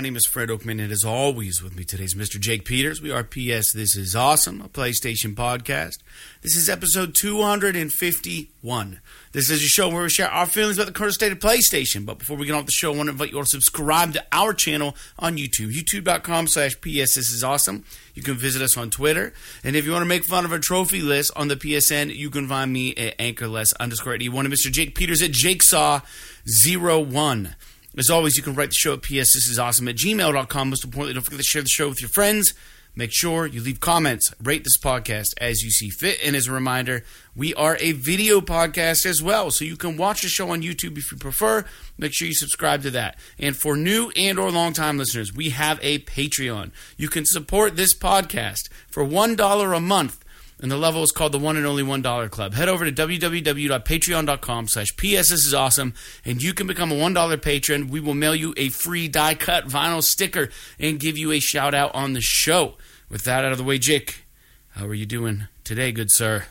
[0.00, 2.40] My name is Fred Oakman, and as always, with me today is Mr.
[2.40, 3.02] Jake Peters.
[3.02, 5.98] We are PS This Is Awesome, a PlayStation podcast.
[6.40, 9.00] This is episode 251.
[9.32, 12.06] This is a show where we share our feelings about the current state of PlayStation.
[12.06, 14.14] But before we get off the show, I want to invite you all to subscribe
[14.14, 17.84] to our channel on YouTube, youtube.com slash PS This Is Awesome.
[18.14, 19.34] You can visit us on Twitter.
[19.62, 22.30] And if you want to make fun of our trophy list on the PSN, you
[22.30, 24.72] can find me at anchorless underscore 81 and Mr.
[24.72, 27.54] Jake Peters at jakesaw01.
[27.96, 30.70] As always, you can write the show at PS This Is Awesome at gmail.com.
[30.70, 32.54] Most importantly, don't forget to share the show with your friends.
[32.96, 36.18] Make sure you leave comments, rate this podcast as you see fit.
[36.24, 37.04] And as a reminder,
[37.36, 40.98] we are a video podcast as well, so you can watch the show on YouTube
[40.98, 41.64] if you prefer.
[41.96, 43.16] Make sure you subscribe to that.
[43.38, 46.72] And for new and or long-time listeners, we have a Patreon.
[46.96, 50.19] You can support this podcast for $1 a month
[50.62, 52.54] and the level is called the one and only one dollar club.
[52.54, 55.94] Head over to www.patreon.com slash PS this is awesome,
[56.24, 57.88] and you can become a one dollar patron.
[57.88, 61.74] We will mail you a free die cut vinyl sticker and give you a shout
[61.74, 62.74] out on the show.
[63.08, 64.24] With that out of the way, Jake,
[64.70, 66.44] how are you doing today, good sir?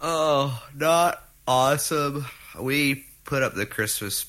[0.00, 2.26] Oh, not awesome.
[2.58, 4.26] We put up the Christmas.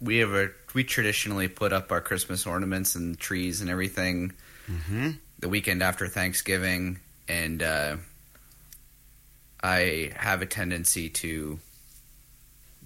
[0.00, 4.32] We have a we traditionally put up our Christmas ornaments and trees and everything
[4.70, 5.12] Mm-hmm.
[5.38, 6.98] the weekend after Thanksgiving,
[7.28, 7.96] and uh,
[9.62, 11.58] I have a tendency to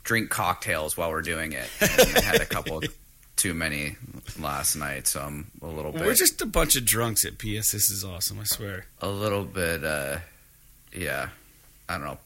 [0.05, 1.69] drink cocktails while we're doing it.
[1.81, 2.83] I had a couple
[3.37, 3.97] too many
[4.39, 7.73] last night, so I'm a little bit We're just a bunch of drunks at PS.
[7.73, 8.87] This is awesome, I swear.
[9.01, 10.19] a little bit uh
[10.95, 11.31] yeah
[11.89, 12.19] i don't know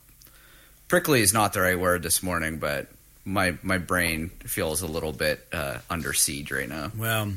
[0.89, 2.89] prickly is not the right word this morning but
[3.25, 7.33] my my brain feels a little bit uh under siege right now Well,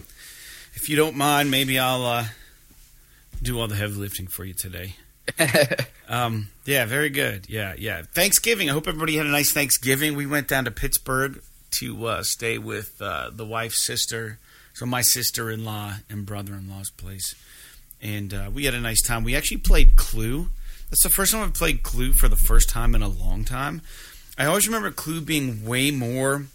[0.73, 2.25] if you don't mind, maybe I'll uh,
[3.41, 4.95] do all the heavy lifting for you today.
[6.09, 7.47] Um, yeah, very good.
[7.47, 8.01] Yeah, yeah.
[8.01, 8.67] Thanksgiving.
[8.67, 10.15] I hope everybody had a nice Thanksgiving.
[10.15, 11.43] We went down to Pittsburgh
[11.79, 14.39] to uh, stay with uh, the wife's sister,
[14.73, 17.35] so my sister-in-law and brother-in-law's place,
[18.01, 19.23] and uh, we had a nice time.
[19.23, 20.49] We actually played Clue.
[20.89, 23.83] That's the first time I've played Clue for the first time in a long time.
[24.35, 26.45] I always remember Clue being way more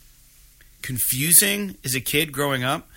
[0.83, 2.89] confusing as a kid growing up.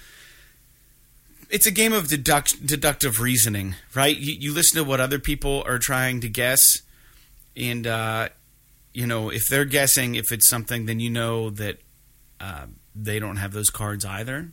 [1.50, 4.16] It's a game of deduct, deductive reasoning, right?
[4.16, 6.82] You, you listen to what other people are trying to guess,
[7.56, 8.30] and uh,
[8.94, 11.78] you know if they're guessing if it's something, then you know that
[12.42, 14.52] uh, they don't have those cards either,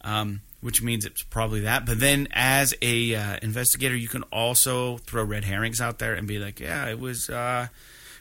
[0.00, 1.84] um, which means it's probably that.
[1.84, 6.26] But then, as a uh, investigator, you can also throw red herrings out there and
[6.26, 7.68] be like, "Yeah, it was uh,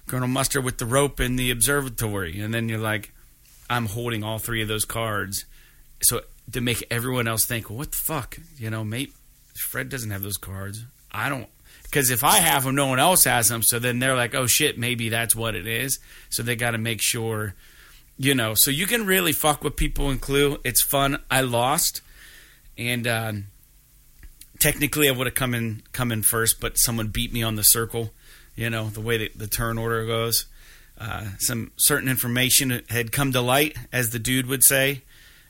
[0.08, 3.14] Colonel Mustard with the rope in the observatory," and then you're like,
[3.70, 5.46] "I'm holding all three of those cards."
[6.02, 6.20] So
[6.52, 9.14] to make everyone else think, well, what the fuck, you know, mate,
[9.56, 10.84] Fred doesn't have those cards.
[11.12, 11.48] I don't,
[11.84, 13.62] because if I have them, no one else has them.
[13.62, 16.00] So then they're like, oh shit, maybe that's what it is.
[16.30, 17.54] So they got to make sure,
[18.18, 18.56] you know.
[18.56, 20.60] So you can really fuck with people in Clue.
[20.64, 21.20] It's fun.
[21.30, 22.02] I lost,
[22.78, 23.46] and um,
[24.60, 27.64] technically I would have come in come in first, but someone beat me on the
[27.64, 28.12] circle.
[28.56, 30.46] You know the way that the turn order goes.
[31.00, 35.02] Uh, some certain information had come to light, as the dude would say,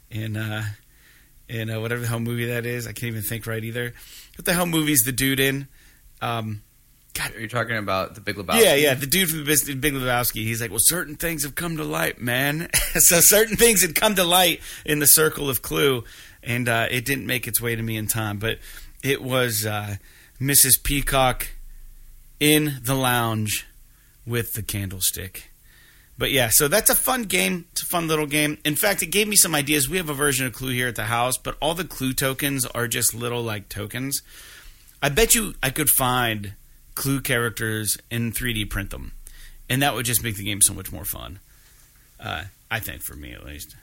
[0.10, 0.64] in uh,
[1.50, 2.88] in uh, whatever the hell movie that is.
[2.88, 3.94] I can't even think right either.
[4.36, 5.68] What the hell movie is the dude in?
[6.22, 6.64] Um,
[7.31, 10.44] you're you talking about the big lebowski yeah, yeah, the dude from the Big Lebowski.
[10.44, 12.70] He's like, well, certain things have come to light, man.
[12.96, 16.04] so certain things had come to light in the circle of Clue,
[16.42, 18.40] and uh, it didn't make its way to me in time.
[18.40, 18.58] But
[19.04, 19.98] it was uh,
[20.42, 20.81] Mrs.
[20.81, 21.50] Peacock
[22.40, 23.68] in the lounge
[24.25, 25.52] with the candlestick.
[26.18, 27.66] But yeah, so that's a fun game.
[27.72, 28.59] It's a fun little game.
[28.63, 29.90] In fact, it gave me some ideas.
[29.90, 32.66] We have a version of Clue here at the house, but all the Clue tokens
[32.68, 34.22] are just little like tokens.
[35.01, 36.53] I bet you I could find
[36.96, 39.13] Clue characters and 3D print them,
[39.69, 41.40] and that would just make the game so much more fun.
[42.19, 43.75] Uh, I think for me at least.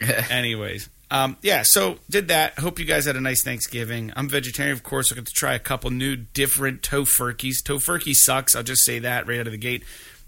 [0.30, 1.62] Anyways, um, yeah.
[1.64, 2.58] So did that.
[2.58, 4.12] Hope you guys had a nice Thanksgiving.
[4.14, 5.10] I'm vegetarian, of course.
[5.10, 7.62] I got to try a couple new different tofurkeys.
[7.64, 8.54] Tofurky sucks.
[8.54, 9.82] I'll just say that right out of the gate.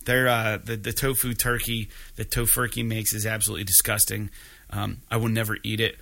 [0.05, 4.31] They're uh, the the tofu turkey that Tofurky makes is absolutely disgusting.
[4.71, 5.97] Um, I will never eat it.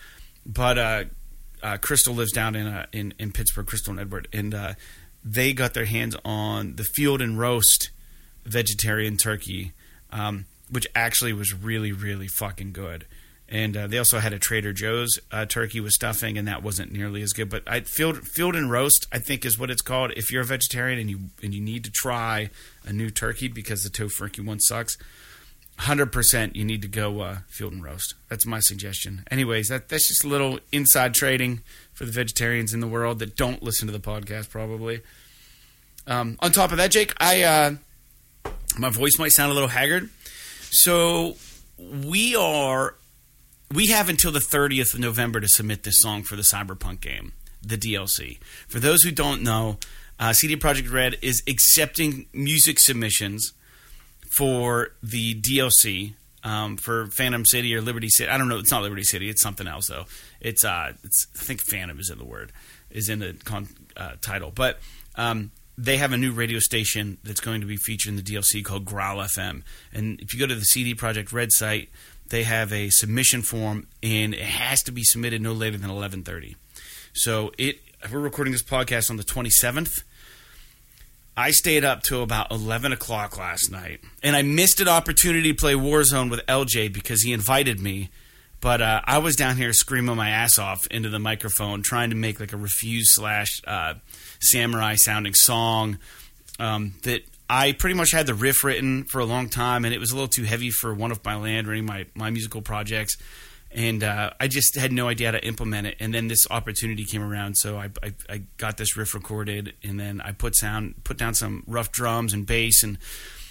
[0.47, 1.05] But uh,
[1.63, 4.75] uh, Crystal lives down in uh, in in Pittsburgh, Crystal and Edward, and uh,
[5.25, 7.91] they got their hands on the Field and Roast
[8.45, 9.73] vegetarian turkey,
[10.11, 13.07] um, which actually was really really fucking good.
[13.51, 16.93] And uh, they also had a Trader Joe's uh, turkey with stuffing, and that wasn't
[16.93, 17.49] nearly as good.
[17.49, 20.13] But I, field field and roast, I think, is what it's called.
[20.17, 22.51] If you're a vegetarian and you and you need to try
[22.85, 24.99] a new turkey because the Tofurky one sucks,
[25.79, 28.15] hundred percent, you need to go uh, field and roast.
[28.29, 29.25] That's my suggestion.
[29.31, 31.63] Anyways, that that's just a little inside trading
[31.95, 35.01] for the vegetarians in the world that don't listen to the podcast, probably.
[36.07, 37.77] Um, on top of that, Jake, I uh,
[38.79, 40.11] my voice might sound a little haggard,
[40.71, 41.37] so
[41.79, 42.95] we are
[43.73, 47.33] we have until the 30th of November to submit this song for the Cyberpunk game,
[47.63, 48.39] the DLC.
[48.67, 49.79] For those who don't know,
[50.19, 53.53] uh, CD Projekt Red is accepting music submissions
[54.31, 58.31] for the DLC um, for Phantom City or Liberty City.
[58.31, 58.59] I don't know.
[58.59, 59.29] It's not Liberty City.
[59.29, 60.07] It's something else though.
[60.41, 62.53] It's uh, it's I think Phantom is in the word
[62.91, 64.79] is in the con- uh, title, but
[65.17, 68.65] um, they have a new radio station that's going to be featured in the DLC
[68.65, 69.63] called Growl FM.
[69.93, 71.91] And if you go to the CD Projekt Red site,
[72.31, 76.23] they have a submission form, and it has to be submitted no later than eleven
[76.23, 76.57] thirty.
[77.13, 77.81] So it
[78.13, 80.03] we're recording this podcast on the twenty seventh.
[81.37, 85.57] I stayed up till about 11 o'clock last night, and I missed an opportunity to
[85.57, 88.11] play Warzone with LJ because he invited me.
[88.61, 92.17] But uh, I was down here screaming my ass off into the microphone, trying to
[92.17, 93.95] make like a refuse slash uh,
[94.41, 95.99] samurai sounding song
[96.59, 99.99] um, that I pretty much had the riff written for a long time, and it
[99.99, 102.31] was a little too heavy for one of my land or any of my, my
[102.31, 103.17] musical projects.
[103.71, 105.97] And uh, I just had no idea how to implement it.
[106.01, 110.01] And then this opportunity came around, so I, I, I, got this riff recorded, and
[110.01, 112.99] then I put sound, put down some rough drums and bass, and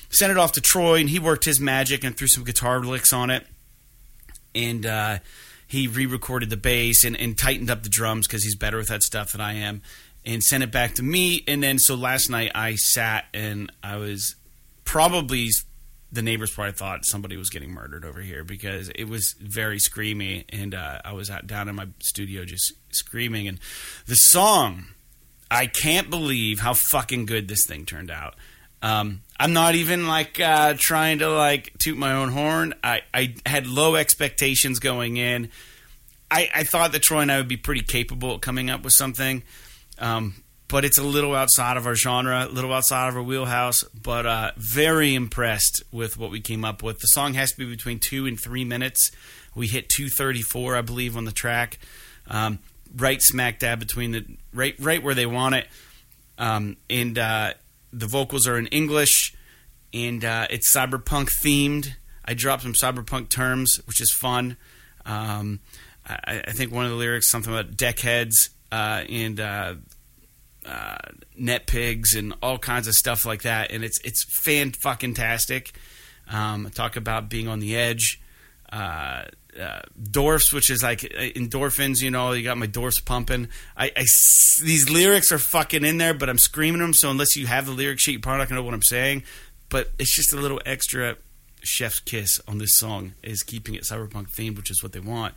[0.10, 3.14] sent it off to Troy, and he worked his magic and threw some guitar licks
[3.14, 3.46] on it,
[4.56, 5.20] and uh,
[5.68, 9.04] he re-recorded the bass and, and tightened up the drums because he's better with that
[9.04, 9.82] stuff than I am,
[10.28, 11.44] and sent it back to me.
[11.48, 14.36] And then so last night I sat and I was
[14.84, 15.50] probably
[16.12, 20.46] the neighbors probably thought somebody was getting murdered over here because it was very screamy,
[20.50, 23.48] and uh, I was out, down in my studio just screaming.
[23.48, 23.60] And
[24.06, 24.86] the song,
[25.52, 28.36] I can't believe how fucking good this thing turned out.
[28.82, 32.74] Um, I'm not even like uh, trying to like toot my own horn.
[32.84, 35.50] I, I had low expectations going in.
[36.32, 38.94] I, I thought that Troy and I would be pretty capable of coming up with
[38.94, 39.44] something.
[40.00, 43.84] Um, but it's a little outside of our genre, a little outside of our wheelhouse.
[43.84, 47.00] But uh, very impressed with what we came up with.
[47.00, 49.12] The song has to be between two and three minutes.
[49.56, 51.80] We hit two thirty four, I believe, on the track,
[52.28, 52.60] um,
[52.96, 55.68] right smack dab between the right right where they want it.
[56.38, 57.54] Um, and uh,
[57.92, 59.34] the vocals are in English,
[59.94, 61.94] and uh, it's cyberpunk themed.
[62.24, 64.58] I dropped some cyberpunk terms, which is fun.
[65.06, 65.62] Um,
[66.06, 69.76] I, I, think one of the lyrics something about deckheads uh, and uh,
[70.66, 70.98] uh,
[71.38, 75.74] net pigs and all kinds of stuff like that, and it's it's fan fucking tastic.
[76.30, 78.22] Um, talk about being on the edge.
[78.72, 79.24] Uh,
[79.60, 83.48] uh, Dorfs, which is like uh, endorphins, you know, you got my Dorfs pumping.
[83.76, 84.06] I, I,
[84.64, 86.94] these lyrics are fucking in there, but I'm screaming them.
[86.94, 89.24] So unless you have the lyric sheet, you're probably not gonna know what I'm saying.
[89.70, 91.18] But it's just a little extra
[91.64, 95.34] chef's kiss on this song is keeping it cyberpunk themed, which is what they want.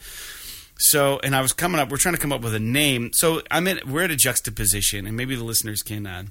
[0.82, 1.90] So, and I was coming up.
[1.90, 3.10] We're trying to come up with a name.
[3.12, 3.68] So I'm.
[3.86, 6.24] We're at a juxtaposition, and maybe the listeners can uh,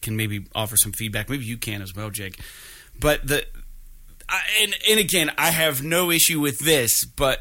[0.00, 1.28] can maybe offer some feedback.
[1.28, 2.38] Maybe you can as well, Jake.
[2.98, 3.44] But the
[4.28, 7.40] I, and and again, I have no issue with this, but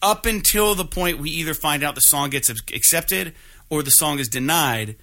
[0.00, 3.34] up until the point we either find out the song gets accepted
[3.68, 4.96] or the song is denied,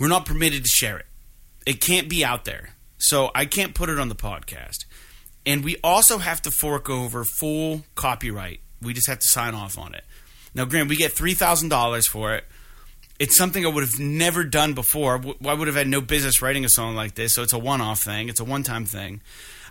[0.00, 1.06] we're not permitted to share it.
[1.66, 2.70] It can't be out there.
[2.98, 4.86] So I can't put it on the podcast.
[5.46, 9.78] And we also have to fork over full copyright we just have to sign off
[9.78, 10.04] on it.
[10.54, 12.44] Now, Graham, we get three thousand dollars for it.
[13.18, 15.20] It's something I would have never done before.
[15.46, 17.34] I would have had no business writing a song like this.
[17.34, 18.30] So it's a one-off thing.
[18.30, 19.20] It's a one-time thing.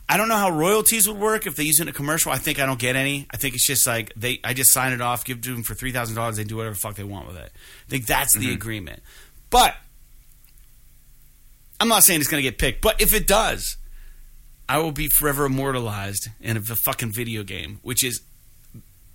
[0.07, 2.31] I don't know how royalties would work if they use it in a commercial.
[2.31, 3.27] I think I don't get any.
[3.31, 4.39] I think it's just like they.
[4.43, 6.37] I just sign it off, give it to them for three thousand dollars.
[6.37, 7.51] They do whatever the fuck they want with it.
[7.51, 8.53] I think that's the mm-hmm.
[8.53, 9.03] agreement.
[9.49, 9.75] But
[11.79, 12.81] I'm not saying it's going to get picked.
[12.81, 13.77] But if it does,
[14.67, 18.21] I will be forever immortalized in a fucking video game, which is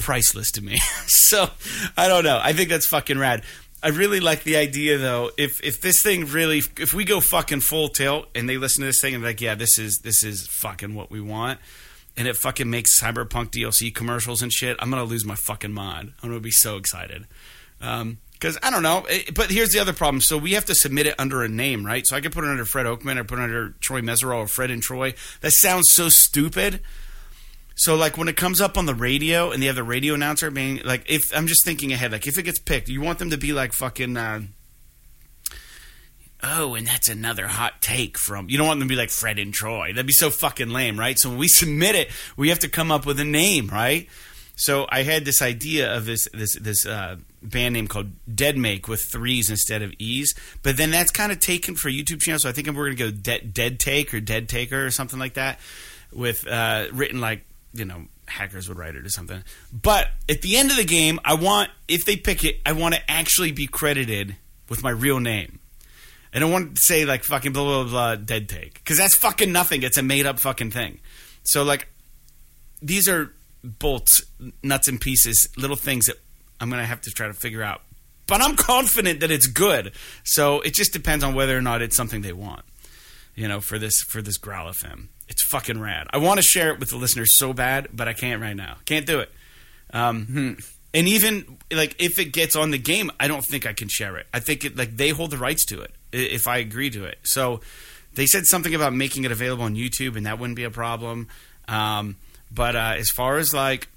[0.04, 0.78] priceless to me.
[1.06, 1.48] so
[1.96, 2.38] I don't know.
[2.40, 3.42] I think that's fucking rad.
[3.82, 5.30] I really like the idea though.
[5.36, 8.86] If if this thing really, if we go fucking full tilt and they listen to
[8.86, 11.58] this thing and like, yeah, this is this is fucking what we want,
[12.16, 16.12] and it fucking makes cyberpunk DLC commercials and shit, I'm gonna lose my fucking mind.
[16.22, 17.26] I'm gonna be so excited.
[17.80, 19.06] Um, because I don't know.
[19.08, 20.20] Eh, but here's the other problem.
[20.20, 22.06] So we have to submit it under a name, right?
[22.06, 24.46] So I could put it under Fred Oakman or put it under Troy Mesereau or
[24.46, 25.14] Fred and Troy.
[25.40, 26.80] That sounds so stupid.
[27.74, 30.50] So like when it comes up on the radio and they have the radio announcer
[30.50, 33.30] being like, if I'm just thinking ahead, like if it gets picked, you want them
[33.30, 34.16] to be like fucking.
[34.16, 34.42] Uh,
[36.42, 38.48] oh, and that's another hot take from.
[38.48, 39.88] You don't want them to be like Fred and Troy.
[39.88, 41.18] That'd be so fucking lame, right?
[41.18, 44.08] So when we submit it, we have to come up with a name, right?
[44.56, 48.86] So I had this idea of this this this uh, band name called Dead Make
[48.86, 52.38] with threes instead of e's, but then that's kind of taken for YouTube channel.
[52.38, 55.34] So I think we're gonna go De- Dead Take or Dead Taker or something like
[55.34, 55.58] that,
[56.12, 59.42] with uh, written like you know hackers would write it or something.
[59.72, 62.94] But at the end of the game, I want if they pick it, I want
[62.94, 64.36] to actually be credited
[64.68, 65.58] with my real name.
[66.32, 69.52] I don't want to say like fucking blah blah blah dead take because that's fucking
[69.52, 69.82] nothing.
[69.82, 71.00] It's a made up fucking thing.
[71.42, 71.88] So like
[72.80, 74.22] these are bolts,
[74.62, 76.16] nuts and pieces, little things that
[76.60, 77.82] I'm gonna have to try to figure out.
[78.26, 79.92] But I'm confident that it's good.
[80.24, 82.62] So it just depends on whether or not it's something they want.
[83.36, 84.72] You know, for this for this Growl.
[85.28, 86.06] It's fucking rad.
[86.10, 88.76] I want to share it with the listeners so bad, but I can't right now.
[88.84, 89.30] Can't do it.
[89.92, 90.58] Um,
[90.94, 94.16] and even like if it gets on the game, I don't think I can share
[94.16, 94.26] it.
[94.32, 97.18] I think it, like they hold the rights to it if I agree to it.
[97.24, 97.60] So
[98.14, 101.28] they said something about making it available on YouTube, and that wouldn't be a problem.
[101.66, 102.16] Um,
[102.50, 103.88] but uh, as far as like,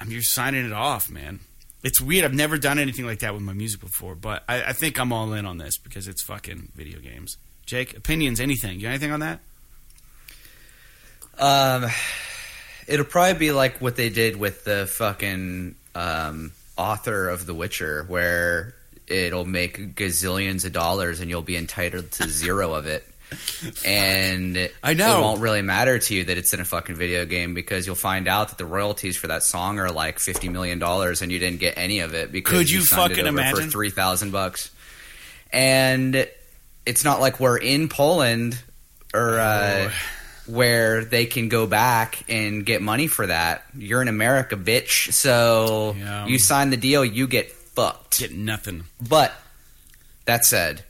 [0.00, 1.40] I'm just signing it off, man.
[1.82, 2.24] It's weird.
[2.24, 5.12] I've never done anything like that with my music before, but I, I think I'm
[5.12, 7.36] all in on this because it's fucking video games.
[7.64, 8.76] Jake, opinions, anything?
[8.76, 9.40] You got anything on that?
[11.40, 11.86] Um,
[12.86, 18.04] it'll probably be like what they did with the fucking um, author of The Witcher,
[18.08, 18.74] where
[19.06, 23.06] it'll make gazillions of dollars and you'll be entitled to zero of it.
[23.86, 25.18] And I know.
[25.18, 27.94] it won't really matter to you that it's in a fucking video game because you'll
[27.94, 31.38] find out that the royalties for that song are like fifty million dollars and you
[31.38, 33.64] didn't get any of it because Could you signed it fucking over imagine?
[33.66, 34.72] for three thousand bucks.
[35.52, 36.28] And
[36.84, 38.60] it's not like we're in Poland
[39.14, 39.92] or uh, Oh.
[40.50, 43.64] Where they can go back and get money for that.
[43.76, 45.12] You're in America, bitch.
[45.12, 46.26] So Yeah.
[46.26, 48.18] you sign the deal, you get fucked.
[48.20, 48.84] Get nothing.
[49.00, 49.32] But
[50.26, 50.84] that said,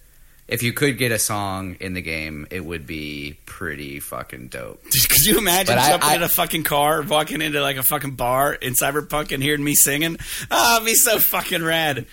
[0.48, 4.82] if you could get a song in the game, it would be pretty fucking dope.
[5.08, 8.12] Could you imagine But jumping I- in a fucking car, walking into like a fucking
[8.16, 10.16] bar in Cyberpunk and hearing me singing?
[10.50, 12.06] Oh, it'd be so fucking rad.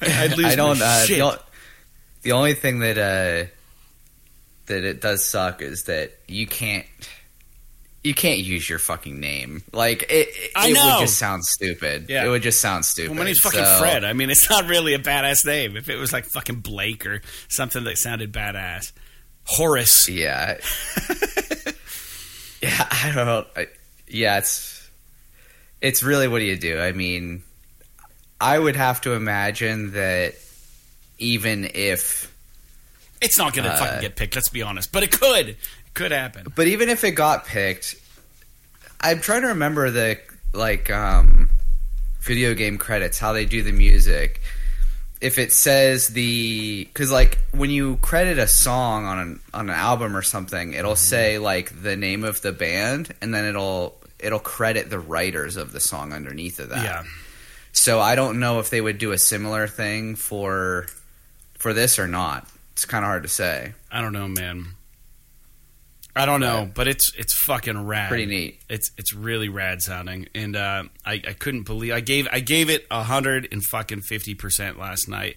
[0.00, 0.78] I- I'd lose I don't.
[0.78, 1.18] my Uh, shit.
[1.18, 1.40] the,
[2.22, 3.50] the only thing that uh,
[4.66, 6.86] that it does suck is that you can't
[8.04, 9.62] you can't use your fucking name.
[9.72, 12.06] Like it, it, it would just sound stupid.
[12.08, 12.24] Yeah.
[12.24, 13.10] It would just sound stupid.
[13.10, 14.04] Well, my name's fucking So- Fred.
[14.04, 15.76] I mean, it's not really a badass name.
[15.76, 18.92] If it was like fucking Blake or something that sounded badass,
[19.44, 20.08] Horace.
[20.08, 20.58] Yeah.
[22.62, 23.44] yeah, I don't know.
[23.56, 23.68] I,
[24.08, 24.90] yeah, it's
[25.80, 26.78] it's really what do you do?
[26.80, 27.42] I mean,
[28.40, 30.34] I would have to imagine that
[31.18, 32.31] even if
[33.22, 34.34] It's not gonna Uh, fucking get picked.
[34.34, 35.50] Let's be honest, but it could.
[35.50, 35.56] It
[35.94, 36.46] could happen.
[36.54, 37.94] But even if it got picked,
[39.00, 40.18] I'm trying to remember the
[40.52, 41.50] like um,
[42.20, 44.40] video game credits, how they do the music.
[45.20, 49.76] If it says the because like when you credit a song on an on an
[49.76, 54.40] album or something, it'll say like the name of the band, and then it'll it'll
[54.40, 56.84] credit the writers of the song underneath of that.
[56.84, 57.02] Yeah.
[57.72, 60.86] So I don't know if they would do a similar thing for
[61.56, 62.48] for this or not.
[62.82, 63.74] It's kind of hard to say.
[63.92, 64.74] I don't know, man.
[66.16, 68.08] I don't know, but it's it's fucking rad.
[68.08, 68.58] Pretty neat.
[68.68, 72.70] It's it's really rad sounding, and uh, I I couldn't believe I gave I gave
[72.70, 75.36] it a hundred and fucking fifty percent last night,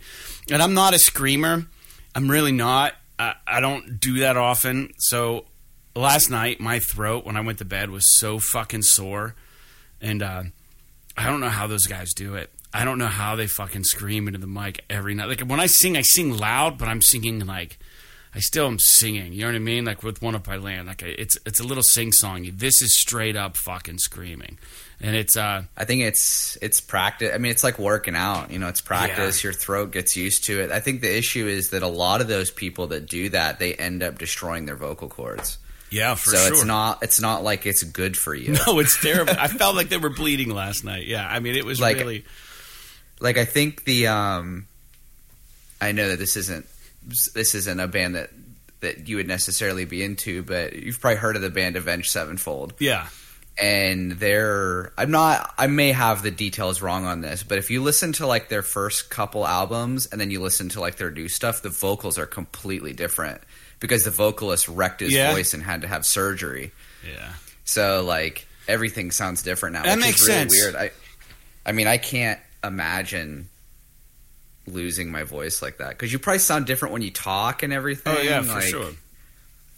[0.49, 1.67] and I'm not a screamer.
[2.15, 2.95] I'm really not.
[3.19, 4.93] I, I don't do that often.
[4.97, 5.45] So
[5.95, 9.35] last night, my throat when I went to bed was so fucking sore,
[10.01, 10.43] and uh,
[11.15, 12.49] I don't know how those guys do it.
[12.75, 15.27] I don't know how they fucking scream into the mic every night.
[15.27, 17.77] Like when I sing, I sing loud, but I'm singing like
[18.34, 19.32] I still am singing.
[19.32, 19.86] You know what I mean?
[19.86, 20.88] Like with one up I land.
[20.88, 22.58] Like it's it's a little sing songy.
[22.58, 24.58] This is straight up fucking screaming,
[25.00, 27.32] and it's uh I think it's it's practice.
[27.34, 28.51] I mean, it's like working out.
[28.51, 29.41] You know, it's practice.
[29.41, 30.72] Your throat gets used to it.
[30.72, 33.74] I think the issue is that a lot of those people that do that, they
[33.74, 35.58] end up destroying their vocal cords.
[35.91, 36.48] yeah for so sure.
[36.48, 38.51] So it's not it's not like it's good for you.
[38.67, 39.34] no, it's terrible.
[39.39, 41.08] I felt like they were bleeding last night.
[41.08, 42.25] Yeah, I mean it was Like- really
[43.25, 44.67] Like I think the um,
[45.82, 46.65] I know that this isn't
[47.34, 48.29] this isn't a band that
[48.82, 52.74] that you would necessarily be into, but you've probably heard of the band Avenged Sevenfold.
[52.79, 53.08] yeah.
[53.58, 57.82] and they're I'm not I may have the details wrong on this, but if you
[57.82, 61.27] listen to like their first couple albums and then you listen to like their new
[61.29, 63.41] stuff, the vocals are completely different
[63.79, 65.34] because the vocalist wrecked his Yeah.
[65.34, 66.72] voice and had to have surgery.
[67.10, 67.34] Yeah.
[67.63, 69.84] So like everything sounds different now.
[69.84, 70.53] That which makes is really sense.
[70.62, 70.75] Weird.
[70.75, 70.91] I
[71.65, 73.50] I mean I can't imagine
[74.67, 78.15] losing my voice like that because you probably sound different when you talk and everything.
[78.17, 78.91] Oh yeah, for sure.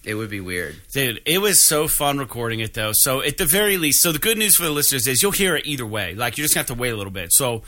[0.03, 0.75] It would be weird.
[0.93, 2.91] Dude, it was so fun recording it though.
[2.93, 5.55] So at the very least, so the good news for the listeners is you'll hear
[5.55, 6.15] it either way.
[6.15, 7.33] Like you're just gonna have to wait a little bit.
[7.33, 7.63] So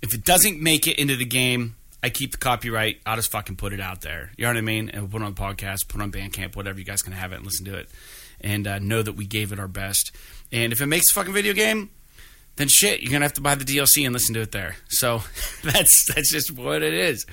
[0.00, 3.00] if it doesn't make it into the game, I keep the copyright.
[3.04, 4.30] I'll just fucking put it out there.
[4.36, 4.88] You know what I mean?
[4.88, 6.78] And we'll put it on the podcast, put it on Bandcamp, whatever.
[6.78, 7.90] You guys can have it and listen to it,
[8.40, 10.12] and uh, know that we gave it our best.
[10.52, 11.90] And if it makes a fucking video game,
[12.56, 14.76] then shit, you're gonna have to buy the DLC and listen to it there.
[14.88, 15.22] So
[15.62, 17.26] that's that's just what it is.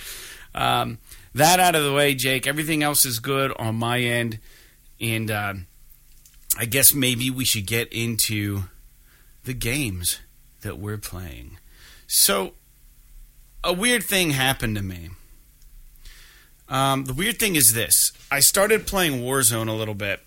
[0.53, 0.99] Um,
[1.33, 2.45] that out of the way, Jake.
[2.45, 4.39] Everything else is good on my end,
[5.01, 5.53] and uh,
[6.57, 8.63] I guess maybe we should get into
[9.43, 10.19] the games
[10.61, 11.57] that we're playing.
[12.07, 12.53] So,
[13.63, 15.09] a weird thing happened to me.
[16.69, 20.19] Um, the weird thing is this: I started playing Warzone a little bit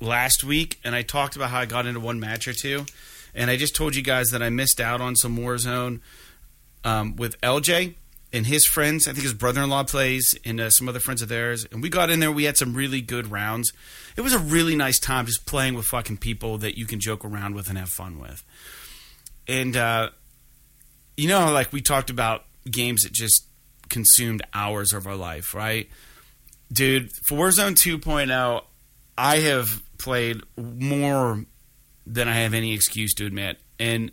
[0.00, 2.86] last week, and I talked about how I got into one match or two.
[3.34, 6.00] And I just told you guys that I missed out on some Warzone
[6.84, 7.94] um, with LJ
[8.32, 9.08] and his friends.
[9.08, 11.66] I think his brother in law plays, and uh, some other friends of theirs.
[11.70, 12.32] And we got in there.
[12.32, 13.72] We had some really good rounds.
[14.16, 17.24] It was a really nice time just playing with fucking people that you can joke
[17.24, 18.44] around with and have fun with.
[19.48, 20.10] And uh,
[21.16, 23.46] you know, like we talked about games that just
[23.88, 25.88] consumed hours of our life, right?
[26.72, 28.62] Dude, for Warzone 2.0,
[29.16, 31.44] I have played more
[32.06, 33.58] than I have any excuse to admit.
[33.78, 34.12] And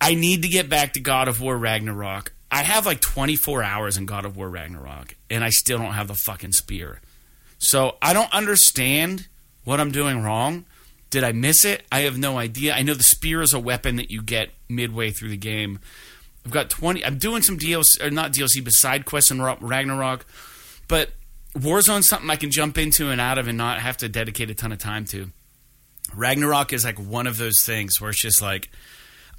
[0.00, 2.32] I need to get back to God of War Ragnarok.
[2.50, 6.08] I have like 24 hours in God of War Ragnarok, and I still don't have
[6.08, 7.00] the fucking spear.
[7.58, 9.28] So I don't understand
[9.64, 10.64] what I'm doing wrong.
[11.10, 11.84] Did I miss it?
[11.92, 12.74] I have no idea.
[12.74, 15.80] I know the spear is a weapon that you get midway through the game.
[16.44, 17.04] I've got 20.
[17.04, 20.24] I'm doing some DLC, or not DLC, but side quests in Ragnarok.
[20.88, 21.10] But
[21.54, 24.54] Warzone's something I can jump into and out of and not have to dedicate a
[24.54, 25.30] ton of time to.
[26.14, 28.70] Ragnarok is like one of those things where it's just like.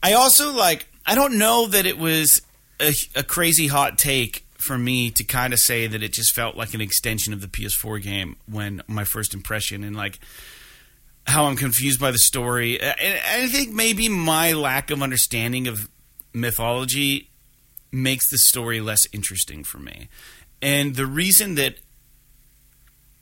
[0.04, 0.88] I also like.
[1.06, 2.42] I don't know that it was
[2.80, 6.56] a, a crazy hot take for me to kind of say that it just felt
[6.56, 10.20] like an extension of the PS4 game when my first impression and like
[11.26, 12.80] how I'm confused by the story.
[12.80, 15.90] And I think maybe my lack of understanding of
[16.34, 17.30] mythology
[17.92, 20.10] makes the story less interesting for me.
[20.62, 21.76] And the reason that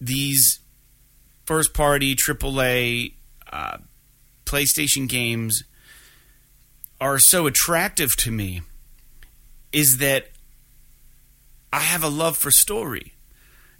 [0.01, 0.59] these
[1.45, 3.13] first party AAA
[3.51, 3.77] uh,
[4.45, 5.63] PlayStation games
[6.99, 8.61] are so attractive to me
[9.71, 10.29] is that
[11.71, 13.13] I have a love for story.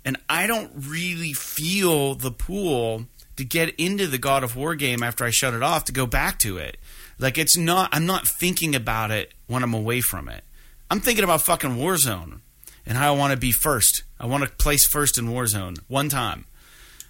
[0.06, 5.04] And I don't really feel the pull to get into the God of War game
[5.04, 6.78] after I shut it off to go back to it.
[7.18, 10.44] Like it's not I'm not thinking about it when I'm away from it.
[10.90, 12.40] I'm thinking about fucking Warzone
[12.86, 14.04] and how I want to be first.
[14.20, 16.46] I want to place first in Warzone one time.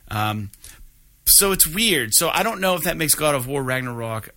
[0.10, 0.49] Um,
[1.29, 2.13] so it's weird.
[2.13, 4.29] So I don't know if that makes God of War Ragnarok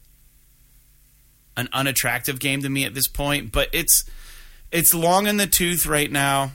[1.57, 4.05] an unattractive game to me at this point, but it's
[4.71, 6.53] it's long in the tooth right now,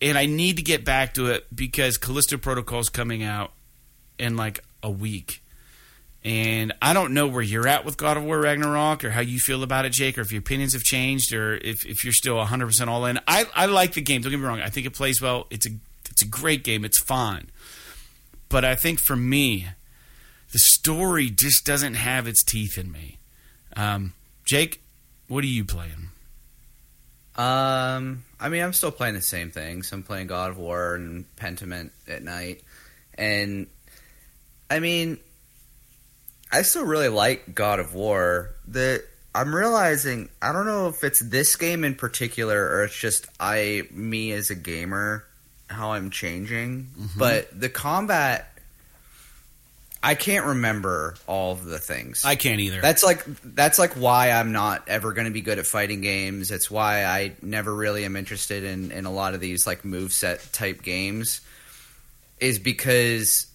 [0.00, 3.52] and I need to get back to it because Callisto Protocol is coming out
[4.18, 5.42] in like a week.
[6.24, 9.40] And I don't know where you're at with God of War Ragnarok or how you
[9.40, 12.36] feel about it, Jake, or if your opinions have changed or if, if you're still
[12.36, 13.18] 100% all in.
[13.26, 14.22] I, I like the game.
[14.22, 14.60] Don't get me wrong.
[14.60, 15.48] I think it plays well.
[15.50, 15.70] It's a,
[16.08, 16.84] it's a great game.
[16.84, 17.50] It's fine.
[18.52, 19.66] But I think for me,
[20.52, 23.18] the story just doesn't have its teeth in me.
[23.76, 24.12] Um,
[24.44, 24.82] Jake,
[25.26, 26.10] what are you playing?
[27.34, 29.90] Um, I mean, I'm still playing the same things.
[29.92, 32.62] I'm playing God of War and Pentiment at night.
[33.14, 33.66] And,
[34.72, 35.18] I mean
[36.50, 38.54] I still really like God of War.
[38.66, 43.26] The I'm realizing I don't know if it's this game in particular or it's just
[43.38, 45.24] I me as a gamer
[45.72, 47.18] how I'm changing, mm-hmm.
[47.18, 48.52] but the combat
[50.04, 52.24] I can't remember all of the things.
[52.24, 52.80] I can't either.
[52.80, 56.50] That's like that's like why I'm not ever going to be good at fighting games.
[56.50, 60.12] It's why I never really am interested in in a lot of these like move
[60.12, 61.40] set type games
[62.40, 63.46] is because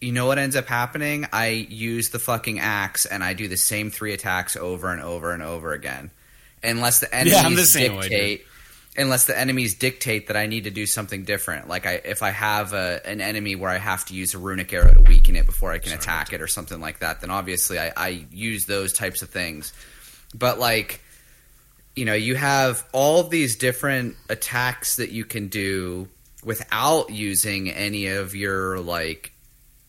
[0.00, 1.26] you know what ends up happening?
[1.32, 5.32] I use the fucking axe and I do the same three attacks over and over
[5.32, 6.10] and over again.
[6.62, 8.46] Unless the enemies yeah, the dictate
[9.00, 11.68] unless the enemies dictate that I need to do something different.
[11.68, 14.72] Like I if I have a, an enemy where I have to use a runic
[14.72, 15.98] arrow to weaken it before I can Sorry.
[15.98, 19.72] attack it or something like that, then obviously I, I use those types of things.
[20.34, 21.00] But like
[21.96, 26.08] you know, you have all these different attacks that you can do
[26.44, 29.32] without using any of your like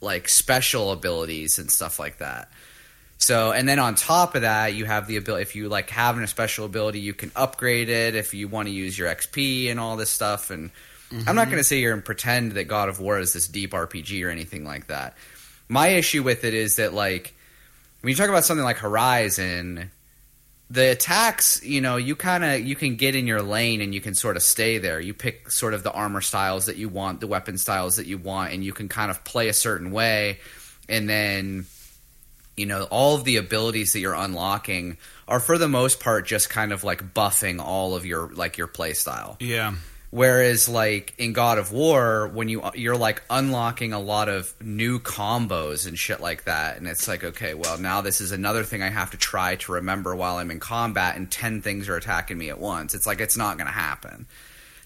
[0.01, 2.49] like special abilities and stuff like that.
[3.21, 5.43] So, and then on top of that, you have the ability.
[5.43, 8.73] If you like having a special ability, you can upgrade it if you want to
[8.73, 10.49] use your XP and all this stuff.
[10.49, 10.71] And
[11.11, 11.29] mm-hmm.
[11.29, 13.73] I'm not going to sit here and pretend that God of War is this deep
[13.73, 15.15] RPG or anything like that.
[15.69, 17.35] My issue with it is that like
[18.01, 19.91] when you talk about something like Horizon,
[20.71, 24.01] the attacks, you know, you kind of you can get in your lane and you
[24.01, 24.99] can sort of stay there.
[24.99, 28.17] You pick sort of the armor styles that you want, the weapon styles that you
[28.17, 30.39] want, and you can kind of play a certain way.
[30.89, 31.67] And then,
[32.61, 34.97] you know, all of the abilities that you're unlocking
[35.27, 38.67] are for the most part just kind of like buffing all of your like your
[38.67, 39.35] play style.
[39.39, 39.73] Yeah.
[40.11, 44.99] Whereas, like in God of War, when you you're like unlocking a lot of new
[44.99, 48.83] combos and shit like that, and it's like, okay, well now this is another thing
[48.83, 52.37] I have to try to remember while I'm in combat, and ten things are attacking
[52.37, 52.93] me at once.
[52.93, 54.27] It's like it's not going to happen.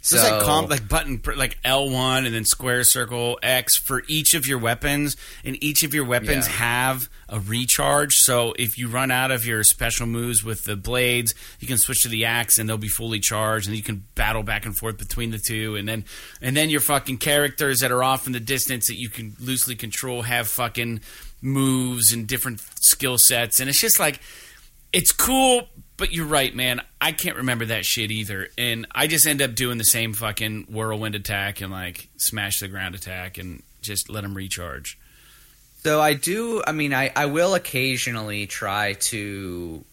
[0.07, 4.03] So it's like comp, like button, like L one, and then square, circle, X for
[4.07, 6.53] each of your weapons, and each of your weapons Yeah.
[6.53, 8.13] have a recharge.
[8.17, 12.03] So if you run out of your special moves with the blades, you can switch
[12.03, 14.99] to the axe, and they'll be fully charged, and you can battle back and forth
[14.99, 16.05] between the two, and then
[16.39, 19.73] and then your fucking characters that are off in the distance that you can loosely
[19.75, 21.01] control have fucking
[21.41, 24.19] moves and different skill sets, and it's just like
[24.93, 26.81] it's cool, but you're right, man.
[26.99, 28.49] I can't remember that shit either.
[28.57, 32.67] And I just end up doing the same fucking whirlwind attack and like smash the
[32.67, 34.97] ground attack and just let them recharge.
[35.77, 36.63] So I do.
[36.65, 39.85] I mean, I I will occasionally try to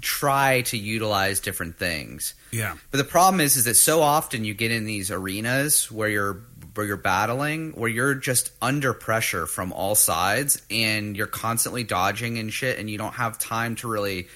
[0.00, 2.34] try to utilize different things.
[2.50, 2.76] Yeah.
[2.90, 6.42] But the problem is, is that so often you get in these arenas where you're
[6.74, 12.38] where you're battling, where you're just under pressure from all sides, and you're constantly dodging
[12.38, 14.28] and shit, and you don't have time to really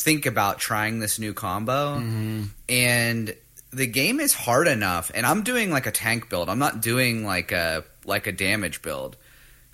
[0.00, 1.94] think about trying this new combo.
[2.68, 3.34] And
[3.72, 6.48] the game is hard enough, and I'm doing like a tank build.
[6.48, 9.16] I'm not doing like a like a damage build.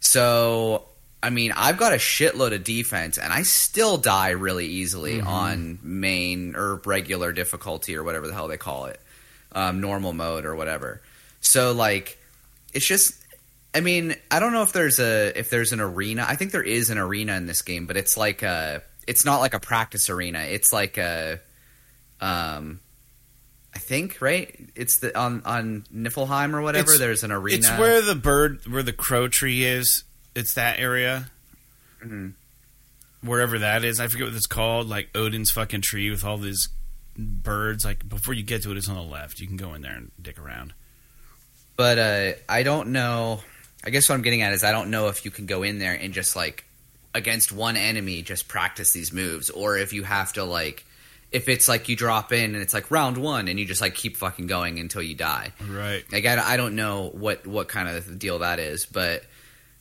[0.01, 0.85] So
[1.23, 5.79] I mean, I've got a shitload of defense, and I still die really easily on
[5.83, 9.01] main or regular difficulty or whatever the hell they call it,
[9.53, 11.01] um, normal mode or whatever.
[11.41, 12.19] So like,
[12.73, 13.15] it's just.
[13.75, 16.25] I mean, I don't know if there's a if there's an arena.
[16.27, 18.83] I think there is an arena in this game, but it's like a.
[19.07, 20.41] It's not like a practice arena.
[20.41, 21.41] It's like a.
[22.21, 22.81] Um,
[23.75, 24.71] I think right.
[24.75, 26.85] It's the on on Niflheim or whatever.
[26.93, 27.59] It's- there's an arena.
[27.59, 30.05] It's where the bird, where the crow tree is.
[30.35, 31.31] It's that area.
[32.05, 32.35] Mhm.
[33.23, 33.99] Wherever that is.
[34.01, 34.89] I forget what it's called.
[34.89, 36.69] Like Odin's fucking tree with all these
[37.17, 37.85] birds.
[37.85, 39.41] Like before you get to it, it's on the left.
[39.41, 40.73] You can go in there and dick around.
[41.77, 43.41] but uh, I don't know.
[43.85, 45.79] I guess what I'm getting at is I don't know if you can go in
[45.79, 46.65] there and just like
[47.17, 50.85] against one enemy just practice these moves, or if you have to like
[51.33, 53.95] if it's like you drop in and it's like round one and you just like
[53.97, 55.53] keep fucking going until you die.
[55.69, 56.05] Right.
[56.13, 59.25] Like I, I don't know what what kind of deal that is, but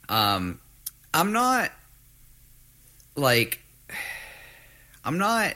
[0.10, 0.60] um,
[1.14, 1.72] I'm not
[3.16, 3.60] like
[5.04, 5.54] I'm not.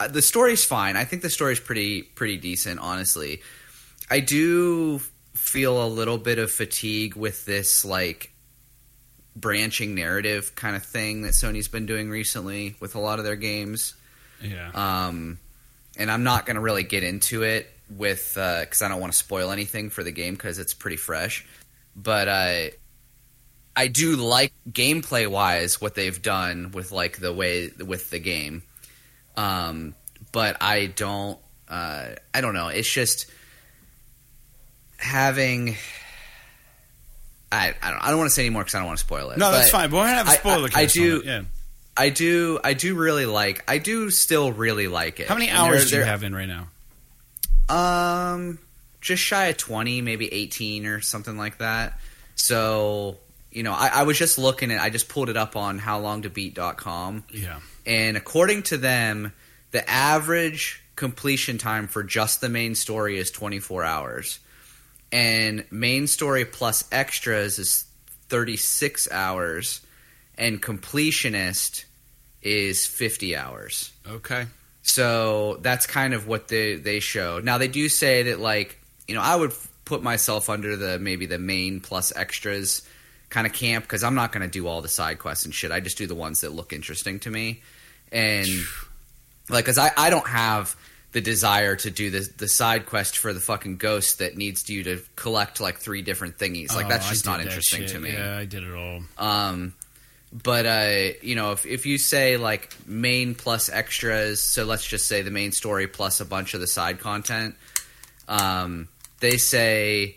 [0.00, 0.96] uh, The story's fine.
[0.96, 3.42] I think the story's pretty pretty decent, honestly.
[4.10, 4.98] I do
[5.34, 8.32] feel a little bit of fatigue with this like
[9.36, 13.36] branching narrative kind of thing that Sony's been doing recently with a lot of their
[13.36, 13.94] games.
[14.42, 14.70] Yeah.
[14.74, 15.38] Um,
[15.96, 19.18] and I'm not going to really get into it with because I don't want to
[19.18, 21.46] spoil anything for the game because it's pretty fresh.
[21.96, 22.70] But uh,
[23.76, 28.62] I do like gameplay wise what they've done with like the way with the game.
[29.36, 29.94] Um,
[30.32, 31.38] but I don't.
[31.68, 32.68] Uh, I don't know.
[32.68, 33.30] It's just
[34.96, 35.76] having.
[37.52, 39.30] I, I don't, I don't want to say anymore because I don't want to spoil
[39.30, 39.38] it.
[39.38, 39.90] no, that's but- fine.
[39.90, 40.68] We're gonna have a I- spoiler.
[40.74, 41.42] I- I on do- Yeah.
[41.96, 45.28] I do I do really like I do still really like it.
[45.28, 46.68] How many hours do you have in right now?
[47.68, 48.58] Um
[49.00, 51.98] just shy of 20, maybe 18 or something like that.
[52.34, 53.16] So,
[53.50, 57.24] you know, I, I was just looking at I just pulled it up on howlongtobeat.com
[57.32, 57.60] Yeah.
[57.86, 59.32] and according to them,
[59.72, 64.38] the average completion time for just the main story is 24 hours.
[65.12, 67.84] And main story plus extras is
[68.28, 69.80] 36 hours
[70.36, 71.84] and completionist
[72.42, 73.92] is 50 hours.
[74.08, 74.46] Okay.
[74.82, 77.40] So that's kind of what they they show.
[77.40, 79.52] Now they do say that like you know I would
[79.84, 82.82] put myself under the maybe the main plus extras
[83.28, 85.70] kind of camp because I'm not going to do all the side quests and shit.
[85.70, 87.62] I just do the ones that look interesting to me,
[88.10, 88.48] and
[89.48, 90.74] like because I I don't have
[91.12, 94.84] the desire to do the the side quest for the fucking ghost that needs you
[94.84, 96.74] to collect like three different thingies.
[96.74, 98.12] Like Oh, that's just did not interesting to me.
[98.12, 99.02] Yeah, I did it all.
[99.18, 99.74] Um,
[100.32, 105.08] but uh, you know, if if you say like main plus extras, so let's just
[105.08, 107.56] say the main story plus a bunch of the side content,
[108.28, 110.16] um, they say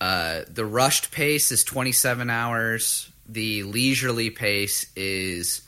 [0.00, 3.10] uh, the rushed pace is twenty seven hours.
[3.26, 5.62] The leisurely pace is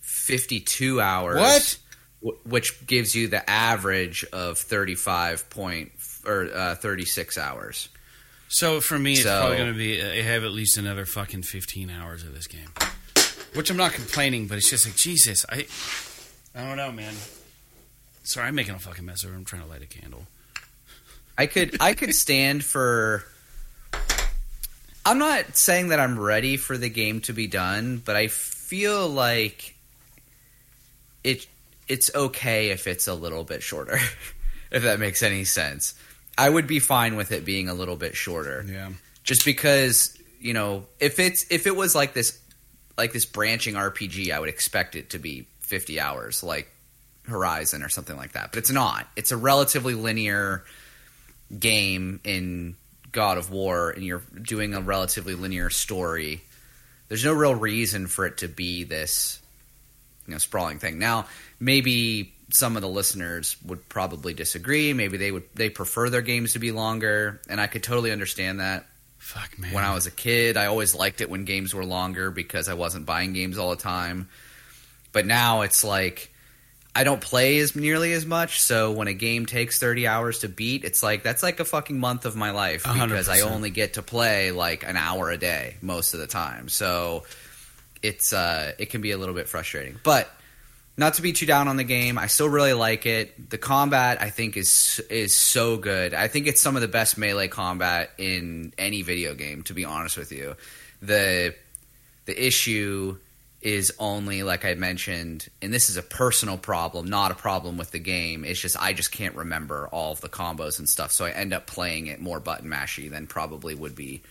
[0.00, 1.38] fifty two hours.
[1.38, 1.78] What?
[2.24, 5.92] Wh- Which gives you the average of thirty five point
[6.26, 7.88] or uh, thirty six hours.
[8.48, 10.02] So for me, it's So- probably going to be.
[10.02, 12.68] I have at least another fucking fifteen hours of this game,
[13.54, 15.44] which I'm not complaining, but it's just like Jesus.
[15.48, 15.66] I,
[16.54, 17.14] I don't know, man.
[18.22, 19.28] Sorry, I'm making a fucking mess it.
[19.28, 20.26] I'm trying to light a candle.
[21.36, 23.24] I could I could stand for
[25.06, 29.06] I'm not saying that I'm ready for the game to be done, but I feel
[29.08, 29.74] like
[31.22, 31.46] it
[31.88, 33.98] it's okay if it's a little bit shorter.
[34.70, 35.94] if that makes any sense.
[36.36, 38.64] I would be fine with it being a little bit shorter.
[38.68, 38.90] Yeah.
[39.22, 42.38] Just because, you know, if it's if it was like this
[42.98, 46.70] like this branching RPG, I would expect it to be 50 hours like
[47.26, 48.50] Horizon or something like that.
[48.50, 49.08] But it's not.
[49.16, 50.64] It's a relatively linear
[51.58, 52.76] game in
[53.12, 56.42] God of War, and you're doing a relatively linear story.
[57.08, 59.40] There's no real reason for it to be this,
[60.26, 60.98] you know, sprawling thing.
[60.98, 61.26] Now,
[61.64, 64.92] maybe some of the listeners would probably disagree.
[64.92, 68.60] Maybe they would they prefer their games to be longer, and I could totally understand
[68.60, 68.86] that.
[69.18, 69.72] Fuck man.
[69.72, 72.74] When I was a kid, I always liked it when games were longer because I
[72.74, 74.28] wasn't buying games all the time.
[75.12, 76.30] But now it's like
[76.94, 80.48] I don't play as nearly as much, so when a game takes 30 hours to
[80.48, 83.50] beat, it's like that's like a fucking month of my life because I 100%.
[83.50, 86.68] only get to play like an hour a day most of the time.
[86.68, 87.24] So
[88.02, 89.98] it's uh it can be a little bit frustrating.
[90.04, 90.30] But
[90.96, 93.50] not to be too down on the game, I still really like it.
[93.50, 96.14] The combat I think is is so good.
[96.14, 99.84] I think it's some of the best melee combat in any video game to be
[99.84, 100.54] honest with you.
[101.02, 101.54] The
[102.26, 103.18] the issue
[103.60, 107.90] is only like I mentioned, and this is a personal problem, not a problem with
[107.90, 108.44] the game.
[108.44, 111.52] It's just I just can't remember all of the combos and stuff, so I end
[111.52, 114.22] up playing it more button mashy than probably would be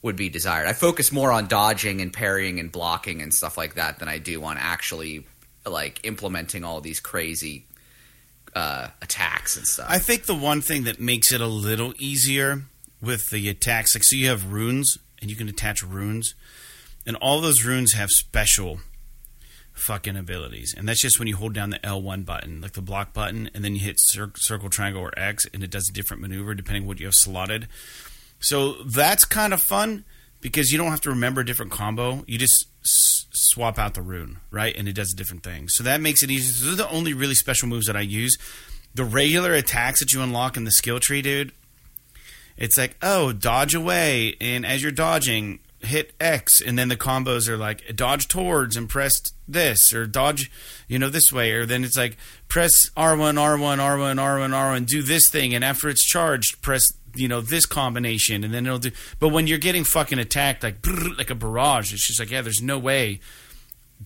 [0.00, 0.68] would be desired.
[0.68, 4.18] I focus more on dodging and parrying and blocking and stuff like that than I
[4.18, 5.26] do on actually
[5.68, 7.64] like implementing all these crazy
[8.54, 9.86] uh, attacks and stuff.
[9.88, 12.62] I think the one thing that makes it a little easier
[13.00, 16.34] with the attacks, like so you have runes and you can attach runes,
[17.06, 18.80] and all those runes have special
[19.72, 23.12] fucking abilities, and that's just when you hold down the L1 button, like the block
[23.12, 26.20] button, and then you hit cir- circle, triangle, or X, and it does a different
[26.20, 27.68] maneuver depending what you have slotted.
[28.40, 30.04] So that's kind of fun
[30.40, 32.24] because you don't have to remember a different combo.
[32.26, 34.74] You just s- swap out the rune, right?
[34.76, 35.68] And it does a different thing.
[35.68, 36.64] So that makes it easy.
[36.64, 38.38] Those are the only really special moves that I use.
[38.94, 41.52] The regular attacks that you unlock in the skill tree, dude,
[42.56, 44.34] it's like, oh, dodge away.
[44.40, 46.60] And as you're dodging, hit X.
[46.60, 50.50] And then the combos are like, dodge towards and press this, or dodge,
[50.88, 51.52] you know, this way.
[51.52, 52.16] Or then it's like,
[52.48, 55.54] press R1, R1, R1, R1, R1, do this thing.
[55.54, 56.82] And after it's charged, press
[57.18, 60.76] you know this combination and then it'll do but when you're getting fucking attacked like
[61.16, 63.20] like a barrage it's just like yeah there's no way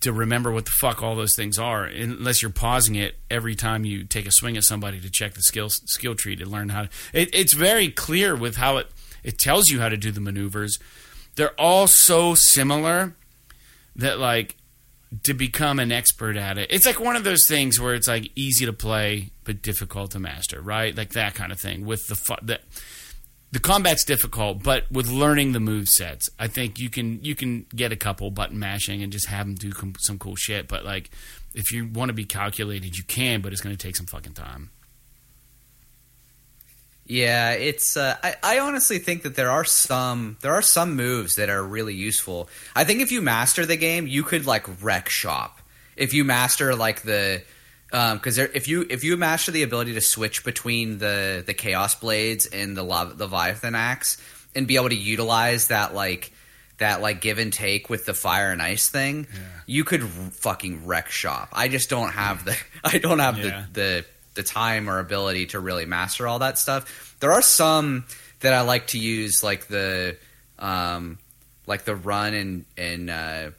[0.01, 3.85] to remember what the fuck all those things are unless you're pausing it every time
[3.85, 6.83] you take a swing at somebody to check the skill skill tree to learn how
[6.83, 8.87] to it, it's very clear with how it
[9.23, 10.79] it tells you how to do the maneuvers.
[11.37, 13.15] They're all so similar
[13.95, 14.57] that like
[15.23, 18.31] to become an expert at it it's like one of those things where it's like
[18.35, 20.97] easy to play but difficult to master right?
[20.97, 22.63] Like that kind of thing with the fu- that
[23.53, 27.67] the combat's difficult, but with learning the move sets, I think you can you can
[27.77, 30.69] get a couple button mashing and just have them do com- some cool shit.
[30.69, 31.11] But like,
[31.55, 34.33] if you want to be calculated, you can, but it's going to take some fucking
[34.33, 34.71] time.
[37.07, 37.95] Yeah, it's.
[37.95, 41.63] Uh, I, I honestly think that there are some there are some moves that are
[41.63, 42.49] really useful.
[42.75, 45.61] I think if you master the game, you could like wreck shop.
[45.95, 47.43] If you master like the
[47.93, 51.95] because um, if you if you master the ability to switch between the the chaos
[51.95, 54.17] blades and the Lev- Leviathan axe
[54.55, 56.33] and be able to utilize that like
[56.79, 59.27] that like give and take with the fire and ice thing,
[59.67, 61.51] you could r- fucking wreck shop.
[61.53, 63.67] I just don't have the I don't have Yeah.
[63.73, 67.15] the the the time or ability to really master all that stuff.
[67.21, 68.07] There are some
[68.41, 70.17] that I like to use, like the
[70.59, 71.19] um,
[71.67, 73.51] like the run and and uh,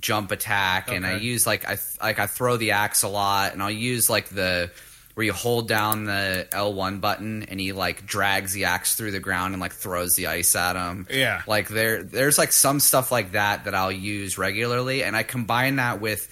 [0.00, 3.62] jump attack, and I use like I like I throw the axe a lot, and
[3.62, 4.70] I'll use like the
[5.14, 9.12] where you hold down the L one button and he like drags the axe through
[9.12, 11.06] the ground and like throws the ice at him.
[11.08, 11.42] Yeah.
[11.46, 15.76] like there there's like some stuff like that that I'll use regularly, and I combine
[15.76, 16.28] that with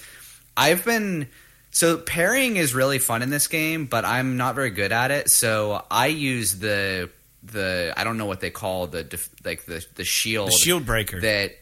[0.57, 1.29] I've been
[1.71, 5.31] so parrying is really fun in this game, but I'm not very good at it.
[5.31, 7.09] So I use the
[7.45, 10.85] the I don't know what they call the def, like the the shield The shield
[10.85, 11.21] breaker.
[11.21, 11.53] that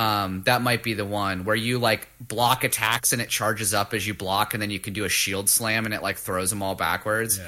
[0.00, 3.92] um that might be the one where you like block attacks and it charges up
[3.92, 6.48] as you block and then you can do a shield slam and it like throws
[6.50, 7.38] them all backwards.
[7.38, 7.44] yeah,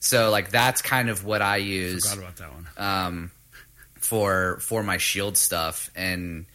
[0.00, 2.66] So like that's kind of what I use forgot about that one.
[2.76, 3.30] um,
[3.98, 6.46] for for my shield stuff and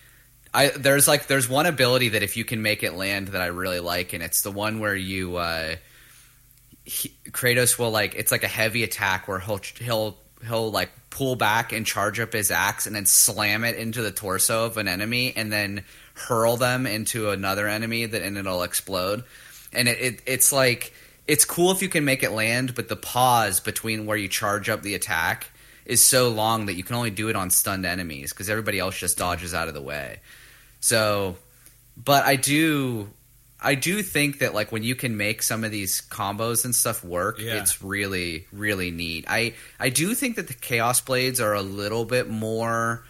[0.54, 3.48] I there's like there's one ability that if you can make it land that I
[3.48, 5.76] really like and it's the one where you uh,
[6.84, 11.36] he, Kratos will like it's like a heavy attack where he'll he'll he'll like pull
[11.36, 14.88] back and charge up his axe and then slam it into the torso of an
[14.88, 19.24] enemy and then hurl them into another enemy that and it'll explode.
[19.74, 20.94] And it, it it's like
[21.28, 24.70] it's cool if you can make it land but the pause between where you charge
[24.70, 25.50] up the attack
[25.86, 28.98] is so long that you can only do it on stunned enemies because everybody else
[28.98, 30.20] just dodges out of the way.
[30.80, 31.38] So
[31.98, 33.10] but i do
[33.62, 37.04] i do think that like when you can make some of these combos and stuff
[37.04, 37.56] work Yeah.
[37.62, 42.06] it's really really neat i i do think that the chaos blades are a little
[42.06, 43.04] bit more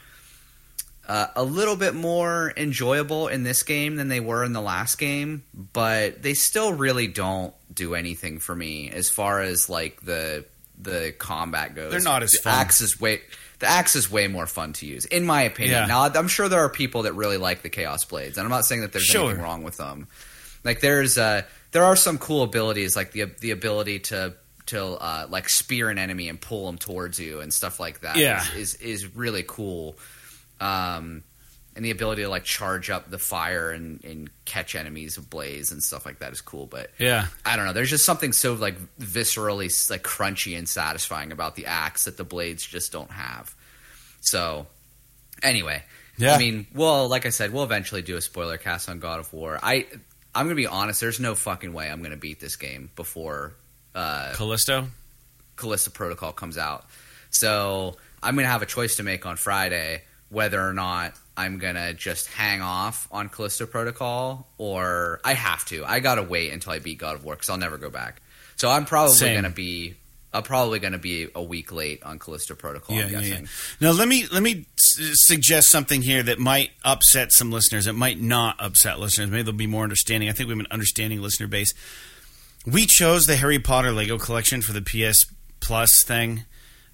[1.07, 4.97] uh, a little bit more enjoyable in this game than they were in the last
[4.97, 10.45] game, but they still really don't do anything for me as far as like the
[10.79, 11.91] the combat goes.
[11.91, 12.53] They're not as the fun.
[12.53, 13.19] Axe is way
[13.59, 15.73] the axe is way more fun to use, in my opinion.
[15.81, 15.85] Yeah.
[15.87, 18.65] Now I'm sure there are people that really like the chaos blades, and I'm not
[18.65, 19.25] saying that there's Sure.
[19.25, 20.07] anything wrong with them.
[20.63, 24.33] Like there's uh there are some cool abilities like the the ability to
[24.67, 28.15] to uh, like spear an enemy and pull them towards you and stuff like that.
[28.15, 28.41] Yeah.
[28.55, 29.97] is is, is really cool.
[30.59, 31.23] Um,
[31.75, 35.81] and the ability to like charge up the fire and, and catch enemies ablaze and
[35.81, 36.67] stuff like that is cool.
[36.67, 37.27] But Yeah.
[37.45, 37.73] I don't know.
[37.73, 42.23] There's just something so like viscerally like crunchy and satisfying about the axe that the
[42.25, 43.55] blades just don't have.
[44.19, 44.67] So
[45.41, 45.83] anyway,
[46.17, 46.35] Yeah.
[46.35, 49.31] I mean, well, like I said, we'll eventually do a spoiler cast on God of
[49.33, 49.57] War.
[49.63, 49.87] I
[50.33, 51.01] I'm gonna be honest.
[51.01, 53.53] There's no fucking way I'm gonna beat this game before
[53.95, 54.87] uh, Callisto.
[55.55, 56.85] Callista Protocol comes out.
[57.29, 61.93] So I'm gonna have a choice to make on Friday whether or not I'm gonna
[61.93, 65.83] just hang off on Callisto Protocol or I have to.
[65.85, 68.21] I gotta wait until I beat God of War because I'll never go back.
[68.55, 69.35] So I'm probably Same.
[69.35, 69.95] gonna be.
[70.33, 72.95] I'm probably gonna be a week late on Callisto Protocol.
[72.95, 73.41] Yeah, yeah, yeah.
[73.81, 77.85] Now let me let me s- suggest something here that might upset some listeners.
[77.87, 79.29] It might not upset listeners.
[79.29, 80.29] Maybe they'll be more understanding.
[80.29, 81.73] I think we have an understanding listener base.
[82.65, 85.25] We chose the Harry Potter Lego collection for the PS
[85.59, 86.45] Plus thing.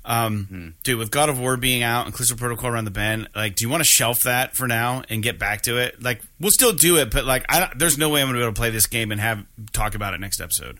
[0.05, 3.55] Um, Dude, with God of War being out and Callisto Protocol around the bend, like,
[3.55, 6.01] do you want to shelf that for now and get back to it?
[6.01, 8.43] Like, we'll still do it, but like, I there's no way I'm going to be
[8.43, 10.79] able to play this game and have talk about it next episode.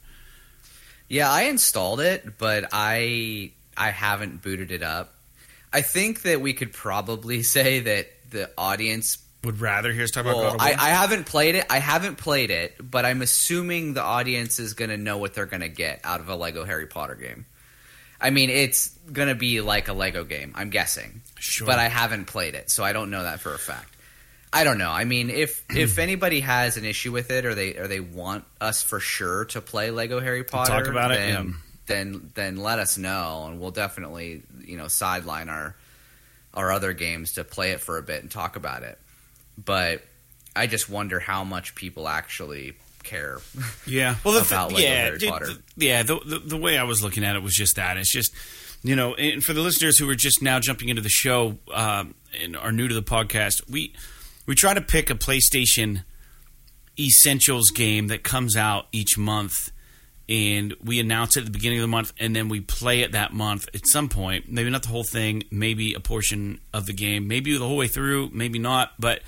[1.10, 5.13] Yeah, I installed it, but I I haven't booted it up.
[5.72, 10.26] I think that we could probably say that the audience Would rather hear us talk
[10.26, 10.58] about God.
[10.60, 11.65] I, I haven't played it.
[11.70, 15.46] I haven't played it, but I'm assuming the audience is going to know what they're
[15.46, 17.46] going to get out of a Lego Harry Potter game.
[18.20, 20.52] I mean, it's going to be like a Lego game.
[20.56, 21.67] I'm guessing, Sure.
[21.67, 23.96] but I haven't played it, so I don't know that for a fact.
[24.58, 24.89] I don't know.
[24.89, 28.43] I mean, if if anybody has an issue with it, or they or they want
[28.60, 31.54] us for sure to play Lego Harry Potter, talk about it, then, yeah.
[31.86, 35.76] then then let us know, and we'll definitely you know sideline our
[36.56, 38.98] our other games to play it for a bit and talk about it.
[39.63, 40.02] But
[40.56, 43.38] I just wonder how much people actually care.
[43.86, 44.15] Yeah.
[44.26, 45.46] Well, the about th- Lego yeah, Harry Potter.
[45.46, 46.04] th- yeah.
[46.04, 47.96] The, the the way I was looking at it was just that.
[47.96, 48.34] It's just
[48.84, 52.15] you know, and for the listeners who are just now jumping into the show um,
[52.41, 53.93] and are new to the podcast, we
[54.48, 56.04] we try to pick a PlayStation
[57.00, 59.72] Essentials game that comes out each month.
[60.30, 63.14] And we announce it at the beginning of the month, and then we play it
[63.14, 64.52] that month at some point.
[64.52, 67.88] Maybe not the whole thing, maybe a portion of the game, maybe the whole way
[67.88, 68.92] through, maybe not.
[69.00, 69.22] But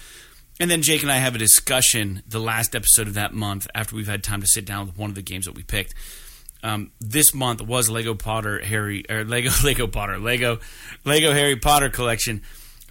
[0.59, 3.95] and then Jake and I have a discussion the last episode of that month after
[3.95, 5.93] we've had time to sit down with one of the games that we picked.
[6.61, 10.59] Um, this month was Lego Potter Harry or Lego Lego Potter Lego
[11.05, 12.41] Lego Harry Potter collection,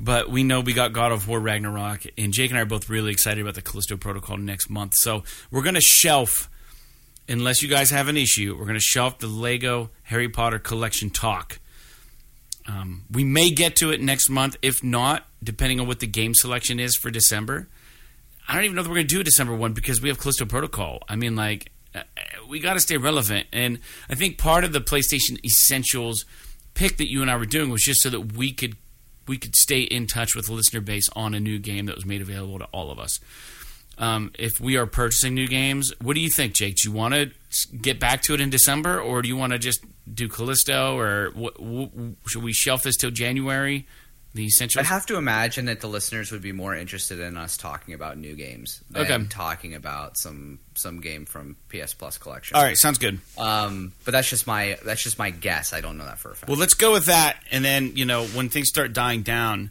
[0.00, 2.88] but we know we got God of War Ragnarok, and Jake and I are both
[2.88, 4.94] really excited about the Callisto Protocol next month.
[4.96, 6.50] So we're gonna shelf,
[7.28, 11.60] unless you guys have an issue, we're gonna shelf the Lego Harry Potter collection talk.
[12.68, 14.56] Um, we may get to it next month.
[14.60, 17.68] If not, depending on what the game selection is for December,
[18.46, 20.18] I don't even know that we're going to do a December one because we have
[20.18, 21.02] Callisto Protocol.
[21.08, 22.02] I mean, like, uh,
[22.48, 23.46] we got to stay relevant.
[23.52, 23.80] And
[24.10, 26.26] I think part of the PlayStation Essentials
[26.74, 28.76] pick that you and I were doing was just so that we could
[29.28, 32.06] we could stay in touch with the listener base on a new game that was
[32.06, 33.20] made available to all of us.
[33.98, 36.76] Um, if we are purchasing new games, what do you think, Jake?
[36.76, 37.30] Do you want to
[37.76, 41.32] get back to it in December, or do you want to just do Callisto, or
[41.32, 43.86] wh- wh- should we shelf this till January?
[44.34, 47.94] The I have to imagine that the listeners would be more interested in us talking
[47.94, 49.24] about new games than Okay.
[49.30, 52.56] talking about some some game from PS Plus collection.
[52.56, 53.20] All right, sounds good.
[53.38, 55.72] Um, but that's just my that's just my guess.
[55.72, 56.48] I don't know that for a fact.
[56.50, 59.70] Well, let's go with that, and then you know when things start dying down,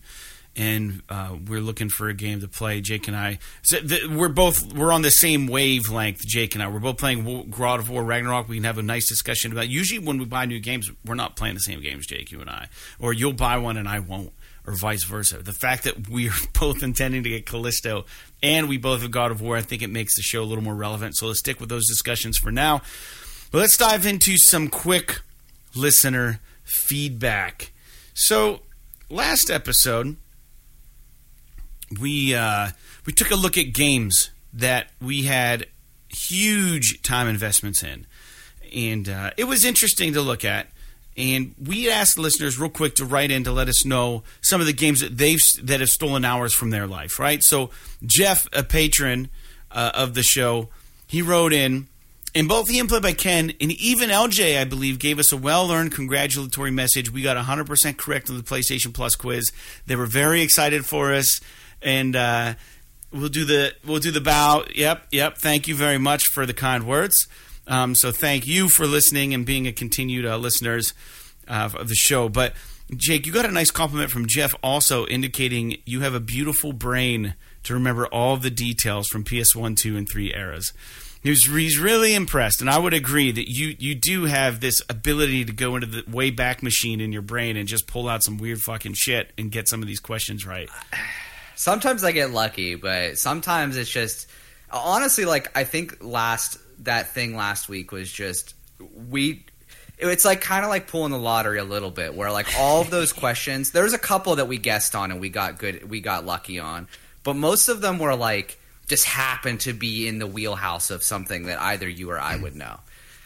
[0.55, 2.81] and uh, we're looking for a game to play.
[2.81, 6.25] Jake and I, so th- we're both we're on the same wavelength.
[6.25, 8.49] Jake and I, we're both playing Wo- God of War Ragnarok.
[8.49, 9.69] We can have a nice discussion about.
[9.69, 12.31] Usually, when we buy new games, we're not playing the same games, Jake.
[12.31, 12.67] You and I,
[12.99, 14.33] or you'll buy one and I won't,
[14.67, 15.41] or vice versa.
[15.41, 18.05] The fact that we're both intending to get Callisto
[18.43, 20.63] and we both have God of War, I think it makes the show a little
[20.63, 21.15] more relevant.
[21.15, 22.81] So let's stick with those discussions for now.
[23.49, 25.21] But let's dive into some quick
[25.73, 27.71] listener feedback.
[28.13, 28.61] So,
[29.09, 30.17] last episode,
[31.99, 32.69] we uh,
[33.05, 35.67] we took a look at games that we had
[36.09, 38.05] huge time investments in,
[38.75, 40.67] and uh, it was interesting to look at.
[41.17, 44.67] And we asked listeners real quick to write in to let us know some of
[44.67, 47.19] the games that they've that have stolen hours from their life.
[47.19, 47.41] Right.
[47.41, 47.71] So
[48.05, 49.29] Jeff, a patron
[49.71, 50.69] uh, of the show,
[51.07, 51.87] he wrote in.
[52.35, 55.37] And both he and Play by Ken and even LJ, I believe, gave us a
[55.37, 57.11] well earned congratulatory message.
[57.11, 59.51] We got 100% correct on the PlayStation Plus quiz.
[59.87, 61.41] They were very excited for us.
[61.81, 62.53] And uh,
[63.11, 64.65] we'll do the we'll do the bow.
[64.75, 65.37] Yep, yep.
[65.37, 67.27] Thank you very much for the kind words.
[67.67, 70.93] Um, so thank you for listening and being a continued uh, listeners
[71.47, 72.29] uh, of the show.
[72.29, 72.53] But
[72.95, 77.35] Jake, you got a nice compliment from Jeff also indicating you have a beautiful brain
[77.63, 80.71] to remember all the details from PS1, 2, and 3 eras.
[81.21, 84.81] He was, he's really impressed, and I would agree that you, you do have this
[84.87, 88.23] ability to go into the way back machine in your brain and just pull out
[88.23, 90.69] some weird fucking shit and get some of these questions right.
[91.55, 94.29] Sometimes I get lucky, but sometimes it's just
[94.71, 98.53] honestly like I think last that thing last week was just
[99.09, 99.45] we
[99.99, 102.89] it's like kind of like pulling the lottery a little bit where like all of
[102.89, 106.25] those questions there's a couple that we guessed on and we got good we got
[106.25, 106.87] lucky on
[107.23, 111.47] but most of them were like just happened to be in the wheelhouse of something
[111.47, 112.77] that either you or I would know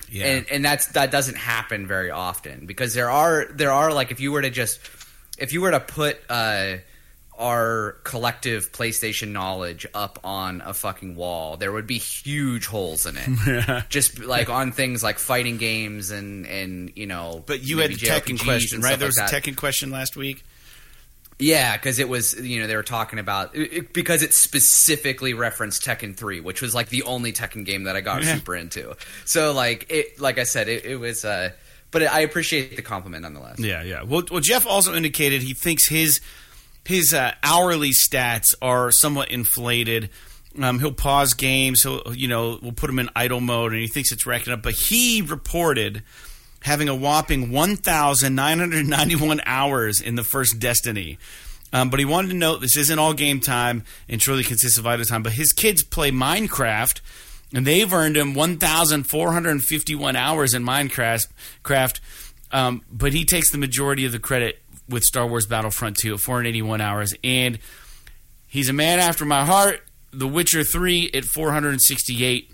[0.10, 0.28] Yeah.
[0.28, 4.20] and and that's that doesn't happen very often because there are there are like if
[4.20, 4.80] you were to just
[5.38, 6.78] if you were to put uh
[7.42, 13.18] our collective PlayStation knowledge up on a fucking wall, there would be huge holes in
[13.18, 13.84] it.
[13.90, 17.44] Just like on things like fighting games and and you know.
[17.48, 18.98] but you had the Tekken JRPGs question, right?
[19.00, 19.36] There was like a.
[19.36, 20.44] Tekken question last week.
[21.40, 25.34] Yeah, because it was you know they were talking about it, it- because it specifically
[25.34, 28.36] referenced Tekken Three, which was like the only Tekken game that I got Yeah.
[28.36, 28.96] super into.
[29.26, 31.26] So like it, like I said, it, it was.
[31.26, 31.50] uh
[31.90, 33.60] But I appreciate the compliment nonetheless.
[33.60, 34.04] Yeah, yeah.
[34.04, 36.22] Well, well, Jeff also indicated he thinks his
[36.86, 40.10] his uh, hourly stats are somewhat inflated.
[40.62, 41.84] Um, he'll pause games.
[41.84, 44.62] He'll you know we'll put him in idle mode, and he thinks it's racking up.
[44.62, 46.04] But he reported
[46.64, 51.18] having a whopping one thousand nine hundred ninety one hours in the first Destiny.
[51.74, 54.86] Um, but he wanted to note this isn't all game time and truly consists of
[54.86, 55.24] idle time.
[55.24, 57.00] But his kids play Minecraft,
[57.54, 61.28] and they've earned him 1,451 hours in Minecraft.
[61.64, 62.02] Craft,
[62.52, 64.61] um, but he takes the majority of the credit
[64.92, 67.14] with Star Wars Battlefront 2 at 481 hours.
[67.24, 67.60] And
[68.48, 69.82] he's a man after my heart.
[70.12, 72.52] The Witcher 3 at 468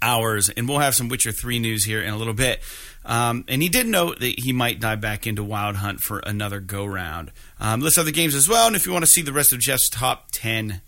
[0.00, 0.48] hours.
[0.48, 2.60] And we'll have some Witcher 3 news here in a little bit.
[3.04, 6.60] Um, and he did note that he might dive back into Wild Hunt for another
[6.60, 7.32] go round.
[7.60, 8.66] Um, list other games as well.
[8.66, 10.80] And if you want to see the rest of Jeff's top 10,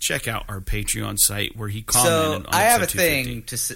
[0.00, 3.54] check out our Patreon site where he commented So on I have a thing to.
[3.54, 3.72] s-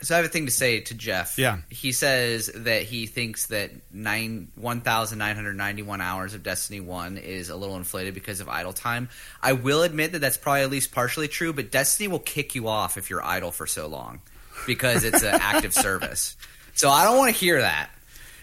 [0.00, 1.38] So I have a thing to say to Jeff.
[1.38, 1.58] Yeah.
[1.70, 6.42] he says that he thinks that nine one thousand nine hundred ninety one hours of
[6.44, 9.08] Destiny One is a little inflated because of idle time.
[9.42, 12.68] I will admit that that's probably at least partially true, but Destiny will kick you
[12.68, 14.20] off if you're idle for so long
[14.68, 16.36] because it's an active service.
[16.74, 17.90] So I don't want to hear that.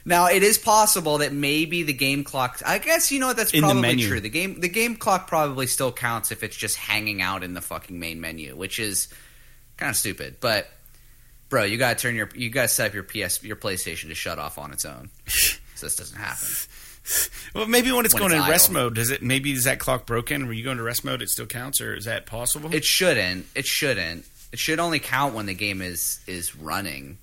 [0.04, 2.62] Now it is possible that maybe the game clock.
[2.66, 4.08] I guess you know what that's In the probably menu.
[4.10, 4.20] true.
[4.20, 7.62] The game the game clock probably still counts if it's just hanging out in the
[7.62, 9.08] fucking main menu, which is
[9.78, 10.36] kind of stupid.
[10.42, 10.68] But
[11.56, 14.38] bro, you gotta turn your you gotta set up your PS your PlayStation to shut
[14.40, 15.10] off on its own.
[15.28, 16.48] so this doesn't happen.
[17.54, 19.22] Well, maybe when it's When going it's in rest mode, does it?
[19.22, 20.48] Maybe is that clock broken?
[20.48, 22.74] Were you going to rest mode, it still counts, or is that possible?
[22.74, 23.46] It shouldn't.
[23.56, 24.26] It shouldn't.
[24.52, 27.20] It should only count when the game is is running.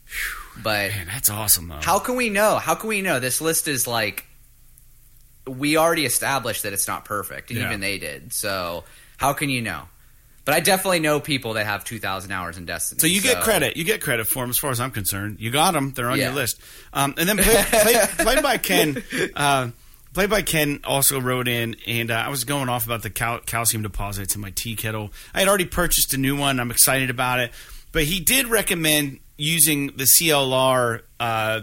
[0.63, 1.81] But Man, that's awesome though.
[1.83, 2.57] how can we know?
[2.59, 3.21] How can we know?
[3.21, 4.25] This list is like
[5.47, 7.67] we already established that it's not perfect, and Yeah.
[7.67, 8.33] even they did.
[8.33, 8.85] So
[9.19, 9.89] how can you know?
[10.45, 12.99] But I definitely know people that have two thousand hours in Destiny.
[13.01, 13.77] So you get credit.
[13.77, 15.37] You get credit for them, as far as I'm concerned.
[15.41, 15.93] You got them.
[15.93, 16.27] They're on Yeah.
[16.27, 16.61] your list.
[16.93, 19.03] Um, and then play, play, played by Ken.
[19.37, 19.71] Uh,
[20.15, 23.39] played by Ken also wrote in, and uh, I was going off about the cal-
[23.41, 25.13] calcium deposits in my tea kettle.
[25.33, 26.59] I had already purchased a new one.
[26.59, 27.53] I'm excited about it,
[27.93, 31.61] but he did recommend using the CLR uh,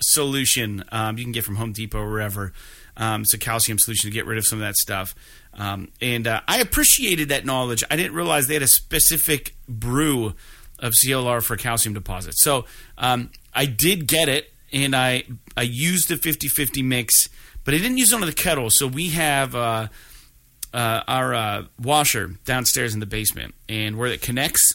[0.00, 2.52] solution um, you can get from Home Depot or wherever.
[2.96, 5.14] Um, it's a calcium solution to get rid of some of that stuff.
[5.54, 7.84] Um, and uh, I appreciated that knowledge.
[7.90, 10.34] I didn't realize they had a specific brew
[10.78, 12.42] of CLR for calcium deposits.
[12.42, 12.64] So
[12.98, 15.24] um, I did get it, and I
[15.56, 17.28] I used the 50-50 mix,
[17.64, 18.70] but I didn't use it on the kettle.
[18.70, 19.88] So we have uh,
[20.72, 24.74] uh, our uh, washer downstairs in the basement, and where it connects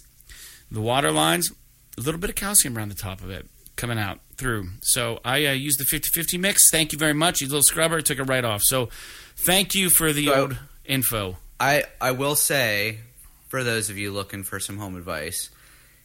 [0.72, 1.52] the water lines,
[1.98, 4.70] a little bit of calcium around the top of it coming out through.
[4.82, 6.70] So I uh, used the 50-50 mix.
[6.70, 7.42] Thank you very much.
[7.42, 8.62] You little scrubber took it right off.
[8.64, 8.90] So
[9.38, 11.38] thank you for the So- old info.
[11.60, 13.00] I I will say
[13.50, 15.50] for those of you looking for some home advice,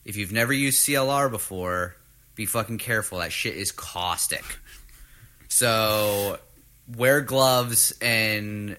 [0.05, 1.97] if you've never used CLR before,
[2.35, 3.19] be fucking careful.
[3.19, 4.45] That shit is caustic.
[5.49, 6.39] So
[6.97, 8.77] wear gloves and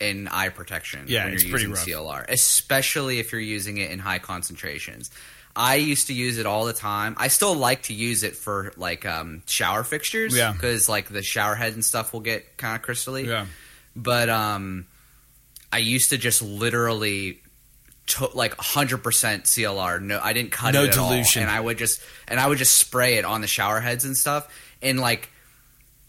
[0.00, 2.04] and eye protection Yeah, when it's you're pretty using rough.
[2.06, 5.10] CLR, especially if you're using it in high concentrations.
[5.54, 7.14] I used to use it all the time.
[7.18, 10.52] I still like to use it for like um, shower fixtures, Yeah.
[10.52, 13.46] because like the shower head and stuff will get kind of crystally Yeah.
[13.96, 14.86] But um
[15.72, 17.40] i used to just literally
[18.06, 21.10] to, like 100% clr no i didn't cut No it at all.
[21.10, 21.42] dilution.
[21.42, 24.16] and i would just and i would just spray it on the shower heads and
[24.16, 24.48] stuff
[24.82, 25.28] and like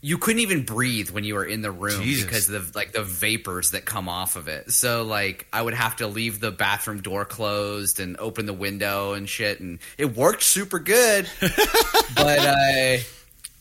[0.06, 2.26] you couldn't even breathe when you were in the room Jesus.
[2.26, 4.70] because of the like the vapors that come off of it.
[4.72, 9.14] So like I would have to leave the bathroom door closed and open the window
[9.14, 11.30] and shit and it worked super good.
[11.40, 12.98] but uh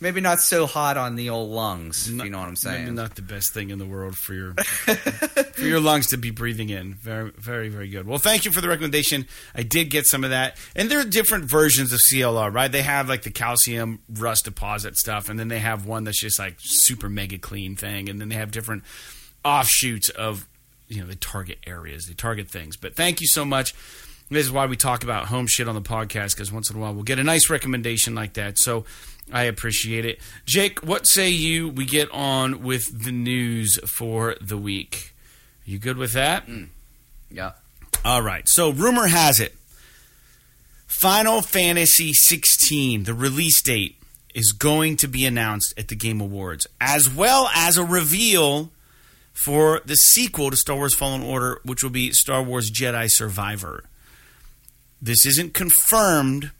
[0.03, 2.85] maybe not so hot on the old lungs, if you know what I'm saying.
[2.85, 6.31] Maybe not the best thing in the world for your for your lungs to be
[6.31, 6.95] breathing in.
[6.95, 8.07] Very, very, very good.
[8.07, 9.27] Well, thank you for the recommendation.
[9.55, 12.53] I did get some of that, and there are different versions of CLR.
[12.53, 12.71] Right?
[12.71, 16.39] They have like the calcium rust deposit stuff, and then they have one that's just
[16.39, 18.83] like super mega clean thing, and then they have different
[19.45, 20.49] offshoots of
[20.89, 22.77] you know the target areas, the target things.
[22.77, 23.75] But thank you so much.
[24.31, 26.81] This is why we talk about home shit on the podcast because once in a
[26.81, 28.59] while we'll get a nice recommendation like that.
[28.59, 28.85] So
[29.33, 30.21] I appreciate it.
[30.45, 35.15] Jake, what say you we get on with the news for the week?
[35.65, 36.47] You good with that?
[36.47, 36.69] Mm.
[37.31, 37.53] yeah.
[38.05, 38.49] All right.
[38.49, 39.55] So rumor has it
[40.87, 43.97] Final Fantasy 16, the release date
[44.35, 48.71] is going to be announced at the Game Awards, as well as a reveal
[49.33, 53.85] for the sequel to Star Wars Fallen Order, which will be Star Wars Jedi Survivor.
[55.01, 56.53] This isn't confirmed,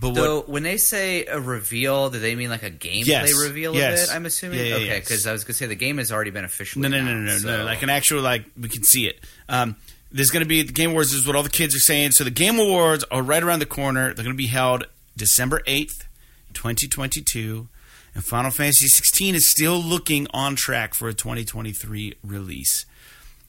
[0.00, 3.38] but So what when they say a reveal, do they mean like a gameplay Yes.
[3.38, 4.04] reveal Yes.
[4.04, 4.16] of it?
[4.16, 4.58] I'm assuming.
[4.58, 5.00] Yeah, yeah, okay, yes.
[5.00, 6.82] because I was gonna say the game has already been officially.
[6.82, 7.58] No, no, no, no, no, announced, no.
[7.58, 9.22] so- Like an actual, like we can see it.
[9.48, 9.76] Um,
[10.12, 11.12] there's going to be the Game Awards.
[11.12, 12.10] Is what all the kids are saying.
[12.12, 14.06] So the Game Awards are right around the corner.
[14.12, 14.86] They're going to be held
[15.16, 16.08] December eighth,
[16.54, 17.68] 2022,
[18.14, 22.86] and Final Fantasy 16 is still looking on track for a 2023 release.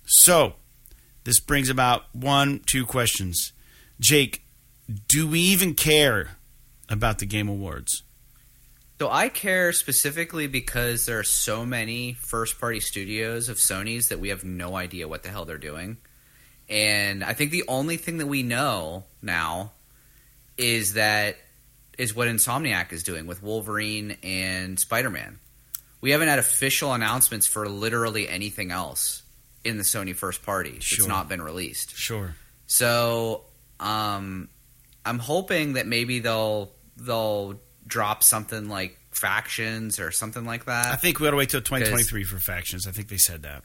[0.06, 0.54] So
[1.24, 3.54] this brings about one, two questions.
[4.00, 4.44] Jake,
[5.08, 6.38] do we even care
[6.92, 8.04] about the Game Awards?
[9.00, 14.20] So I care specifically because there are so many first party studios of Sony's that
[14.20, 15.98] we have no idea what the hell they're doing.
[16.70, 19.72] And I think the only thing that we know now
[20.58, 21.38] is that
[21.98, 25.40] is what Insomniac is doing with Wolverine and Spider-Man.
[26.00, 29.24] We haven't had official announcements for literally anything else
[29.64, 30.80] in the Sony first party.
[30.80, 31.00] Sure.
[31.00, 31.96] It's not been released.
[31.96, 32.36] Sure.
[32.68, 33.46] So,
[33.80, 34.48] um,
[35.06, 36.72] I'm hoping that maybe they'll
[37.06, 40.94] they'll drop something like factions or something like that.
[40.94, 42.88] I think we ought to wait till 2023 for factions.
[42.88, 43.64] I think they said that.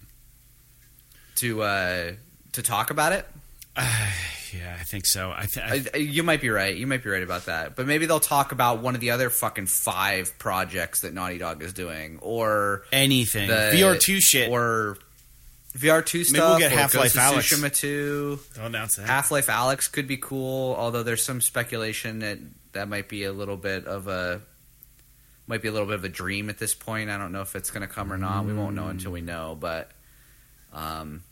[1.37, 2.13] to uh,
[2.53, 3.27] to talk about it.
[4.57, 5.35] Yeah, I think so.
[5.37, 6.75] I, th- I I, you might be right.
[6.75, 7.75] You might be right about that.
[7.77, 11.63] But maybe they'll talk about one of the other fucking five projects that Naughty Dog
[11.63, 14.49] is doing, or anything the VR two shit.
[14.49, 14.97] or
[15.77, 16.33] VR two stuff.
[16.33, 18.39] Maybe we'll get Half-Life Ghost of Tsushima two.
[18.55, 19.07] Don't announce that.
[19.07, 22.39] Half Life Alyx could be cool, although there's some speculation that
[22.77, 24.41] that might be a little bit of a
[25.47, 27.11] might be a little bit of a dream at this point.
[27.11, 28.45] I don't know if it's going to come or not.
[28.45, 29.91] We won't know until we know, but
[30.73, 31.23] um,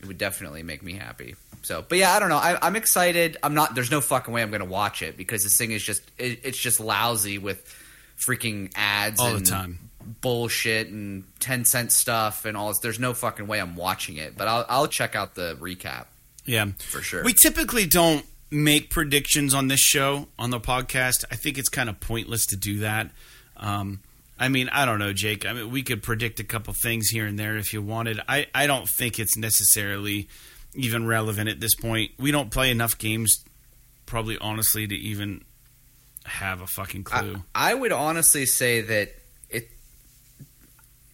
[0.00, 1.36] it would definitely make me happy.
[1.62, 2.38] So, but yeah, I don't know.
[2.38, 3.36] I, I'm excited.
[3.42, 3.74] I'm not.
[3.74, 6.40] There's no fucking way I'm going to watch it because this thing is just it,
[6.42, 7.64] it's just lousy with
[8.18, 9.90] freaking ads All the time.
[10.20, 12.78] bullshit and Tencent stuff and all this.
[12.78, 16.06] There's no fucking way I'm watching it, but I'll, I'll check out the recap
[16.44, 17.22] yeah, for sure.
[17.24, 21.24] we typically don't make predictions on this show on the podcast.
[21.30, 23.10] I think it's kind of pointless to do that.
[23.56, 24.00] Um,
[24.38, 25.46] I mean, I don't know, Jake.
[25.46, 28.20] I mean, we could predict a couple things here and there if you wanted.
[28.28, 30.28] I, I don't think it's necessarily
[30.74, 32.12] even relevant at this point.
[32.18, 33.44] We don't play enough games,
[34.04, 35.44] probably honestly, to even
[36.24, 37.42] have a fucking clue.
[37.54, 39.14] I, I would honestly say that
[39.48, 39.70] it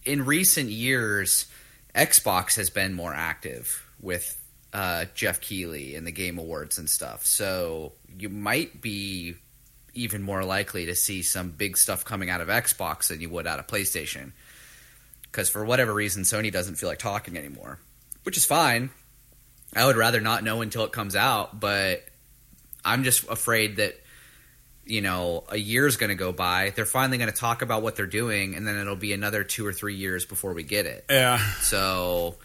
[0.05, 1.45] in recent years,
[1.93, 4.38] Xbox has been more active with
[4.73, 7.25] uh, Geoff Keighley and the Game Awards and stuff.
[7.25, 9.35] So you might be
[9.93, 13.47] even more likely to see some big stuff coming out of Xbox than you would
[13.47, 14.31] out of PlayStation.
[15.23, 17.79] Because for whatever reason, Sony doesn't feel like talking anymore,
[18.23, 18.89] which is fine.
[19.75, 22.03] I would rather not know until it comes out, but
[22.83, 23.99] I'm just afraid that
[24.89, 26.73] you know, a year's going to go by.
[26.75, 29.65] They're finally going to talk about what they're doing, and then it'll be another two
[29.65, 31.05] or three years before we get it.
[31.09, 31.37] yeah.
[31.61, 32.37] So,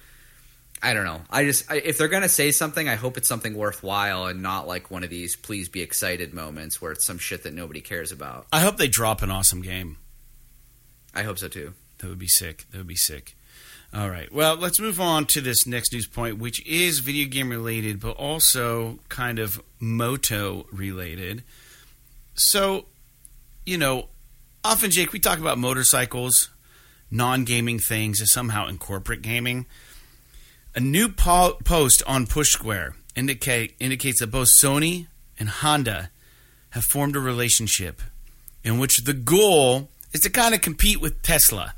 [0.85, 1.23] I don't know.
[1.31, 4.43] I just, I, if they're going to say something, I hope it's something worthwhile and
[4.43, 7.81] not like one of these please be excited moments where it's some shit that nobody
[7.81, 8.47] cares about.
[8.53, 9.97] I hope they drop an awesome game.
[11.15, 11.73] I hope so too.
[11.99, 12.67] That would be sick.
[12.71, 13.35] That would be sick.
[13.95, 14.31] All right.
[14.31, 18.17] Well, let's move on to this next news point, which is video game related, but
[18.19, 21.45] also kind of moto related.
[22.35, 22.85] So,
[23.65, 24.09] you know,
[24.63, 26.51] often, Jake, we talk about motorcycles,
[27.11, 29.65] non gaming things as somehow incorporate gaming.
[30.77, 35.07] A new po- post on Push Square indicate, indicates that both Sony
[35.39, 36.11] and Honda
[36.71, 38.03] have formed a relationship
[38.65, 41.75] in which the goal is to kind of compete with Tesla.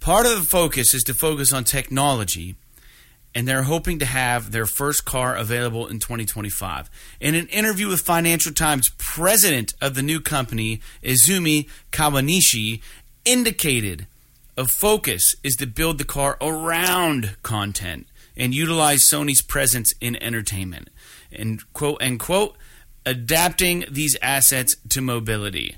[0.00, 2.56] Part of the focus is to focus on technology,
[3.32, 6.90] and they're hoping to have their first car available in 2025.
[7.20, 12.80] In an interview with Financial Times, president of the new company, Izumi Kawanishi,
[13.24, 14.08] indicated
[14.58, 20.90] a focus is to build the car around content and utilize Sony's presence in entertainment.
[21.32, 22.56] And quote and quote,
[23.06, 25.76] adapting these assets to mobility.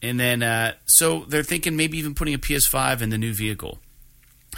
[0.00, 3.80] And then, uh, so they're thinking maybe even putting a PS5 in the new vehicle.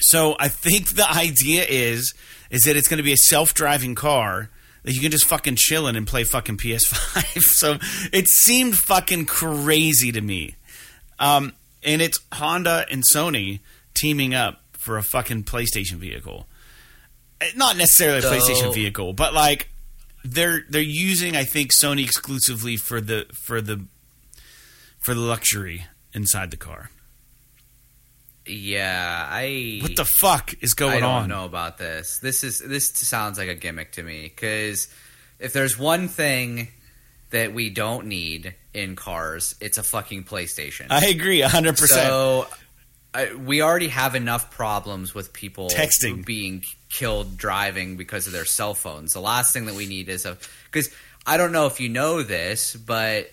[0.00, 2.12] So I think the idea is
[2.50, 4.50] is that it's going to be a self-driving car
[4.82, 7.38] that you can just fucking chill in and play fucking PS5.
[7.40, 7.78] so
[8.12, 10.54] it seemed fucking crazy to me.
[11.18, 11.54] Um,
[11.86, 13.60] and it's Honda and Sony
[13.94, 16.46] teaming up for a fucking PlayStation vehicle.
[17.40, 19.68] Eh, Not necessarily a So- PlayStation vehicle, but like
[20.24, 23.84] they're they're using I think Sony exclusively for the for the
[24.98, 26.90] for the luxury inside the car.
[28.48, 29.80] Yeah, I.
[29.82, 30.96] What the fuck is going on?
[30.96, 31.28] I don't on?
[31.28, 32.18] know about this.
[32.18, 34.86] This is this sounds like a gimmick to me because
[35.40, 36.68] if there's one thing
[37.30, 40.86] that we don't need in cars, it's a fucking PlayStation.
[40.90, 42.02] I agree, hundred percent.
[42.08, 42.46] So
[43.14, 46.24] I, we already have enough problems with people Texting.
[46.24, 49.12] being killed driving because of their cell phones.
[49.14, 50.90] The last thing that we need is a because
[51.26, 53.30] I don't know if you know this, but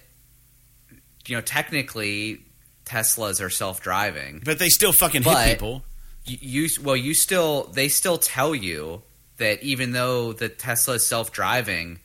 [1.28, 2.41] you know technically
[2.86, 4.41] Teslas are self driving.
[4.46, 5.84] But they still fucking But- hit people.
[6.26, 9.02] you, you well you still they still tell you
[9.38, 12.00] that even though the Tesla is self-driving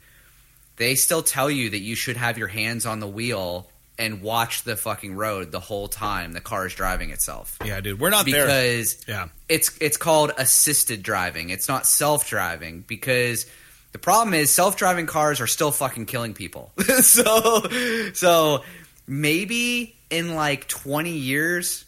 [0.78, 3.68] they still tell you that you should have your hands on the wheel
[3.98, 7.58] and watch the fucking road the whole time the car is driving itself.
[7.64, 8.46] Yeah, dude, we're not there.
[8.46, 11.50] because Yeah, it's it's called assisted driving.
[11.50, 13.46] It's not self-driving because
[13.92, 16.72] the problem is self-driving cars are still fucking killing people.
[17.02, 17.66] So
[18.14, 18.62] so
[19.06, 21.84] maybe in like 20 years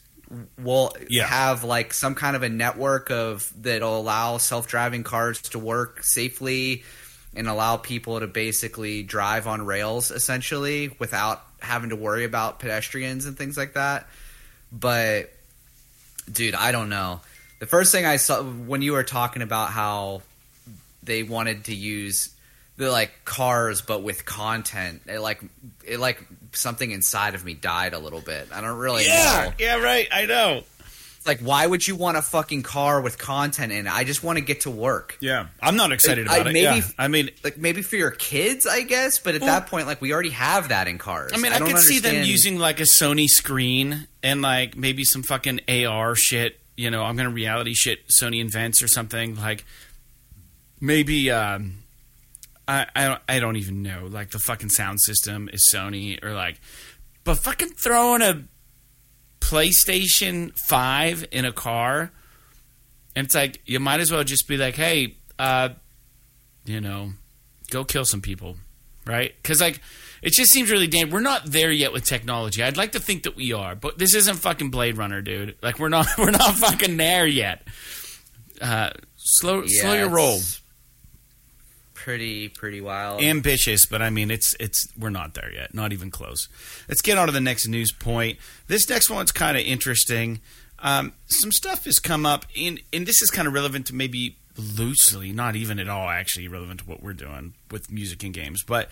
[0.59, 1.26] we'll Yeah.
[1.26, 6.84] have like some kind of a network of that'll allow self-driving cars to work safely
[7.35, 13.26] and allow people to basically drive on rails essentially without having to worry about pedestrians
[13.26, 14.07] and things like that
[14.72, 15.31] but
[16.31, 17.20] dude i don't know
[17.59, 20.22] the first thing i saw when you were talking about how
[21.03, 22.35] they wanted to use
[22.76, 25.41] the like cars but with content it like
[25.87, 29.53] it like something inside of me died a little bit i don't really yeah, know
[29.59, 30.09] yeah, right.
[30.11, 30.62] I know.
[31.21, 34.25] It's like why would you want a fucking car with content in it i just
[34.25, 36.53] want to get to work Yeah, I'm not excited I- about it.
[36.55, 36.83] maybe- yeah.
[36.99, 40.14] I mean, like maybe for your kids i guess but at that point like we
[40.14, 42.85] already have that in cars I mean, I, don't could see them using like a
[42.85, 46.59] Sony screen and like maybe some fucking AR shit.
[46.77, 49.64] You know, I'm gonna reality shit Sony invents or something like
[50.81, 51.31] maybe.
[51.31, 51.75] um
[52.66, 54.07] I I don't, I don't even know.
[54.09, 56.61] Like the fucking sound system is Sony or like,
[57.25, 58.45] but fucking throwing a
[59.41, 62.12] PlayStation Five in a car,
[63.16, 65.70] and it's like you might as well just be like, hey, uh,
[66.64, 67.12] you know,
[67.70, 68.57] go kill some people,
[69.07, 69.34] right?
[69.43, 69.80] Because like
[70.22, 71.11] it just seems really damn.
[71.11, 72.62] We're not there yet with technology.
[72.62, 75.57] I'd like to think that we are, but this isn't fucking Blade Runner, dude.
[75.62, 77.66] Like we're not we're not fucking there yet.
[78.61, 80.41] Uh, slow Yeah, slow your roll.
[82.05, 85.75] Pretty pretty wild Ambitious, but I mean it's it's we're not there yet.
[85.75, 86.49] Not even close.
[86.89, 88.39] Let's get on to the next news point.
[88.67, 90.41] This next one's kind of interesting.
[90.79, 94.37] Um, some stuff has come up in, and this is kind of relevant to maybe
[94.57, 98.63] loosely, not even at all actually relevant to what we're doing with music and games,
[98.63, 98.89] but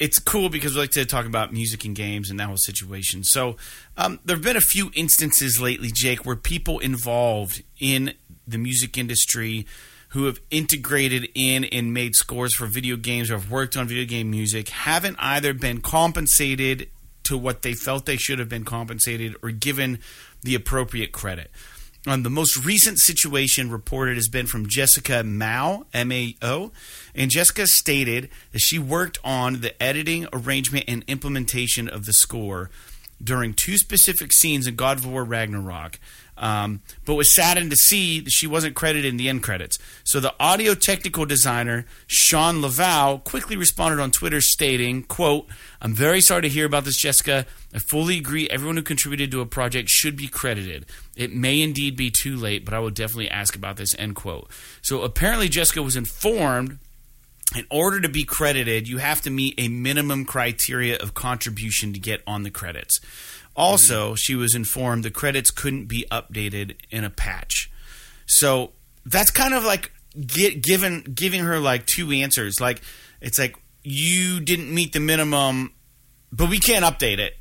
[0.00, 3.22] it's cool because we like to talk about music and games and that whole situation.
[3.22, 3.56] So,
[3.96, 8.14] um, there have been a few instances lately, Jake, where people involved in
[8.46, 9.66] the music industry
[10.14, 14.04] who have integrated in and made scores for video games or have worked on video
[14.04, 16.88] game music haven't either been compensated
[17.24, 19.98] to what they felt they should have been compensated or given
[20.42, 21.50] the appropriate credit.
[22.06, 26.70] Um, the most recent situation reported has been from Jessica Mao, M A O,
[27.14, 32.70] and Jessica stated that she worked on the editing, arrangement, and implementation of the score
[33.22, 35.98] during two specific scenes in God of War Ragnarok,
[36.36, 39.78] um, but was saddened to see that she wasn't credited in the end credits.
[40.04, 45.48] So the audio technical designer Sean Laval quickly responded on Twitter, stating, "quote
[45.80, 47.46] I'm very sorry to hear about this, Jessica.
[47.74, 48.48] I fully agree.
[48.48, 50.86] Everyone who contributed to a project should be credited.
[51.14, 54.50] It may indeed be too late, but I will definitely ask about this." End quote.
[54.82, 56.78] So apparently, Jessica was informed
[57.54, 62.00] in order to be credited, you have to meet a minimum criteria of contribution to
[62.00, 63.00] get on the credits.
[63.56, 67.70] Also, she was informed the credits couldn't be updated in a patch.
[68.26, 68.72] So
[69.06, 72.60] that's kind of like get, given giving her like two answers.
[72.60, 72.80] Like
[73.20, 75.72] it's like you didn't meet the minimum,
[76.32, 77.34] but we can't update it.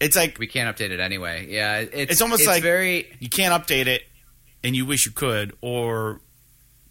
[0.00, 3.52] It's like we can't update it anyway yeah it's, It's almost like- very you can't
[3.52, 4.02] update it,
[4.62, 6.20] and you wish you could, or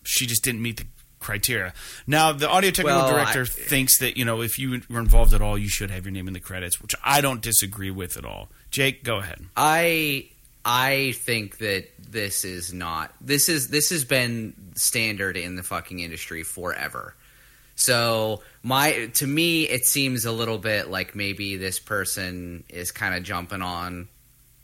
[0.04, 0.86] she just didn't meet the
[1.20, 1.74] criteria.
[2.06, 5.34] Now, the audio technical Well, director I- thinks that you know if you were involved
[5.34, 8.18] at all, you should have your name in the credits, which I don't disagree with
[8.18, 8.50] at all.
[8.72, 9.46] Jake, go ahead.
[9.56, 10.30] I
[10.66, 16.00] I think that this is not this is this has been standard in the fucking
[16.00, 17.16] industry forever.
[17.76, 23.14] So my to me it seems a little bit like maybe this person is kind
[23.16, 24.08] of jumping on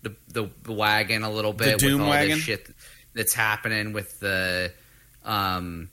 [0.01, 2.36] the, the the wagon a little bit Doom with all wagon?
[2.38, 2.68] this shit
[3.14, 4.74] that's happening with the
[5.24, 5.89] um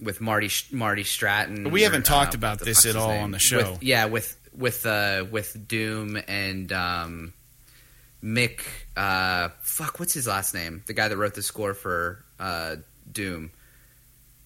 [0.00, 1.70] with Marty Marty Stratton.
[1.70, 3.24] We haven't or, talked uh, about this at all name?
[3.24, 3.72] on the show.
[3.72, 7.32] With- yeah, with with uh with Doom and um
[8.22, 8.60] Mick
[8.96, 10.82] uh fuck what's his last name?
[10.86, 12.76] The guy that wrote the score for uh
[13.10, 13.50] Doom.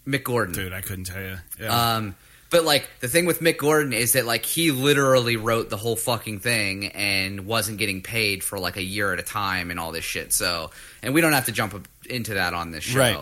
[0.07, 0.55] Mick Gordon.
[0.55, 1.37] Dude, I couldn't tell you.
[1.61, 1.95] Yeah.
[1.97, 2.17] Um,
[2.51, 5.95] but like the thing with Mick Gordon is that like he literally wrote the whole
[5.95, 9.93] fucking thing and wasn't getting paid for like a year at a time and all
[9.93, 10.33] this shit.
[10.33, 10.71] So,
[11.03, 12.99] and we don't have to jump into that on this show.
[12.99, 13.19] Right.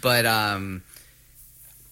[0.00, 0.82] But um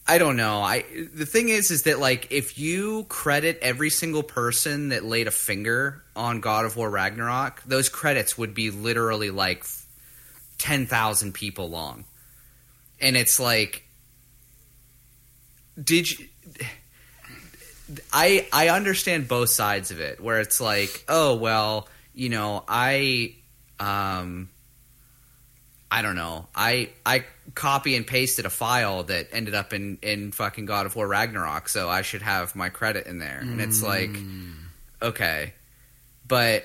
[0.07, 0.61] I don't know.
[0.63, 0.85] I
[1.15, 5.31] the thing is is that like if you credit every single person that laid a
[5.31, 9.65] finger on God of War Ragnarok, those credits would be literally like
[10.59, 12.05] 10,000 people long.
[13.01, 13.85] And it's like
[15.83, 16.27] did you
[18.13, 23.37] I I understand both sides of it where it's like, oh well, you know, I
[23.79, 24.49] um
[25.91, 26.47] I don't know.
[26.55, 27.25] I I
[27.55, 31.69] copy and pasted a file that ended up in in fucking God of War Ragnarok,
[31.69, 33.41] so I should have my credit in there.
[33.41, 34.53] And it's like mm.
[35.03, 35.55] okay.
[36.27, 36.65] But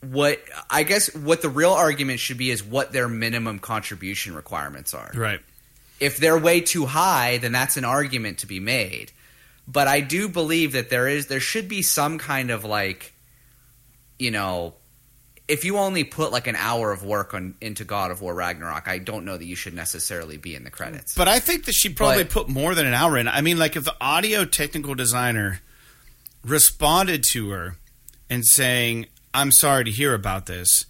[0.00, 0.40] what
[0.70, 5.10] I guess what the real argument should be is what their minimum contribution requirements are
[5.14, 5.40] right.
[6.00, 9.12] if they're way too high, then that's an argument to be made.
[9.66, 13.12] But I do believe that there is there should be some kind of like
[14.18, 14.74] you know
[15.48, 18.86] if you only put like an hour of work on into God of War Ragnarok,
[18.86, 21.14] I don't know that you should necessarily be in the credits.
[21.14, 23.26] But I think that she probably But- put more than an hour in.
[23.28, 25.60] I mean, like if the audio technical designer
[26.44, 27.76] responded to her
[28.30, 30.84] and saying, "I'm sorry to hear about this,"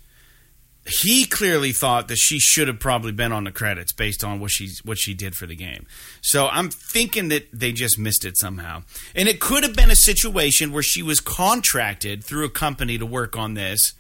[0.87, 4.51] he clearly thought that she should have probably been on the credits based on what
[4.51, 5.87] she's what she did for the game.
[6.21, 8.83] So I'm thinking that they just missed it somehow.
[9.15, 13.07] And it could have been a situation where she was contracted through a company to
[13.07, 13.93] work on this,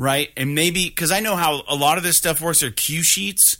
[0.00, 0.30] right?
[0.34, 3.58] And maybe because I know how a lot of this stuff works are cue sheets.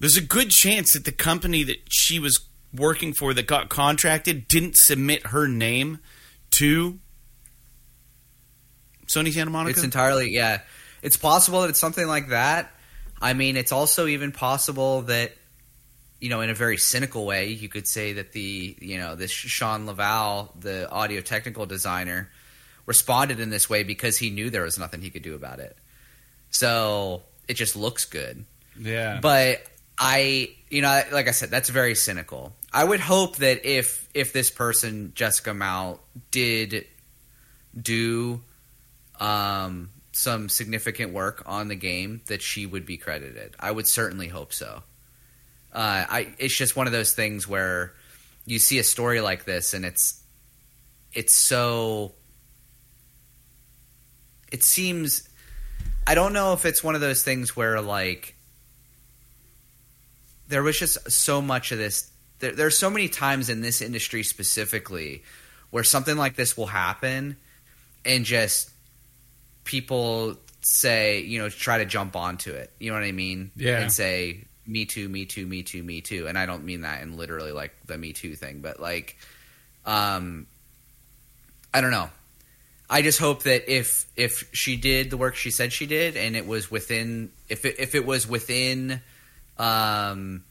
[0.00, 2.40] There's a good chance that the company that she was
[2.74, 5.98] working for that got contracted didn't submit her name
[6.52, 6.98] to
[9.06, 9.76] Sony Santa Monica.
[9.76, 10.62] It's entirely yeah.
[11.02, 12.72] It's possible that it's something like that.
[13.20, 15.32] I mean, it's also even possible that
[16.20, 19.30] you know, in a very cynical way, you could say that the you know this
[19.30, 22.30] Sean Laval, the audio technical designer,
[22.90, 25.76] responded in this way because he knew there was nothing he could do about it.
[26.50, 28.44] So it just looks good.
[28.76, 29.20] yeah.
[29.22, 29.62] But
[29.96, 32.52] I, you know, like I said, that's very cynical.
[32.72, 36.00] I would hope that if if this person Jessica Mao
[36.32, 36.84] did
[37.80, 38.40] do
[39.20, 43.54] um, some significant work on the game, that she would be credited.
[43.60, 44.82] I would certainly hope so.
[45.72, 47.94] Uh, I it's just one of those things where
[48.46, 50.20] you see a story like this, and it's
[51.12, 52.14] it's so
[54.50, 55.28] it seems
[56.06, 58.34] I don't know if it's one of those things where like
[60.48, 64.22] there was just so much of this there, there's so many times in this industry
[64.22, 65.22] specifically
[65.70, 67.36] where something like this will happen
[68.04, 68.70] and just
[69.64, 72.72] people say you know try to jump onto it.
[72.80, 73.50] You know what i mean?
[73.56, 73.80] Yeah.
[73.80, 76.26] and say me too me too me too me too.
[76.26, 79.16] And i don't mean that in literally like the me too thing but like
[79.86, 80.46] um
[81.72, 82.10] i don't know
[82.92, 86.34] I just hope that if if she did the work she said she did, and
[86.36, 89.00] it was within if it, if it was within
[89.58, 90.42] um,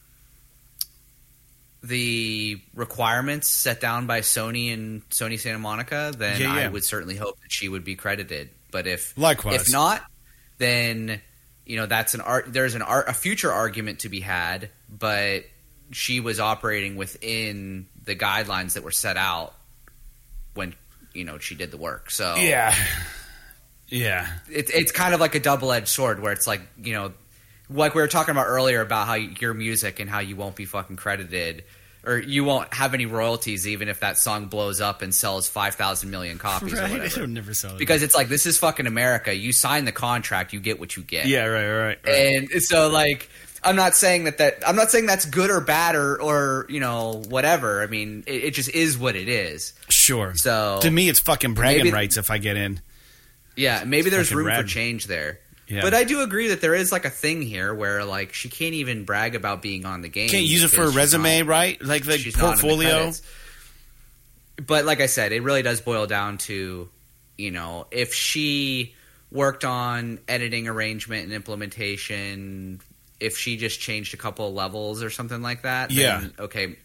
[1.82, 6.66] the requirements set down by Sony and Sony Santa Monica, then Yeah, yeah.
[6.66, 8.48] I would certainly hope that she would be credited.
[8.70, 9.60] But if Likewise.
[9.60, 10.02] if not,
[10.56, 11.20] then
[11.66, 12.46] you know that's an art.
[12.48, 15.44] There's an art a future argument to be had, but
[15.90, 19.52] she was operating within the guidelines that were set out
[21.14, 22.10] you know she did the work.
[22.10, 22.74] So yeah.
[23.88, 24.26] Yeah.
[24.50, 27.12] it's it's kind of like a double edged sword where it's like you know,
[27.68, 30.64] like we were talking about earlier about how your music and how you won't be
[30.64, 31.64] fucking credited.
[32.02, 35.74] Or you won't have any royalties even if that song blows up and sells five
[35.74, 36.92] thousand million copies or Right.
[36.92, 37.04] whatever.
[37.04, 37.78] It'll never sell it.
[37.78, 39.34] Because it's like this is fucking America.
[39.34, 41.26] You sign the contract, you get what you get.
[41.26, 42.14] yeah, right, right, right.
[42.52, 43.28] And so like
[43.62, 46.80] I'm not saying that that I'm not saying that's good or bad or or you
[46.80, 47.82] know whatever.
[47.82, 49.72] I mean it, it just is what it is.
[49.88, 50.32] Sure.
[50.34, 52.80] So to me, it's fucking bragging Maybe- rights if I get in.
[53.56, 55.40] yeah, maybe there's fucking room for change there.
[55.68, 55.82] Yeah.
[55.82, 58.74] But I do agree that there is like a thing here where like she can't
[58.74, 60.28] even brag about being on the game.
[60.28, 61.80] Can't use it for a resume, not- right?
[61.82, 63.12] Like the she's not in the portfolio.
[64.66, 66.88] But like I said, it really does boil down to,
[67.38, 68.94] you know, if she
[69.30, 72.80] worked on editing arrangement and implementation,
[73.20, 76.20] if she just changed a couple of levels or something like that, Yeah.
[76.20, 76.76] then okay.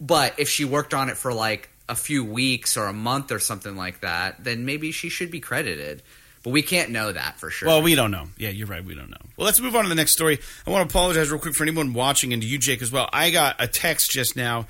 [0.00, 3.38] But if she worked on it for like a few weeks or a month or
[3.38, 6.02] something like that, then maybe she should be credited.
[6.42, 7.68] But we can't know that for sure.
[7.68, 8.28] Well, we don't know.
[8.38, 8.82] Yeah, you're right.
[8.82, 9.18] We don't know.
[9.36, 10.38] Well, let's move on to the next story.
[10.66, 13.10] I want to apologize real quick for anyone watching and to you, Jake, as well.
[13.12, 14.66] I got a text just now.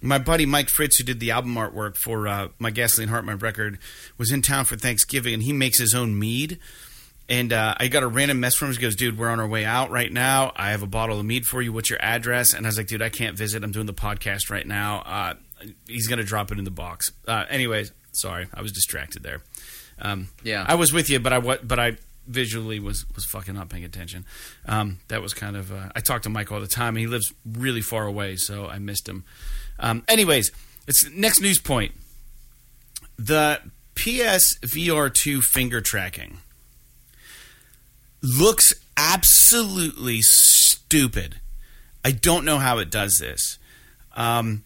[0.00, 3.34] My buddy Mike Fritz, who did the album artwork for uh, my Gasoline Heart, my
[3.34, 3.78] record,
[4.16, 6.58] was in town for Thanksgiving, and he makes his own mead.
[7.30, 8.74] And uh, I got a random mess from him.
[8.74, 10.52] He goes, "Dude, we're on our way out right now.
[10.56, 11.72] I have a bottle of mead for you.
[11.72, 13.62] What's your address?" And I was like, "Dude, I can't visit.
[13.62, 14.98] I'm doing the podcast right now.
[15.06, 15.34] Uh,
[15.86, 19.42] he's gonna drop it in the box." Uh, anyways, sorry, I was distracted there.
[20.00, 20.64] Um, Yeah.
[20.66, 24.24] I was with you, but I but I visually was was fucking not paying attention.
[24.66, 25.72] Um, that was kind of.
[25.72, 28.66] Uh, I talk to Mike all the time, and he lives really far away, so
[28.66, 29.22] I missed him.
[29.78, 30.50] Um, anyways,
[30.88, 31.92] it's next news point.
[33.18, 33.60] The
[33.94, 36.38] PS VR two finger tracking
[38.22, 41.40] looks absolutely stupid.
[42.04, 43.58] I don't know how it does this.
[44.16, 44.64] Um,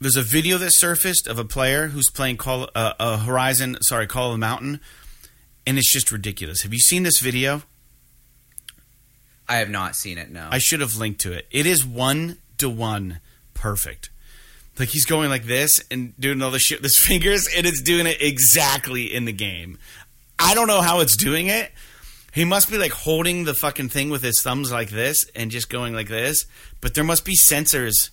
[0.00, 4.06] there's a video that surfaced of a player who's playing Call uh, uh, Horizon, sorry,
[4.06, 4.80] Call of the Mountain,
[5.66, 6.62] and it's just ridiculous.
[6.62, 7.62] Have you seen this video?
[9.48, 10.30] I have not seen it.
[10.30, 10.48] No.
[10.50, 11.46] I should have linked to it.
[11.50, 13.20] It is one to one
[13.54, 14.10] perfect.
[14.78, 17.82] Like he's going like this and doing all the shit with his fingers, and it's
[17.82, 19.78] doing it exactly in the game.
[20.38, 21.70] I don't know how it's doing it.
[22.32, 25.68] He must be like holding the fucking thing with his thumbs like this and just
[25.68, 26.46] going like this.
[26.80, 28.08] But there must be sensors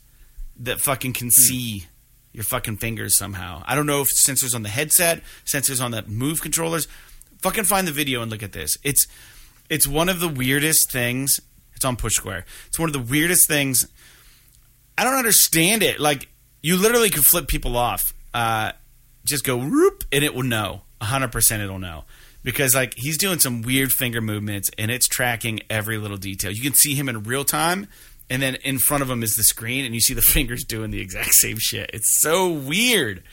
[0.57, 1.85] that fucking can see
[2.33, 3.63] your fucking fingers somehow.
[3.65, 6.87] I don't know if sensors on the headset, sensors on the move controllers.
[7.41, 8.77] Fucking find the video and look at this.
[8.83, 9.07] It's
[9.69, 11.39] it's one of the weirdest things.
[11.73, 12.45] It's on Push Square.
[12.67, 13.87] It's one of the weirdest things.
[14.97, 15.97] I don't understand it.
[15.97, 16.27] Like
[16.61, 18.13] you literally could flip people off.
[18.33, 18.73] Uh,
[19.23, 20.81] just go whoop, and it will know.
[21.01, 22.03] hundred percent, it'll know
[22.43, 26.51] because like he's doing some weird finger movements, and it's tracking every little detail.
[26.51, 27.87] You can see him in real time,
[28.29, 30.91] and then in front of him is the screen, and you see the fingers doing
[30.91, 31.89] the exact same shit.
[31.93, 33.23] It's so weird.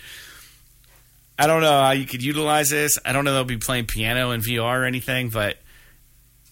[1.38, 2.98] I don't know how you could utilize this.
[3.04, 5.58] I don't know they'll be playing piano in VR or anything, but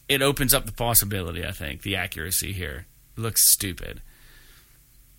[0.08, 1.46] it opens up the possibility.
[1.46, 2.86] I think the accuracy here
[3.16, 4.02] looks stupid.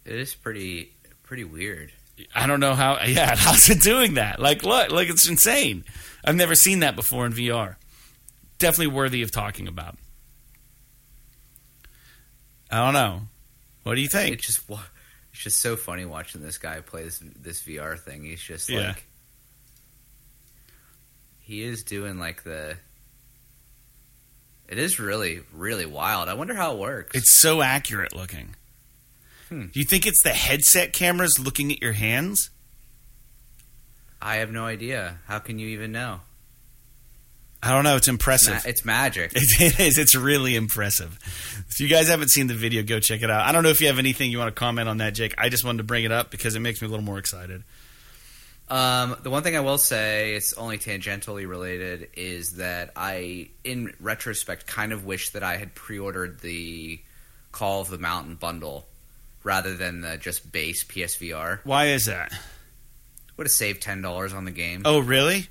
[0.05, 0.91] it is pretty
[1.23, 1.91] pretty weird.
[2.33, 2.97] I don't know how.
[3.07, 4.39] Yeah, how's it doing that?
[4.39, 5.83] Like, look, like it's insane.
[6.23, 7.75] I've never seen that before in VR.
[8.57, 9.97] Definitely worthy of talking about.
[12.71, 13.21] I don't know.
[13.83, 14.33] What do you think?
[14.35, 18.23] It's just it's just so funny watching this guy play this this VR thing.
[18.23, 18.87] He's just Yeah.
[18.89, 19.05] like
[21.41, 22.75] he is doing like the.
[24.67, 26.27] It is really really wild.
[26.27, 27.15] I wonder how it works.
[27.15, 28.55] It's so accurate looking.
[29.49, 29.65] Hmm.
[29.67, 32.49] Do you think it's the headset cameras looking at your hands?
[34.21, 35.19] I have no idea.
[35.27, 36.21] How can you even know?
[37.61, 37.95] I don't know.
[37.95, 38.63] It's Ma- impressive.
[38.65, 39.31] it's magic.
[39.35, 39.97] It is.
[39.97, 41.17] It's really impressive.
[41.69, 43.41] If you guys haven't seen the video, go check it out.
[43.47, 45.33] I don't know if you have anything you want to comment on that, Jake.
[45.37, 47.63] I just wanted to bring it up because it makes me a little more excited.
[48.67, 53.93] Um, the one thing I will say, it's only tangentially related, is that I, in
[53.99, 56.99] retrospect, kind of wish that I had pre-ordered the
[57.51, 58.87] Call of the Mountain bundle
[59.45, 61.59] rather than the just base PSVR.
[61.63, 62.33] Why is that?
[63.37, 64.81] Would have saved ten dollars on the game.
[64.83, 65.47] Oh, really?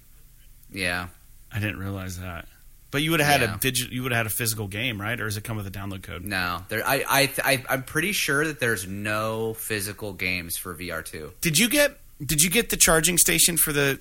[0.70, 1.08] Yeah,
[1.52, 2.46] I didn't realize that.
[2.90, 3.54] But you would have had Yeah.
[3.56, 3.90] a digit.
[3.92, 5.18] You would have had a physical game, right?
[5.20, 6.24] Or does it come with a download code?
[6.24, 6.86] no, there.
[6.86, 11.32] I, I, I, I'm pretty sure that there's no physical games for VR two.
[11.40, 11.98] Did you get?
[12.24, 13.98] Did you get the charging station for the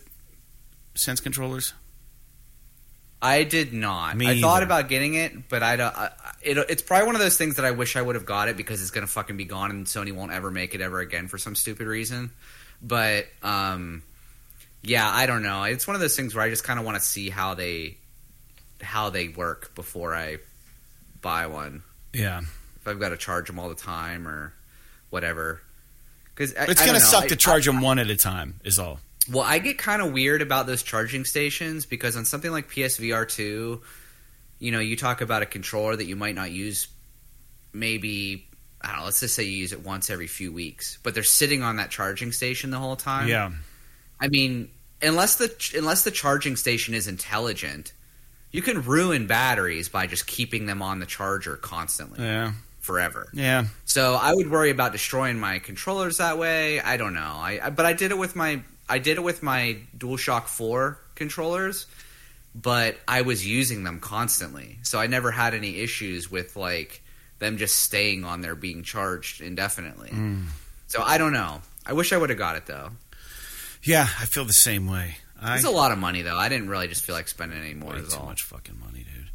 [0.95, 1.73] Sense controllers?
[3.23, 4.17] I did not.
[4.17, 4.65] Me I thought either.
[4.65, 5.95] about getting it, but I don't.
[5.95, 6.11] I,
[6.41, 8.57] it, it's probably one of those things that I wish I would have got it
[8.57, 11.37] because it's gonna fucking be gone and Sony won't ever make it ever again for
[11.37, 12.31] some stupid reason.
[12.81, 14.03] But um,
[14.81, 15.63] yeah, I don't know.
[15.63, 17.97] It's one of those things where I just kind of want to see how they
[18.81, 20.39] how they work before I
[21.21, 21.83] buy one.
[22.11, 24.53] Yeah, If I've got to charge them all the time or
[25.09, 25.61] whatever.
[26.35, 28.59] Because it's gonna suck to charge them one at a time.
[28.65, 28.99] Is all.
[29.31, 33.27] Well, I get kind of weird about those charging stations because on something like PSVR
[33.29, 33.81] 2,
[34.59, 36.87] you know, you talk about a controller that you might not use
[37.73, 38.47] maybe,
[38.81, 41.23] I don't know, let's just say you use it once every few weeks, but they're
[41.23, 43.27] sitting on that charging station the whole time.
[43.27, 43.51] Yeah.
[44.19, 44.69] I mean,
[45.01, 47.93] unless the unless the charging station is intelligent,
[48.51, 52.53] you can ruin batteries by just keeping them on the charger constantly Yeah.
[52.79, 53.29] forever.
[53.33, 53.65] Yeah.
[53.85, 56.79] So I would worry about destroying my controllers that way.
[56.79, 57.21] I don't know.
[57.21, 58.61] I, I but I did it with my
[58.93, 61.87] I did it with my DualShock Four controllers,
[62.53, 67.01] but I was using them constantly, so I never had any issues with like
[67.39, 70.11] them just staying on there being charged indefinitely.
[70.11, 70.45] Mm.
[70.85, 71.61] So I don't know.
[71.87, 72.91] I wish I would have got it though.
[73.81, 75.17] Yeah, I feel the same way.
[75.41, 76.37] I, It's a lot of money though.
[76.37, 77.95] I didn't really just feel like spending any more.
[77.95, 78.27] Too all.
[78.27, 79.29] much fucking money, dude.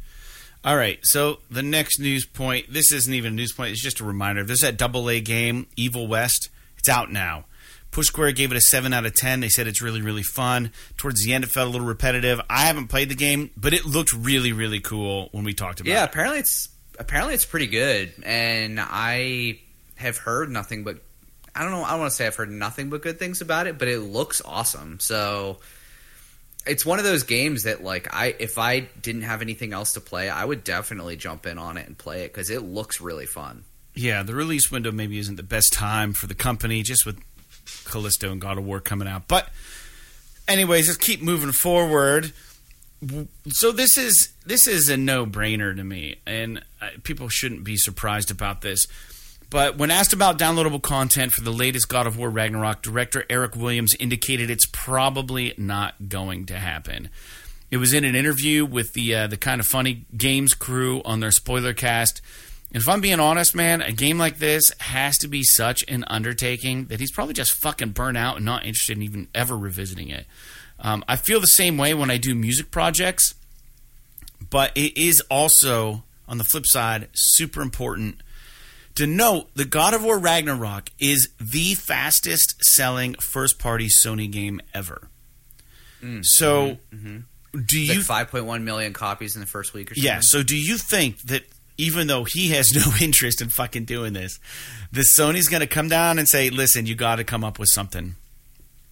[0.63, 2.71] All right, so the next news point.
[2.71, 3.73] This isn't even a news point.
[3.73, 4.45] It's just a reminder.
[4.45, 6.47] There's that double A game, Evil West.
[6.77, 7.43] It's out now.
[7.91, 9.39] Push Square gave it a seven out of ten.
[9.39, 10.71] They said it's really, really fun.
[10.97, 12.39] Towards the end, it felt a little repetitive.
[12.49, 15.89] I haven't played the game, but it looked really, really cool when we talked about
[15.89, 15.99] Yeah, it.
[15.99, 16.69] Yeah, apparently it's
[16.99, 19.59] apparently it's pretty good, and I
[19.95, 20.97] have heard nothing but
[21.55, 21.83] I don't know.
[21.83, 23.99] I don't want to say I've heard nothing but good things about it, but it
[23.99, 24.99] looks awesome.
[24.99, 25.57] So
[26.65, 29.99] it's one of those games that like I if I didn't have anything else to
[30.01, 33.25] play, I would definitely jump in on it and play it because it looks really
[33.25, 33.63] fun.
[33.95, 37.19] Yeah, the release window maybe isn't the best time for the company, just with
[37.85, 39.27] Callisto and God of War coming out.
[39.27, 39.49] But,
[40.47, 42.33] anyways, let's keep moving forward.
[43.47, 46.61] So this is this is a no brainer to me, and
[47.03, 48.87] people shouldn't be surprised about this.
[49.49, 53.55] But when asked about downloadable content for the latest God of War Ragnarok, director Eric
[53.55, 57.09] Williams indicated it's probably not going to happen.
[57.71, 61.19] It was in an interview with the uh, the kind of funny games crew on
[61.19, 62.21] their spoiler cast.
[62.71, 66.03] And if I'm being honest, man, a game like this has to be such an
[66.07, 70.09] undertaking that he's probably just fucking burnt out and not interested in even ever revisiting
[70.09, 70.25] it.
[70.79, 73.33] Um, I feel the same way when I do music projects,
[74.49, 78.21] but it is also, on the flip side, super important
[78.95, 84.61] to note that God of War Ragnarok is the fastest selling first party Sony game
[84.73, 85.09] ever.
[86.21, 86.77] So,
[87.65, 90.05] do you Like five point one million copies in the first week or something.
[90.05, 90.19] yeah.
[90.21, 91.43] So do you think that
[91.79, 94.39] even though he has no interest in fucking doing this,
[94.91, 97.69] the Sony's going to come down and say, "Listen, you got to come up with
[97.69, 98.15] something.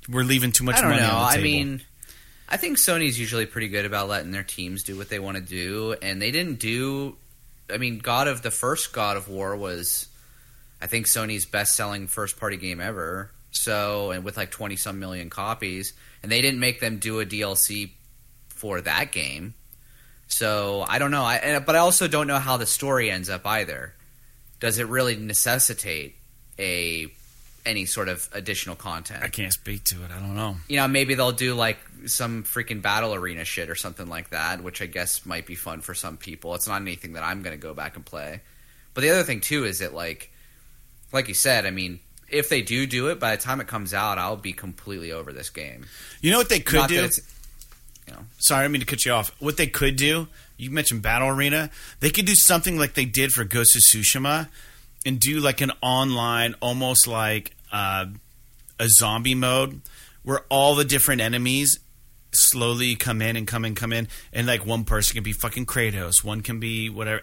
[0.09, 1.09] We're leaving too much I don't money know.
[1.09, 1.81] on the table." I mean,
[2.49, 5.43] I think Sony's usually pretty good about letting their teams do what they want to
[5.43, 7.17] do, and they didn't do.
[7.69, 10.07] I mean, God of the first God of War was,
[10.81, 13.29] I think Sony's best-selling first-party game ever.
[13.51, 17.25] So, and with like twenty some million copies, and they didn't make them do a
[17.25, 17.91] DLC
[18.47, 19.53] for that game.
[20.27, 21.23] So I don't know.
[21.23, 23.93] I and- but I also don't know how the story ends up either.
[24.59, 26.15] Does it really necessitate
[26.59, 27.07] a
[27.65, 29.23] any sort of additional content?
[29.23, 30.11] I can't speak to it.
[30.11, 30.55] I don't know.
[30.67, 34.63] you know, maybe they'll do like some freaking battle arena shit or something like that,
[34.63, 36.55] which I guess might be fun for some people.
[36.55, 38.41] It's not anything that I'm going to go back and play.
[38.93, 40.31] But the other thing too is that like,
[41.11, 41.99] like you said, I mean,
[42.29, 45.31] if they do do it, by the time it comes out, I'll be completely over
[45.31, 45.85] this game.
[46.21, 47.09] You know what they could Not do?
[48.07, 49.31] You know, Sorry, I mean to cut you off.
[49.39, 50.27] What they could do?
[50.57, 51.69] You mentioned Battle Arena.
[51.99, 54.49] They could do something like they did for Ghost of Tsushima,
[55.05, 58.05] and do like an online, almost like uh,
[58.79, 59.81] a zombie mode,
[60.23, 61.79] where all the different enemies
[62.33, 65.65] slowly come in and come in, come in, and like one person can be fucking
[65.65, 67.21] Kratos, one can be whatever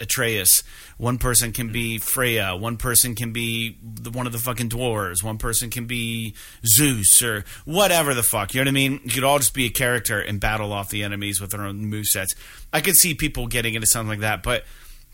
[0.00, 0.62] Atreus,
[0.98, 5.22] one person can be Freya, one person can be the, one of the fucking dwarves,
[5.22, 6.34] one person can be
[6.66, 8.54] Zeus or whatever the fuck.
[8.54, 9.00] You know what I mean?
[9.04, 11.90] You could all just be a character and battle off the enemies with their own
[11.90, 12.34] movesets.
[12.72, 14.64] I could see people getting into something like that, but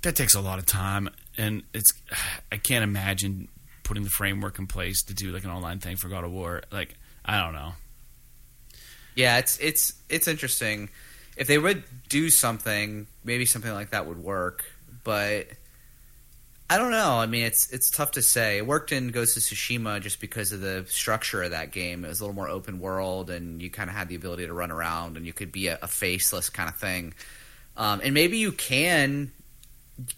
[0.02, 1.08] that takes a lot of time,
[1.38, 1.92] and it's
[2.50, 3.48] I can't imagine
[3.84, 6.62] putting the framework in place to do like an online thing for God of War.
[6.72, 7.74] Like I don't know.
[9.14, 10.90] yeah, it's it's it's interesting.
[11.36, 14.64] If they would do something, maybe something like that would work.
[15.04, 15.48] But
[16.72, 17.18] I don't know.
[17.18, 18.58] I mean, it's it's tough to say.
[18.58, 22.04] It worked in Ghost of Tsushima just because of the structure of that game.
[22.04, 24.54] It was a little more open world, and you kind of had the ability to
[24.54, 27.12] run around, and you could be a, a faceless kind of thing.
[27.76, 29.32] Um, and maybe you can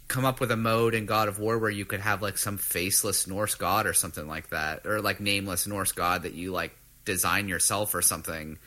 [0.06, 2.56] come up with a mode in God of War where you could have like some
[2.56, 6.76] faceless Norse god or something like that, or like nameless Norse god that you like
[7.04, 8.58] design yourself or something.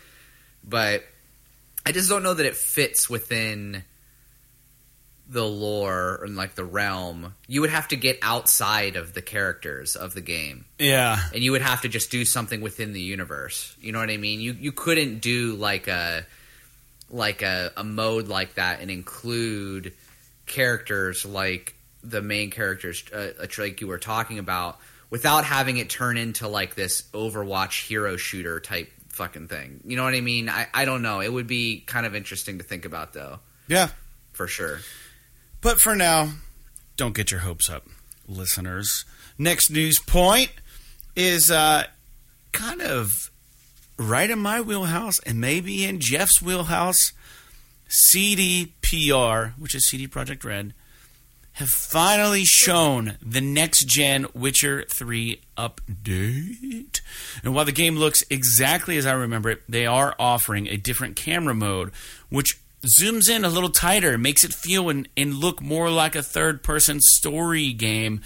[0.61, 1.03] But
[1.85, 3.85] I just don't know that it fits within
[5.29, 7.33] the lore and like the realm.
[7.47, 10.65] You would have to get outside of the characters of the game.
[10.79, 13.75] Yeah, And you would have to just do something within the universe.
[13.81, 14.39] You know what I mean?
[14.39, 16.25] You you couldn't do like a
[17.09, 19.93] like a, a mode like that and include
[20.45, 26.17] characters like the main characters uh, like you were talking about without having it turn
[26.17, 29.81] into like this Overwatch hero shooter type fucking thing.
[29.85, 30.47] You know what I mean?
[30.47, 31.21] I, I don't know.
[31.21, 33.89] It would be kind of interesting to think about though, yeah.
[34.31, 34.79] for sure.
[35.61, 36.33] But for now,
[36.95, 37.85] don't get your hopes up,
[38.27, 39.05] listeners.
[39.37, 40.51] Next news point
[41.15, 41.85] is uh,
[42.51, 43.31] kind of
[43.97, 47.11] right in my wheelhouse and maybe in Jeff's wheelhouse.
[47.89, 50.73] CDPR, which is CD Projekt Red,
[51.53, 57.01] have finally shown the next gen Witcher 3 update.
[57.43, 61.15] And while the game looks exactly as I remember it, they are offering a different
[61.15, 61.91] camera mode,
[62.29, 62.59] which
[62.99, 66.63] zooms in a little tighter, makes it feel and, and look more like a third
[66.63, 68.21] person story game.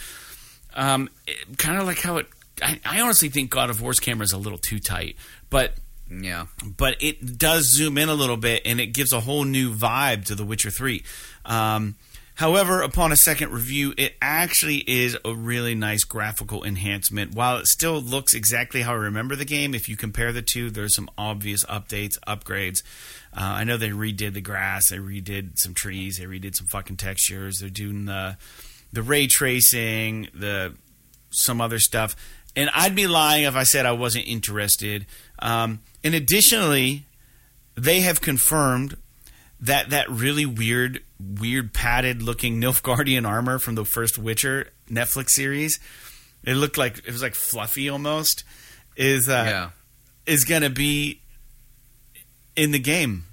[0.73, 1.09] Um,
[1.57, 2.27] kind of like how it.
[2.61, 5.15] I, I honestly think God of War's camera is a little too tight,
[5.49, 5.73] but
[6.09, 6.45] Yeah.
[6.77, 10.25] but it does zoom in a little bit and it gives a whole new vibe
[10.25, 11.03] to The Witcher 3.
[11.45, 11.95] Um,
[12.35, 17.33] however, upon a second review, it actually is a really nice graphical enhancement.
[17.33, 20.69] While it still looks exactly how I remember the game, if you compare the two,
[20.69, 22.83] there's some obvious updates, upgrades.
[23.33, 26.97] Uh, I know they redid the grass, they redid some trees, they redid some fucking
[26.97, 28.37] textures, they're doing the
[28.91, 30.75] the ray tracing, the
[31.29, 32.15] some other stuff.
[32.55, 35.05] And I'd be lying if I said I wasn't interested.
[35.39, 37.05] Um, and additionally,
[37.75, 38.97] they have confirmed
[39.61, 45.79] that that really weird, weird padded looking Nilfgaardian armor from the first Witcher Netflix series,
[46.43, 48.43] it looked like it was like fluffy almost,
[48.97, 49.69] is uh, yeah.
[50.25, 51.20] is gonna be
[52.55, 53.25] in the game.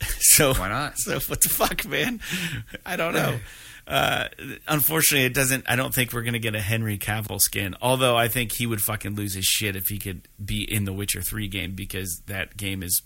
[0.20, 0.96] So Why not?
[0.98, 2.20] So what the fuck, man?
[2.86, 3.40] I don't know.
[3.88, 4.28] Uh,
[4.68, 5.64] unfortunately, it doesn't.
[5.68, 7.74] I don't think we're gonna get a Henry Cavill skin.
[7.82, 10.92] Although I think he would fucking lose his shit if he could be in the
[10.92, 13.02] Witcher Three game because that game is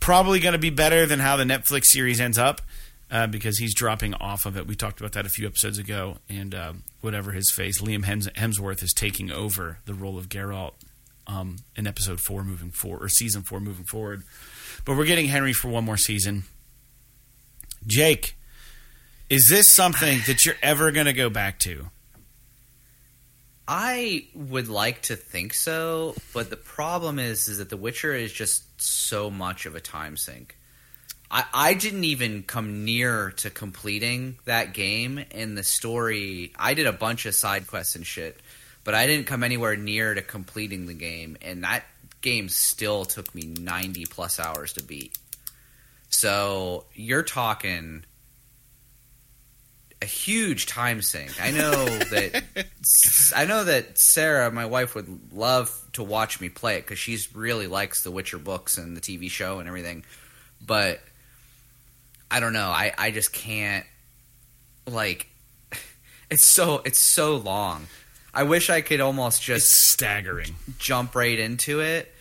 [0.00, 2.62] probably gonna be better than how the Netflix series ends up.
[3.08, 4.66] Uh, because he's dropping off of it.
[4.66, 6.72] We talked about that a few episodes ago, and uh,
[7.02, 10.72] whatever his face, Liam Hems- Hemsworth is taking over the role of Geralt
[11.26, 14.22] um, in episode four moving forward, or season four moving forward.
[14.84, 16.44] But we're getting Henry for one more season.
[17.86, 18.36] Jake,
[19.28, 21.86] is this something that you're ever going to go back to?
[23.68, 28.32] I would like to think so, but the problem is is that The Witcher is
[28.32, 30.56] just so much of a time sink.
[31.30, 36.52] I, I didn't even come near to completing that game and the story.
[36.56, 38.38] I did a bunch of side quests and shit,
[38.86, 41.84] but I didn't come anywhere near to completing the game, and that
[42.20, 45.18] game still took me 90 plus hours to beat.
[46.08, 48.04] So you're talking
[50.00, 51.32] a huge time sink.
[51.42, 52.44] I know that
[53.34, 57.34] I know that Sarah, my wife, would love to watch me play it because she's
[57.34, 60.04] really likes the Witcher books and the TV show and everything.
[60.64, 61.00] But
[62.30, 62.68] I don't know.
[62.68, 63.84] I I just can't
[64.86, 65.26] like.
[66.28, 67.86] It's so it's so long.
[68.36, 70.54] I wish I could almost just It's staggering.
[70.78, 72.12] jump right into it.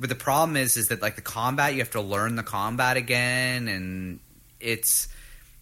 [0.00, 2.96] But the problem is, is that like the combat, you have to learn the combat
[2.96, 4.20] again, and
[4.60, 5.08] it's.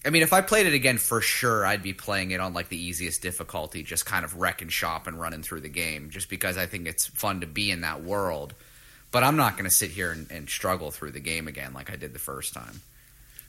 [0.04, 2.68] I mean, if I played it again, for sure, I'd be playing it on like
[2.68, 6.56] the easiest difficulty, just kind of wrecking shop and running through the game, just because
[6.56, 8.54] I think it's fun to be in that world.
[9.10, 11.90] But I'm not going to sit here and, and struggle through the game again like
[11.90, 12.82] I did the first time.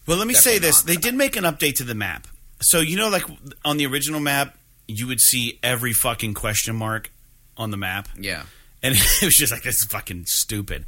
[0.08, 2.26] Well, let me say this: they did make an update to the map.
[2.62, 3.26] So you know, like
[3.64, 4.57] on the original map,
[4.88, 7.12] you would see every fucking question mark
[7.56, 8.44] on the map, Yeah,
[8.82, 10.86] and it was just like this is fucking stupid.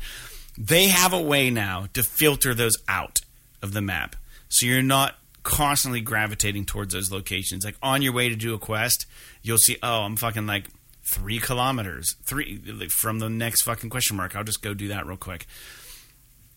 [0.57, 3.19] They have a way now to filter those out
[3.61, 4.15] of the map,
[4.49, 7.65] so you're not constantly gravitating towards those locations.
[7.65, 9.05] Like on your way to do a quest,
[9.41, 10.67] you'll see, oh, I'm fucking like
[11.03, 14.35] three kilometers, three like, from the next fucking question mark.
[14.35, 15.47] I'll just go do that real quick.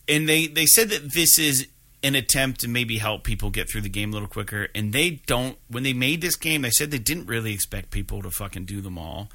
[0.09, 1.69] And they they said that this is
[2.03, 4.69] an attempt to maybe help people get through the game a little quicker.
[4.75, 5.57] And they don't.
[5.69, 8.81] When they made this game, they said they didn't really expect people to fucking do
[8.81, 9.29] them all.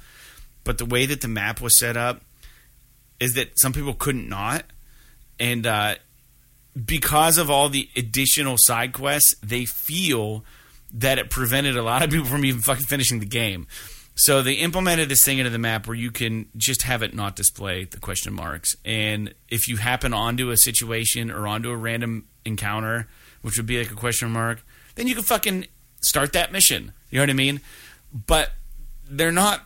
[0.64, 2.22] But the way that the map was set up
[3.20, 4.64] is that some people couldn't not,
[5.40, 5.94] and uh,
[6.84, 10.44] because of all the additional side quests, they feel
[10.92, 13.66] that it prevented a lot of people from even fucking finishing the game.
[14.18, 17.36] So they implemented this thing into the map where you can just have it not
[17.36, 18.74] display the question marks.
[18.84, 23.06] And if you happen onto a situation or onto a random encounter,
[23.42, 24.64] which would be like a question mark,
[24.96, 25.68] then you can fucking
[26.00, 26.92] start that mission.
[27.10, 27.60] You know what I mean?
[28.12, 28.50] But
[29.08, 29.64] they're not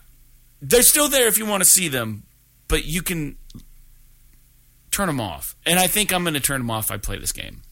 [0.60, 2.24] they're still there if you want to see them,
[2.68, 3.38] but you can
[4.90, 5.56] turn them off.
[5.64, 7.62] And I think I'm going to turn them off if I play this game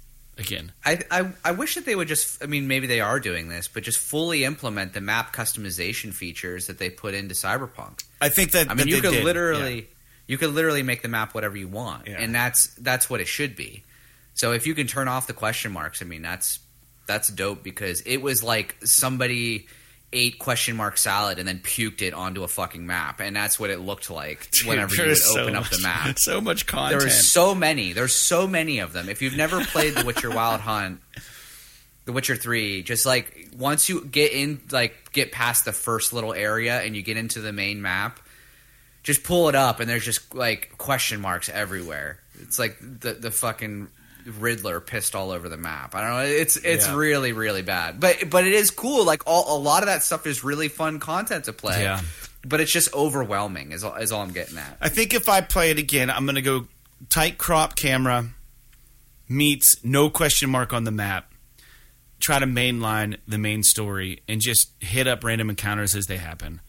[0.41, 0.73] again.
[0.85, 2.43] I, I I wish that they would just.
[2.43, 6.67] I mean, maybe they are doing this, but just fully implement the map customization features
[6.67, 8.05] that they put into Cyberpunk.
[8.21, 9.25] I think that I that mean, you they could did.
[9.25, 9.87] literally Yeah.
[10.27, 12.17] you could literally make the map whatever you want, Yeah.
[12.19, 13.85] and that's that's what it should be.
[14.35, 16.61] So if you can turn off the question marks, I mean, that's
[17.07, 19.67] that's dope because it was like somebody
[20.13, 23.71] ate question mark salad and then puked it onto a fucking map, and that's what
[23.71, 26.19] it looked like whenever you would so open up much- the map.
[26.19, 27.01] So much content.
[27.01, 27.93] There's so many.
[27.93, 29.09] There's so many of them.
[29.09, 31.01] If you've never played The Witcher Wild Hunt,
[32.07, 36.35] The Witcher Three, just like once you get in, like get past the first little
[36.35, 38.19] area and you get into the main map,
[39.03, 42.21] just pull it up and there's just like question marks everywhere.
[42.43, 43.89] It's like the the fucking
[44.39, 45.95] Riddler pissed all over the map.
[45.95, 46.21] I don't know.
[46.41, 46.95] It's it's Yeah.
[46.97, 48.01] really really bad.
[48.01, 49.05] But but it is cool.
[49.05, 51.83] Like all a lot of that stuff is really fun content to play.
[51.83, 52.01] Yeah.
[52.45, 53.73] But it's just overwhelming.
[53.73, 54.79] Is all, is all I'm getting at.
[54.81, 56.67] I think if I play it again, I'm going to go
[57.11, 58.31] tight crop camera
[59.29, 61.33] meets no question mark on the map.
[62.19, 66.61] Try to mainline the main story and just hit up random encounters as they happen.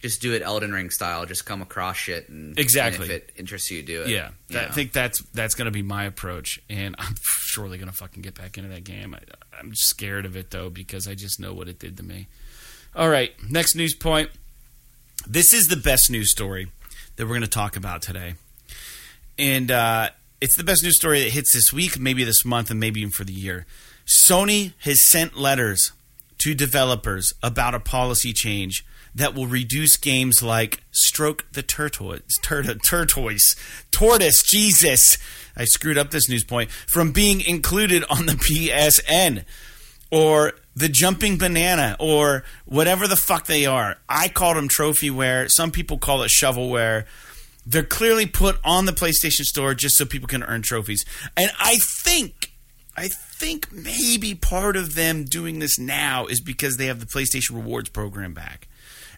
[0.00, 1.26] Just do it Elden Ring style.
[1.26, 3.04] Just come across shit and Exactly.
[3.04, 4.08] and if it interests you, do it.
[4.08, 7.90] Yeah, that- I think that's that's going to be my approach, and I'm surely going
[7.90, 9.14] to fucking get back into that game.
[9.14, 9.20] I,
[9.58, 12.28] I'm scared of it though because I just know what it did to me.
[12.96, 14.30] All right, next news point.
[15.28, 16.68] This is the best news story
[17.16, 18.34] that we're going to talk about today,
[19.38, 20.10] and uh,
[20.40, 23.12] it's the best news story that hits this week, maybe this month, and maybe even
[23.12, 23.66] for the year.
[24.06, 25.92] Sony has sent letters
[26.38, 28.84] to developers about a policy change
[29.14, 33.56] that will reduce games like Stroke the Turtles, Tur- Turtles,
[33.90, 35.18] Tortoise, Jesus,
[35.56, 39.44] I screwed up this news point, from being included on the PSN
[40.10, 43.96] or the Jumping Banana or whatever the fuck they are.
[44.08, 45.48] I call them trophyware.
[45.50, 47.04] Some people call it shovelware.
[47.66, 51.04] They're clearly put on the PlayStation Store just so people can earn trophies.
[51.36, 52.52] And I think,
[52.96, 57.56] I think maybe part of them doing this now is because they have the PlayStation
[57.56, 58.66] Rewards program back.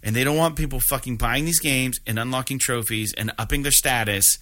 [0.02, 3.72] And they don't want people fucking buying these games and unlocking trophies and upping their
[3.72, 4.38] status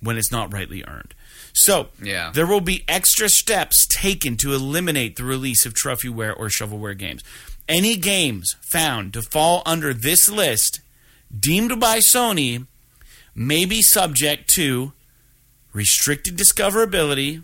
[0.00, 1.14] when it's not rightly earned.
[1.52, 2.30] So, Yeah.
[2.32, 7.22] there will be extra steps taken to eliminate the release of trophyware or shovelware games.
[7.68, 10.80] Any games found to fall under this list,
[11.36, 12.66] deemed by Sony,
[13.34, 14.92] may be subject to
[15.72, 17.42] restricted discoverability,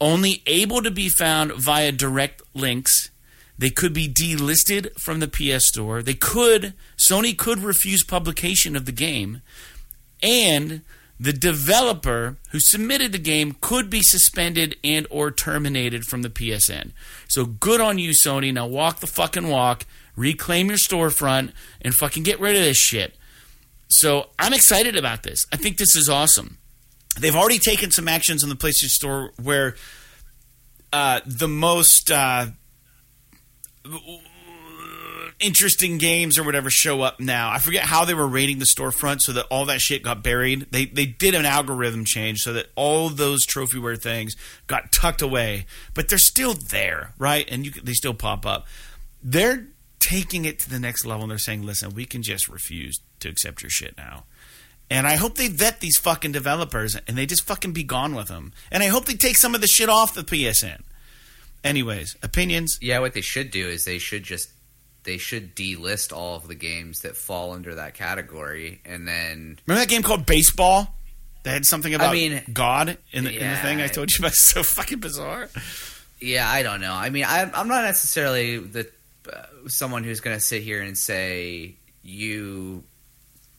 [0.00, 3.10] only able to be found via direct links.
[3.56, 6.02] They could be delisted from the PS Store.
[6.02, 9.42] They could Sony could refuse publication of the game,
[10.22, 10.82] and
[11.18, 16.90] the developer who submitted the game could be suspended and or terminated from the PSN.
[17.28, 18.52] So good on you, Sony.
[18.52, 19.86] Now walk the fucking walk,
[20.16, 23.14] reclaim your storefront, and fucking get rid of this shit.
[23.88, 25.46] So I'm excited about this.
[25.52, 26.58] I think this is awesome.
[27.18, 29.76] They've already taken some actions on the PlayStation Store where
[30.92, 32.46] uh, the most uh,
[35.40, 37.50] interesting games or whatever show up now.
[37.50, 40.66] I forget how they were rating the storefront so that all that shit got buried.
[40.70, 44.36] They they did an algorithm change so that all those trophyware things
[44.66, 47.48] got tucked away, but they're still there, right?
[47.50, 48.66] And you they still pop up.
[49.22, 49.66] They're
[49.98, 53.28] taking it to the next level and they're saying, "Listen, we can just refuse to
[53.28, 54.24] accept your shit now."
[54.90, 58.28] And I hope they vet these fucking developers and they just fucking be gone with
[58.28, 58.52] them.
[58.70, 60.82] And I hope they take some of the shit off the PSN.
[61.64, 62.78] Anyways, opinions.
[62.82, 64.50] Yeah, what they should do is they should just
[65.04, 69.80] they should delist all of the games that fall under that category, and then Remember
[69.80, 70.94] that game called Baseball?
[71.42, 74.16] That had something about I mean, God in the, in the thing I told you
[74.20, 74.28] about.
[74.32, 75.48] It's so fucking bizarre.
[76.20, 76.94] yeah, I don't know.
[76.94, 78.88] I mean, I, I'm not necessarily the
[79.30, 82.82] uh, someone who's going to sit here and say you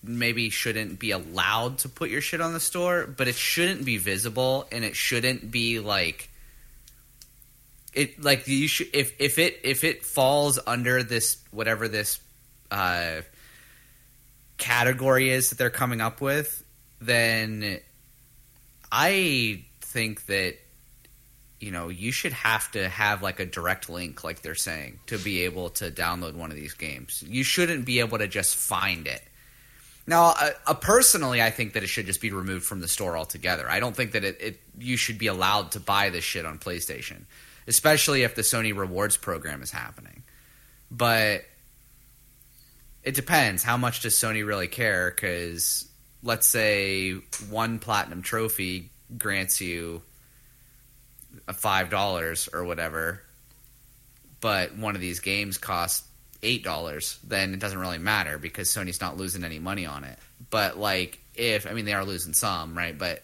[0.03, 3.98] maybe shouldn't be allowed to put your shit on the store, but it shouldn't be
[3.98, 6.30] visible, and it shouldn't be like
[7.96, 12.20] it like you should if if it if it falls under this whatever this
[12.72, 13.22] uh
[14.58, 16.64] category is that they're coming up with
[17.02, 17.80] then
[18.92, 20.56] i think that
[21.60, 25.18] you know you should have to have like a direct link like they're saying to
[25.18, 27.24] be able to download one of these games.
[27.28, 29.24] You shouldn't be able to just find it.
[30.08, 33.18] Now, uh, uh, personally, I think that it should just be removed from the store
[33.18, 33.68] altogether.
[33.68, 36.60] I don't think that it, it you should be allowed to buy this shit on
[36.60, 37.24] PlayStation,
[37.68, 40.24] especially if the Sony Rewards program is happening.
[40.92, 41.46] But
[43.04, 43.64] it depends.
[43.64, 45.12] How much does Sony really care?
[45.12, 45.88] Because
[46.24, 47.14] let's say
[47.50, 50.02] one platinum trophy grants you
[51.48, 53.22] a five dollars or whatever,
[54.42, 56.08] but one of these games costs
[56.42, 60.18] eight dollars, then it doesn't really matter because Sony's not losing any money on it.
[60.50, 62.98] But like if I mean they are losing some, right?
[62.98, 63.22] But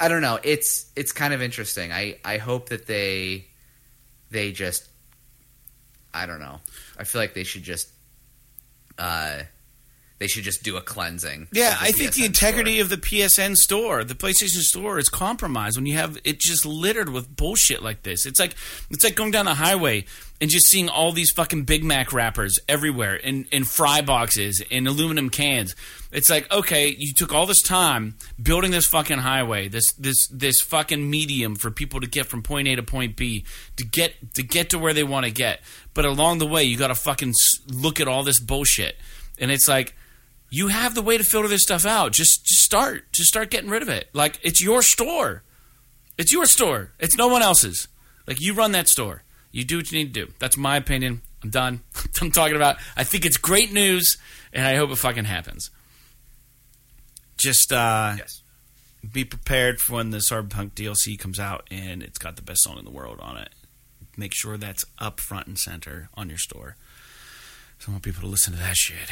[0.00, 0.38] I don't know.
[0.42, 1.92] It's it's kind of interesting.
[1.92, 3.46] I I hope that they
[4.30, 4.88] they just
[6.14, 6.60] I don't know.
[6.98, 7.90] I feel like they should just
[8.98, 9.42] uh
[10.18, 11.46] they should just do a cleansing.
[11.52, 12.82] Yeah, I think the integrity store.
[12.82, 17.08] of the PSN store, the PlayStation store, is compromised when you have it just littered
[17.08, 18.26] with bullshit like this.
[18.26, 18.56] It's like
[18.90, 20.04] it's like going down the highway
[20.40, 24.88] and just seeing all these fucking Big Mac wrappers everywhere in in fry boxes in
[24.88, 25.76] aluminum cans.
[26.10, 30.60] It's like okay, you took all this time building this fucking highway, this this this
[30.60, 33.44] fucking medium for people to get from point A to point B
[33.76, 35.60] to get to get to where they want to get.
[35.94, 37.34] But along the way, you got to fucking
[37.68, 38.96] look at all this bullshit,
[39.38, 39.94] and it's like
[40.50, 42.12] you have the way to filter this stuff out.
[42.12, 43.12] Just just start.
[43.12, 44.08] Just start getting rid of it.
[44.12, 45.42] Like it's your store.
[46.16, 46.92] It's your store.
[46.98, 47.88] It's no one else's.
[48.26, 49.22] Like you run that store.
[49.52, 50.32] You do what you need to do.
[50.38, 51.22] That's my opinion.
[51.42, 51.80] I'm done.
[52.20, 52.76] I'm talking about.
[52.96, 54.18] I think it's great news,
[54.52, 55.70] and I hope it fucking happens.
[57.36, 58.42] Just uh, Yes.
[59.12, 62.78] be prepared for when the Cyberpunk DLC comes out and it's got the best song
[62.78, 63.50] in the world on it.
[64.16, 66.74] Make sure that's up front and center on your store.
[67.78, 69.08] So I want people to listen to that shit.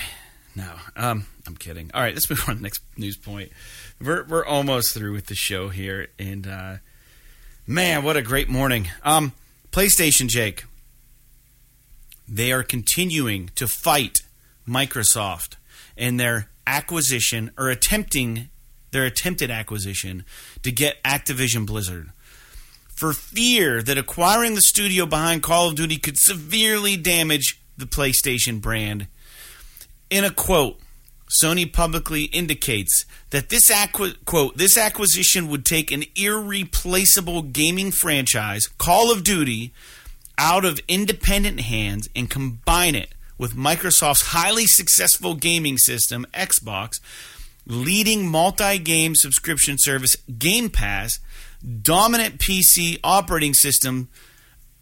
[0.57, 1.91] No, um, I'm kidding.
[1.93, 3.53] All right, let's move on to the next news point.
[4.01, 6.77] We're we're almost through with the show here, and uh,
[7.67, 8.89] man, what a great morning.
[9.05, 9.33] Um,
[9.71, 10.65] PlayStation, Jake.
[12.27, 14.23] They are continuing to fight
[14.67, 15.57] Microsoft
[15.97, 18.49] in their acquisition or attempting
[18.91, 20.25] their attempted acquisition
[20.63, 22.11] to get Activision Blizzard
[22.89, 28.61] for fear that acquiring the studio behind Call of Duty could severely damage the PlayStation
[28.61, 29.07] brand.
[30.09, 30.79] In a quote,
[31.29, 33.71] Sony publicly indicates that this
[34.25, 39.73] quote this acquisition would take an irreplaceable gaming franchise, Call of Duty,
[40.39, 47.01] out of independent hands and combine it with Microsoft's highly successful gaming system, Xbox,
[47.67, 51.19] leading multi-game subscription service Game Pass,
[51.83, 54.09] dominant PC operating system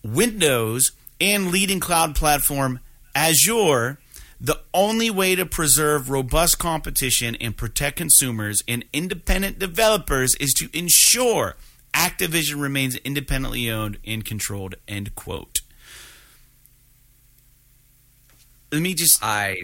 [0.03, 2.81] Windows, and leading cloud platform
[3.15, 3.99] Azure.
[4.45, 10.69] The only way to preserve robust competition and protect consumers and independent developers is to
[10.79, 11.57] ensure
[11.95, 14.75] Activision remains independently owned and controlled.
[14.87, 15.61] End quote.
[18.71, 19.57] Let me just I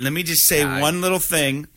[0.00, 1.68] let me just say Yeah, I- one little thing.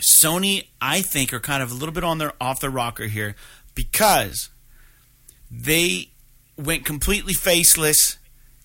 [0.00, 3.36] Sony, I think, are kind of a little bit on their off the rocker here
[3.74, 4.48] because
[5.50, 6.08] they
[6.56, 8.16] went completely faceless,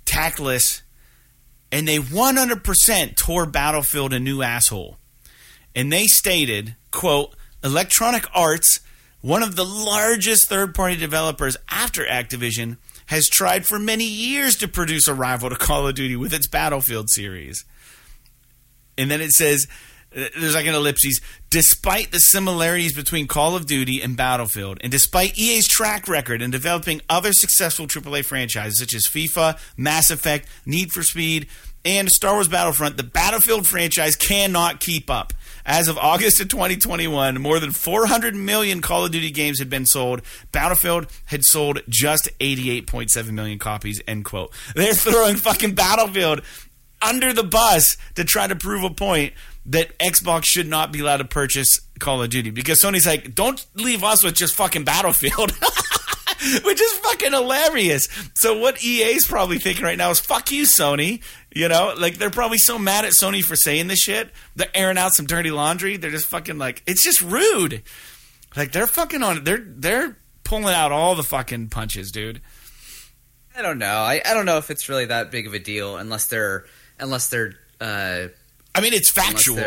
[0.05, 0.81] tactless,
[1.71, 4.97] and they 100% tore Battlefield a new asshole.
[5.75, 8.79] And they stated, quote, Electronic Arts,
[9.21, 12.77] one of the largest third-party developers after Activision,
[13.07, 16.47] has tried for many years to produce a rival to Call of Duty with its
[16.47, 17.65] Battlefield series.
[18.97, 19.67] And then it says,
[20.11, 21.21] there's like an ellipses.
[21.49, 26.51] Despite the similarities between Call of Duty and Battlefield, and despite EA's track record in
[26.51, 31.47] developing other successful AAA franchises such as FIFA, Mass Effect, Need for Speed,
[31.85, 35.33] and Star Wars Battlefront, the Battlefield franchise cannot keep up.
[35.65, 39.85] As of August of 2021, more than 400 million Call of Duty games had been
[39.85, 40.21] sold.
[40.51, 44.01] Battlefield had sold just 88.7 million copies.
[44.07, 44.51] End quote.
[44.75, 46.41] They're throwing fucking Battlefield
[47.01, 49.33] under the bus to try to prove a point
[49.69, 53.65] that Xbox should not be allowed to purchase Call of Duty because Sony's like, don't
[53.75, 55.51] leave us with just fucking Battlefield.
[56.63, 58.07] Which is fucking hilarious.
[58.35, 61.21] So what EA's probably thinking right now is fuck you, Sony.
[61.53, 64.29] You know, like they're probably so mad at Sony for saying this shit.
[64.55, 65.97] They're airing out some dirty laundry.
[65.97, 67.83] They're just fucking like it's just rude.
[68.55, 72.39] Like they're fucking on they're they're pulling out all the fucking punches, dude.
[73.53, 73.97] I don't know.
[73.97, 76.65] I, I don't know if it's really that big of a deal unless they're
[76.99, 78.27] unless they're uh,
[78.75, 79.57] I mean, it's factual.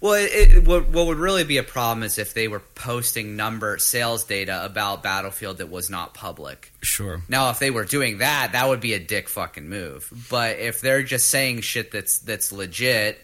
[0.00, 3.36] well, it, it, what, what would really be a problem is if they were posting
[3.36, 6.72] number sales data about Battlefield that was not public.
[6.82, 7.22] Sure.
[7.28, 10.10] Now, if they were doing that, that would be a dick fucking move.
[10.30, 13.18] But if they're just saying shit that's that's legit,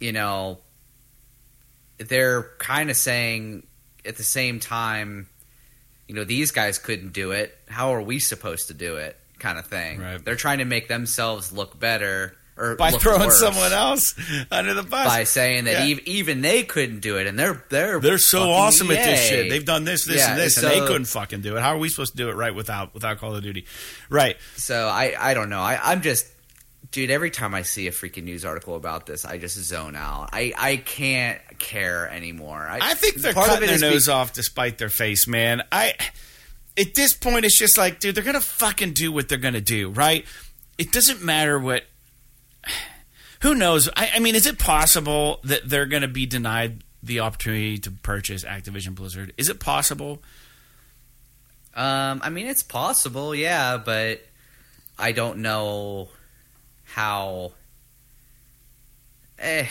[0.00, 0.58] you know,
[1.98, 3.66] they're kind of saying
[4.04, 5.28] at the same time,
[6.06, 7.56] you know, these guys couldn't do it.
[7.68, 9.16] How are we supposed to do it?
[9.38, 10.00] Kind of thing.
[10.00, 10.24] Right.
[10.24, 14.14] They're trying to make themselves look better or By throwing worse someone else
[14.50, 15.06] under the bus.
[15.06, 15.92] by saying that Yeah.
[15.94, 19.48] ev- even they couldn't do it, and they're they're They're so awesome at this shit.
[19.48, 21.60] They've done this, this, Yeah, and this, so- and they couldn't fucking do it.
[21.60, 23.64] How are we supposed to do it right without without Call of Duty?
[24.10, 24.36] Right.
[24.56, 25.60] So I I don't know.
[25.60, 26.26] I I'm just
[26.90, 27.10] dude.
[27.10, 30.30] Every time I see a freaking news article about this, I just zone out.
[30.32, 32.66] I I can't care anymore.
[32.68, 35.62] I, I think they're cutting their nose be- off despite their face, man.
[35.70, 35.94] I
[36.78, 39.90] at this point, it's just like, dude, they're gonna fucking do what they're gonna do,
[39.90, 40.24] right?
[40.78, 41.82] It doesn't matter what.
[43.42, 43.88] Who knows?
[43.96, 48.44] I, I mean, is it possible that they're gonna be denied the opportunity to purchase
[48.44, 49.32] Activision Blizzard?
[49.36, 50.22] Is it possible?
[51.74, 54.20] Um, I mean, it's possible, yeah, but
[54.98, 56.08] I don't know
[56.84, 57.52] how.
[59.38, 59.66] Eh,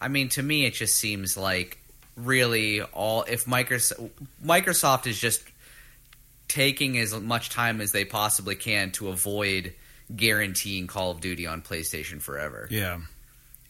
[0.00, 1.78] I mean, to me, it just seems like
[2.16, 4.10] really all if Microsoft
[4.44, 5.42] Microsoft is just
[6.48, 9.74] taking as much time as they possibly can to avoid
[10.14, 12.66] guaranteeing Call of Duty on PlayStation forever.
[12.70, 13.00] Yeah.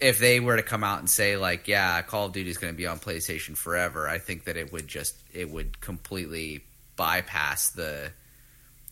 [0.00, 2.72] If they were to come out and say like, yeah, Call of Duty is going
[2.72, 6.64] to be on PlayStation forever, I think that it would just it would completely
[6.96, 8.10] bypass the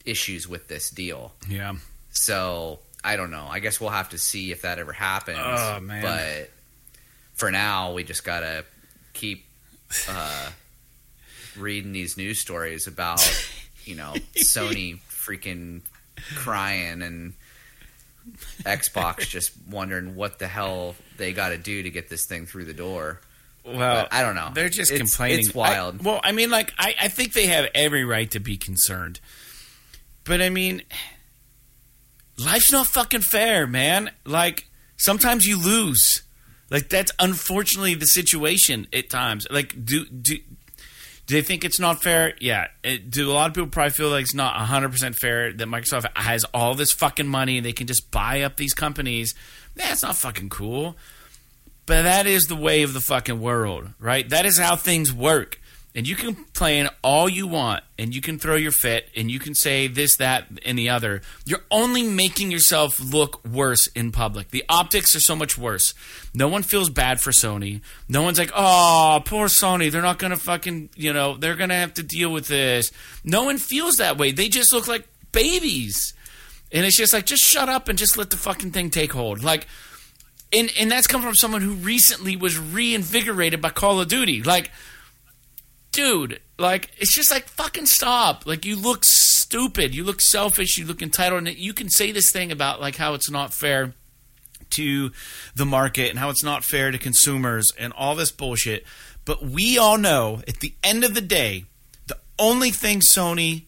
[0.04, 1.32] issues with this deal.
[1.48, 1.76] Yeah.
[2.10, 3.46] So I don't know.
[3.48, 5.38] I guess we'll have to see if that ever happens.
[5.40, 6.02] Oh, man.
[6.02, 6.50] But
[7.34, 8.64] for now, we just gotta
[9.12, 9.44] keep
[10.08, 10.50] uh,
[11.56, 13.20] reading these news stories about
[13.84, 15.80] you know Sony freaking
[16.36, 17.34] crying and
[18.64, 22.64] Xbox just wondering what the hell they got to do to get this thing through
[22.66, 23.20] the door.
[23.64, 24.50] Well, But I don't know.
[24.54, 25.40] They're just It's- complaining.
[25.40, 26.00] it's wild.
[26.00, 29.20] I- well, I mean, like, I, I think they have every right to be concerned.
[30.24, 30.82] But I mean,
[32.38, 34.10] life's not fucking fair, man.
[34.24, 36.22] Like, sometimes you lose.
[36.70, 39.46] Like, that's unfortunately the situation at times.
[39.50, 40.36] Like, do do
[41.28, 42.32] do they think it's not fair?
[42.40, 42.68] Yeah.
[42.82, 46.06] It, do a lot of people probably feel like it's not 100% fair that Microsoft
[46.16, 49.34] has all this fucking money and they can just buy up these companies?
[49.76, 50.96] That's not fucking cool.
[51.84, 54.26] But that is the way of the fucking world, right?
[54.26, 55.60] That is how things work.
[55.94, 59.40] And you can complain all you want, and you can throw your fit, and you
[59.40, 61.22] can say this, that, and the other.
[61.44, 64.50] You're only making yourself look worse in public.
[64.50, 65.94] The optics are so much worse.
[66.34, 67.80] No one feels bad for Sony.
[68.08, 69.90] No one's like, oh, poor Sony.
[69.90, 72.92] They're not to fucking, you know, they're to have to deal with this.
[73.24, 74.30] No one feels that way.
[74.30, 76.14] They just look like babies.
[76.70, 79.42] And it's just like, just shut up and just let the fucking thing take hold.
[79.42, 79.66] Like,
[80.52, 84.42] and and that's come from someone who recently was reinvigorated by Call of Duty.
[84.42, 84.70] Like,
[85.98, 88.46] dude, like it's just like fucking stop.
[88.46, 92.30] Like you look stupid, you look selfish, you look entitled, and you can say this
[92.32, 93.94] thing about like how it's not fair
[94.70, 95.10] to
[95.56, 98.86] the market and how it's not fair to consumers and all this bullshit.
[99.24, 101.64] But we all know at the end of the day,
[102.06, 103.64] the only thing Sony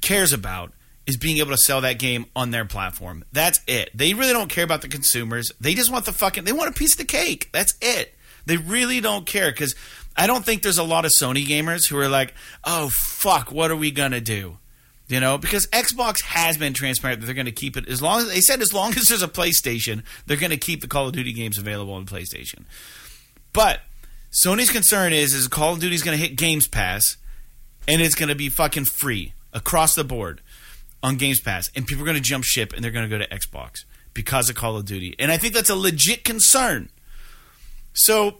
[0.00, 0.72] cares about
[1.06, 3.26] is being able to sell that game on their platform.
[3.32, 3.90] That's it.
[3.94, 5.52] They really don't care about the consumers.
[5.60, 7.50] They just want the fucking they want a piece of the cake.
[7.52, 8.14] That's it.
[8.46, 9.74] They really don't care cuz
[10.16, 12.34] I don't think there's a lot of Sony gamers who are like,
[12.64, 14.58] "Oh fuck, what are we to do?"
[15.08, 18.20] You know, because Xbox has been transparent that they're going to keep it as long
[18.20, 21.06] as they said as long as there's a PlayStation, they're going to keep the Call
[21.06, 22.64] of Duty games available on PlayStation.
[23.52, 23.80] But
[24.44, 27.16] Sony's concern is is Call of Duty is going to hit Games Pass
[27.88, 30.40] and it's going to be fucking free across the board
[31.02, 33.22] on Games Pass, and people are going to jump ship and they're going to go
[33.22, 36.90] to Xbox because of Call of Duty, and I think that's a legit concern.
[37.92, 38.38] So,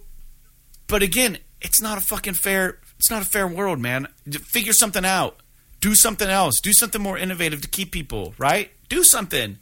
[0.86, 2.78] but again, it's not a fucking fair.
[2.98, 4.08] It's not a fair world, man.
[4.30, 5.40] Figure something out.
[5.80, 6.60] Do something else.
[6.60, 8.70] Do something more innovative to keep people right.
[8.88, 9.58] Do something.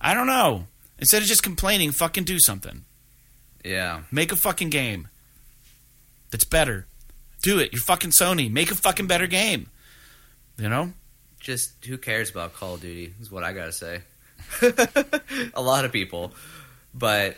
[0.00, 0.64] I don't know.
[0.98, 2.84] Instead of just complaining, fucking do something.
[3.64, 4.02] Yeah.
[4.10, 5.08] Make a fucking game
[6.30, 6.86] that's better.
[7.42, 7.72] Do it.
[7.72, 8.50] You're fucking Sony.
[8.50, 9.68] Make a fucking better game.
[10.56, 10.92] You know?
[11.40, 14.00] Just who cares about Call of Duty is what I gotta say.
[15.54, 16.32] a lot of people,
[16.94, 17.36] but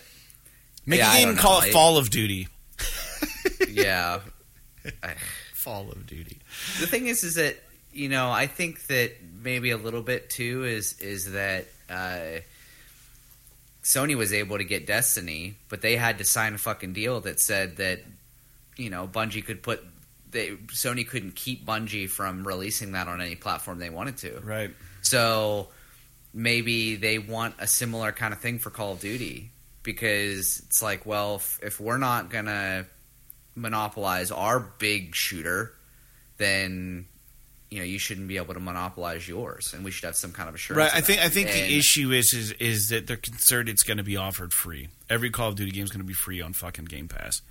[0.86, 2.48] Make Yeah, a game and call it Fall of Duty.
[3.68, 4.20] Yeah.
[5.54, 6.38] Fall of Duty.
[6.80, 7.56] the thing is, is that
[7.92, 9.12] you know, I think that
[9.42, 12.40] maybe a little bit too is is that uh,
[13.82, 17.40] Sony was able to get Destiny, but they had to sign a fucking deal that
[17.40, 18.00] said that
[18.76, 19.84] you know Bungie could put
[20.30, 24.40] they Sony couldn't keep Bungie from releasing that on any platform they wanted to.
[24.40, 24.70] Right.
[25.02, 25.68] So
[26.32, 29.50] maybe they want a similar kind of thing for Call of Duty
[29.82, 32.86] because it's like, well, if, if we're not gonna
[33.54, 35.72] monopolize our big shooter,
[36.38, 37.06] then
[37.70, 40.48] you know you shouldn't be able to monopolize yours, and we should have some kind
[40.48, 40.92] of assurance.
[40.92, 40.94] Right.
[40.96, 41.20] I think.
[41.20, 44.16] I think And- the issue is is is that they're concerned it's going to be
[44.16, 44.88] offered free.
[45.08, 47.42] Every Call of Duty game is going to be free on fucking Game Pass.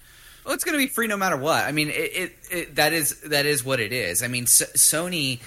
[0.45, 1.63] Well, it's going to be free no matter what.
[1.65, 4.23] I mean, it, it, it that is that is what it is.
[4.23, 5.39] I mean, S- Sony.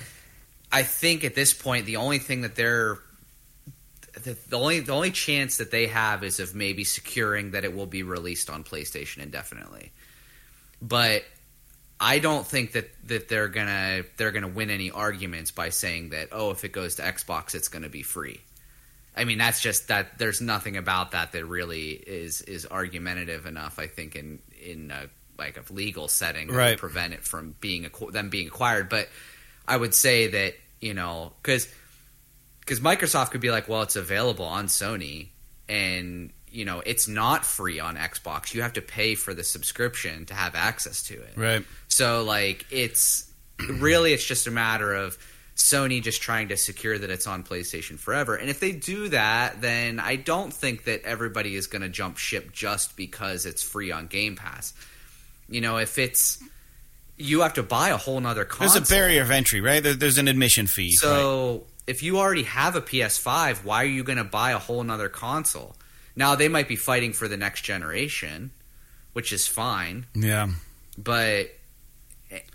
[0.74, 2.98] I think at this point, the only thing that they're
[4.24, 7.74] the, the only the only chance that they have is of maybe securing that it
[7.74, 9.90] will be released on PlayStation indefinitely.
[10.82, 11.22] But
[12.00, 16.30] I don't think that, that they're gonna they're gonna win any arguments by saying that
[16.32, 18.40] oh if it goes to Xbox it's gonna be free.
[19.16, 23.78] I mean that's just that there's nothing about that that really is is argumentative enough
[23.78, 25.06] I think in in a,
[25.38, 26.76] like a legal setting Right.
[26.76, 28.88] prevent it from being them being acquired.
[28.88, 29.08] But
[29.68, 31.68] I would say that you know because
[32.58, 35.28] because Microsoft could be like well it's available on Sony
[35.68, 40.26] and you know it's not free on Xbox you have to pay for the subscription
[40.26, 41.32] to have access to it.
[41.36, 41.64] Right.
[41.88, 45.18] So like it's really it's just a matter of
[45.56, 48.34] Sony just trying to secure that it's on PlayStation forever.
[48.34, 52.16] And if they do that, then I don't think that everybody is going to jump
[52.16, 54.72] ship just because it's free on Game Pass.
[55.48, 56.42] You know, if it's
[57.16, 58.80] you have to buy a whole nother console.
[58.80, 59.82] There's a barrier of entry, right?
[59.82, 60.84] There, there's an admission fee.
[60.84, 60.98] right?
[60.98, 64.82] So if you already have a PS5, why are you going to buy a whole
[64.82, 65.76] nother console?
[66.16, 68.50] Now they might be fighting for the next generation,
[69.12, 70.48] which is fine, yeah,
[70.98, 71.48] but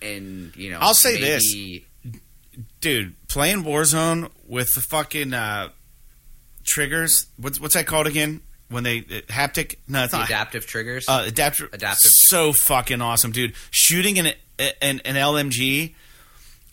[0.01, 2.21] and you know I'll say maybe- this.
[2.81, 5.69] dude, playing Warzone with the fucking uh,
[6.63, 7.27] triggers.
[7.37, 8.41] What's what's that called again?
[8.69, 9.75] When they uh, haptic?
[9.87, 10.27] No, it's the not.
[10.29, 11.07] adaptive triggers.
[11.07, 12.11] Uh, adaptive, Adaptive.
[12.11, 13.53] so fucking awesome, dude.
[13.71, 14.27] Shooting an
[14.81, 15.93] an, an LMG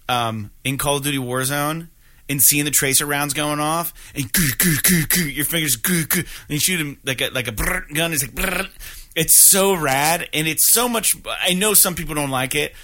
[0.09, 1.89] um, in Call of Duty Warzone
[2.29, 6.05] and seeing the tracer rounds going off and goo, goo, goo, goo, your fingers goo,
[6.07, 8.13] goo, and you shoot him like a like a gun.
[8.13, 8.69] It's like brrr.
[9.15, 11.15] it's so rad and it's so much.
[11.43, 12.75] I know some people don't like it.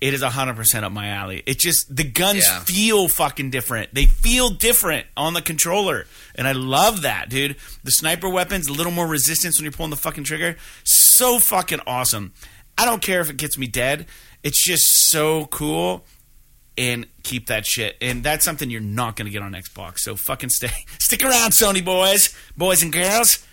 [0.00, 1.42] It is hundred percent up my alley.
[1.44, 2.60] It just the guns Yeah.
[2.60, 3.94] feel fucking different.
[3.94, 7.56] They feel different on the controller, and I love that, dude.
[7.84, 10.56] The sniper weapons, a little more resistance when you're pulling the fucking trigger.
[10.84, 12.32] So fucking awesome.
[12.78, 14.06] I don't care if it gets me dead.
[14.42, 16.06] It's just so cool
[16.80, 17.96] and keep that shit.
[18.00, 19.98] And that's something you're not going to get on Xbox.
[19.98, 23.46] So fucking stay, stick around, Sony boys, boys and girls.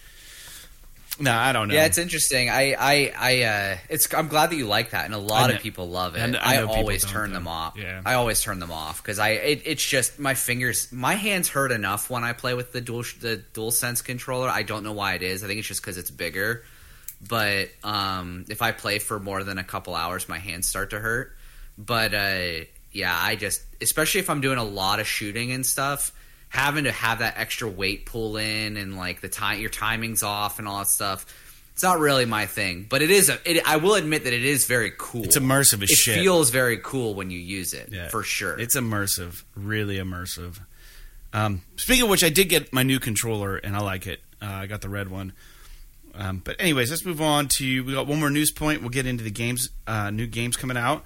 [1.19, 1.73] No, I don't know.
[1.73, 2.47] Yeah, it's interesting.
[2.49, 4.13] I, I, I, uh, it's.
[4.13, 6.19] I'm glad that you like that, and a lot know- of people love it.
[6.19, 7.75] I know- I I, know people always turn them off.
[7.75, 8.01] Yeah.
[8.05, 9.29] I always turn them off because I.
[9.29, 13.01] It, it's just my fingers, my hands hurt enough when I play with the dual
[13.19, 14.47] the DualSense controller.
[14.47, 15.43] I don't know why it is.
[15.43, 16.63] I think it's just because it's bigger.
[17.27, 20.99] But um, if I play for more than a couple hours, my hands start to
[20.99, 21.35] hurt.
[21.79, 22.65] But uh,
[22.97, 26.11] yeah, I just, especially if I'm doing a lot of shooting and stuff,
[26.49, 30.59] having to have that extra weight pull in and like the time your timing's off
[30.59, 31.25] and all that stuff.
[31.73, 33.29] It's not really my thing, but it is.
[33.29, 35.23] A, it, I will admit that it is very cool.
[35.25, 36.15] It's immersive as it shit.
[36.19, 38.07] feels very cool when you use it, Yeah.
[38.07, 38.59] for sure.
[38.59, 40.59] It's immersive, really immersive.
[41.33, 44.21] Um, speaking of which, I did get my new controller and I like it.
[44.41, 45.33] Uh, I got the red one.
[46.15, 48.81] Um, but anyways, let's move on to we got one more news point.
[48.81, 51.03] We'll get into the games, uh, new games coming out.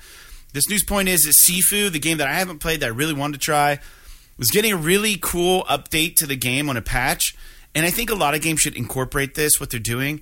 [0.54, 3.14] This news point is that Sifu, the game that I haven't played that I really
[3.14, 3.80] wanted to try,
[4.38, 7.36] was getting a really cool update to the game on a patch.
[7.74, 9.60] And I think a lot of games should incorporate this.
[9.60, 10.22] What they're doing,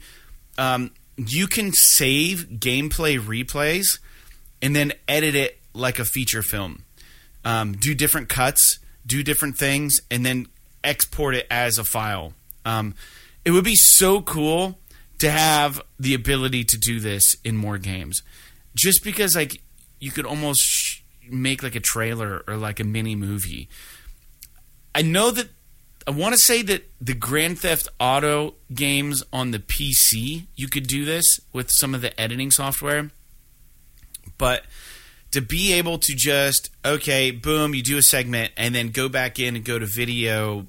[0.57, 3.99] um, you can save gameplay replays
[4.61, 6.83] and then edit it like a feature film.
[7.43, 10.47] Um, do different cuts, do different things, and then
[10.83, 12.33] export it as a file.
[12.65, 12.93] Um,
[13.45, 14.79] it would be so cool
[15.19, 18.21] to have the ability to do this in more games,
[18.75, 19.61] just because like
[19.99, 23.69] you could almost sh- make like a trailer or like a mini movie.
[24.93, 25.49] I know that
[26.07, 30.87] I want to say that the Grand Theft Auto games on the PC, you could
[30.87, 33.11] do this with some of the editing software.
[34.37, 34.63] But
[35.31, 39.37] to be able to just, okay, boom, you do a segment and then go back
[39.37, 40.65] in and go to video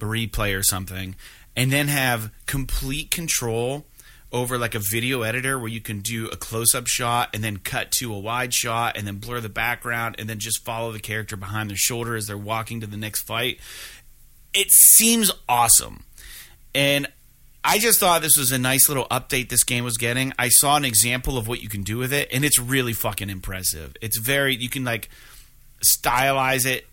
[0.00, 1.16] replay or something,
[1.56, 3.86] and then have complete control
[4.34, 7.56] over like a video editor where you can do a close up shot and then
[7.56, 10.98] cut to a wide shot and then blur the background and then just follow the
[10.98, 13.60] character behind their shoulder as they're walking to the next fight.
[14.52, 16.02] It seems awesome.
[16.74, 17.06] And
[17.62, 20.32] I just thought this was a nice little update this game was getting.
[20.36, 23.30] I saw an example of what you can do with it, and it's really fucking
[23.30, 23.94] impressive.
[24.02, 25.08] It's very, you can like
[25.80, 26.86] stylize it,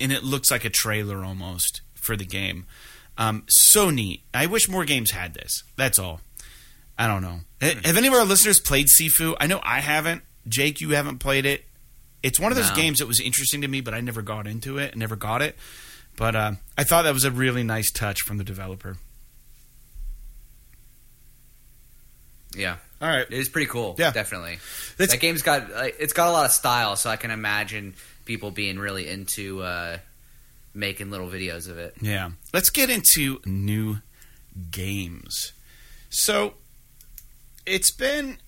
[0.00, 2.66] and it looks like a trailer almost for the game.
[3.18, 4.22] Um, so neat.
[4.32, 5.64] I wish more games had this.
[5.76, 6.20] That's all.
[7.02, 7.40] I don't know.
[7.60, 9.34] Have any of our listeners played Sifu?
[9.40, 10.22] I know I haven't.
[10.48, 11.64] Jake, you haven't played it.
[12.22, 12.76] It's one of those No.
[12.76, 14.96] games that was interesting to me, but I never got into it.
[14.96, 15.56] Never got it.
[16.16, 18.98] But uh, I thought that was a really nice touch from the developer.
[22.54, 23.26] yeah, All right.
[23.28, 23.96] it is pretty cool.
[23.98, 24.10] Yeah.
[24.12, 24.58] definitely.
[24.98, 27.94] Let's- that game's got like, it's got a lot of style, so I can imagine
[28.26, 29.98] people being really into uh,
[30.74, 31.94] making little videos of it.
[32.00, 32.30] Yeah.
[32.52, 33.98] Let's get into new
[34.70, 35.52] games.
[36.10, 36.54] So,
[37.66, 38.38] it's been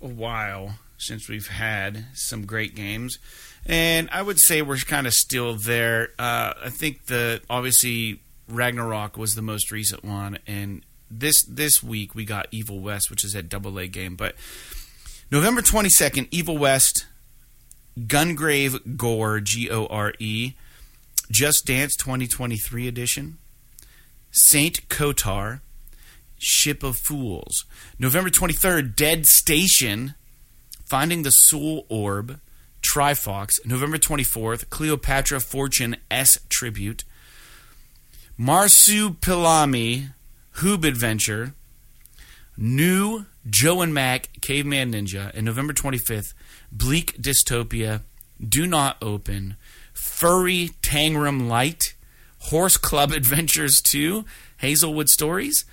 [0.00, 3.18] a while since we've had some great games.
[3.66, 6.10] And I would say we're kind of still there.
[6.18, 12.14] Uh, I think the obviously Ragnarok was the most recent one, and this this week
[12.14, 14.16] we got Evil West, which is a double A game.
[14.16, 14.34] But
[15.30, 17.06] November twenty second, Evil West,
[17.98, 20.52] Gungrave Gore G O R E,
[21.30, 23.38] Just Dance twenty twenty three edition,
[24.30, 25.60] Saint Kotar,
[26.44, 27.64] Ship of Fools,
[27.98, 30.14] November twenty third, Dead Station,
[30.84, 32.40] Finding the Soul Orb,
[32.82, 37.04] Trifox, November 24th, Cleopatra Fortune S Tribute,
[38.38, 40.12] Marsupilami,
[40.56, 41.54] Hoobadventure,
[42.56, 46.34] New Joe and Mac Caveman Ninja, and November 25th,
[46.70, 48.02] Bleak Dystopia,
[48.46, 49.56] Do Not Open,
[49.94, 51.94] Furry Tangram Light,
[52.38, 54.24] Horse Club Adventures 2,
[54.58, 55.64] Hazelwood Stories,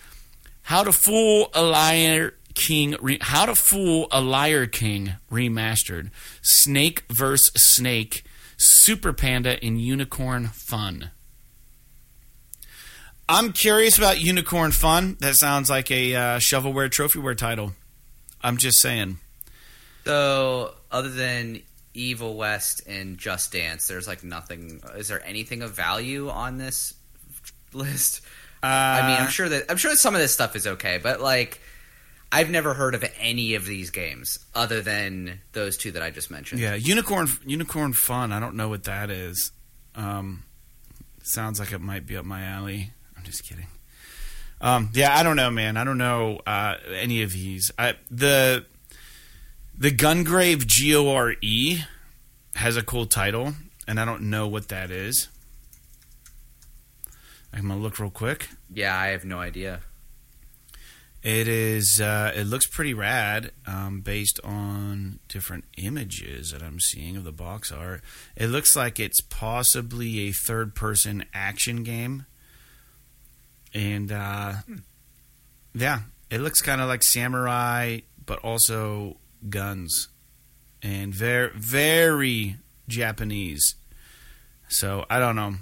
[0.63, 6.11] How to Fool a Liar King, re- How to Fool a Liar King remastered,
[6.41, 7.51] Snake vs.
[7.55, 8.23] Snake,
[8.57, 11.11] Super Panda, and Unicorn Fun.
[13.27, 15.17] I'm curious about Unicorn Fun.
[15.19, 17.71] That sounds like a uh, shovelware, trophyware title.
[18.41, 19.19] I'm just saying.
[20.05, 21.61] So, other than
[21.93, 24.81] Evil West and Just Dance, there's like nothing.
[24.95, 26.93] Is there anything of value on this
[27.73, 28.21] list?
[28.63, 31.19] Uh, I mean, I'm sure that I'm sure some of this stuff is okay, but
[31.19, 31.59] like,
[32.31, 36.29] I've never heard of any of these games other than those two that I just
[36.29, 36.61] mentioned.
[36.61, 38.31] Yeah, Unicorn Unicorn Fun.
[38.31, 39.51] I don't know what that is.
[39.95, 40.43] Um,
[41.23, 42.91] sounds like it might be up my alley.
[43.17, 43.67] I'm just kidding.
[44.61, 45.75] Um, yeah, I don't know, man.
[45.75, 47.71] I don't know uh, any of these.
[47.79, 48.65] I, the
[49.75, 51.81] the Gungrave G O R E
[52.55, 53.53] has a cool title,
[53.87, 55.29] and I don't know what that is.
[57.53, 58.49] I'm gonna look real quick.
[58.73, 59.81] Yeah, I have no idea.
[61.23, 62.01] It is.
[62.01, 67.31] Uh, it looks pretty rad, um, based on different images that I'm seeing of the
[67.31, 68.01] box art.
[68.35, 72.25] It looks like it's possibly a third-person action game,
[73.71, 74.53] and uh,
[75.75, 75.99] yeah,
[76.31, 79.17] it looks kind of like samurai, but also
[79.47, 80.07] guns,
[80.81, 82.55] and very, very
[82.87, 83.75] Japanese.
[84.69, 85.55] So I don't know.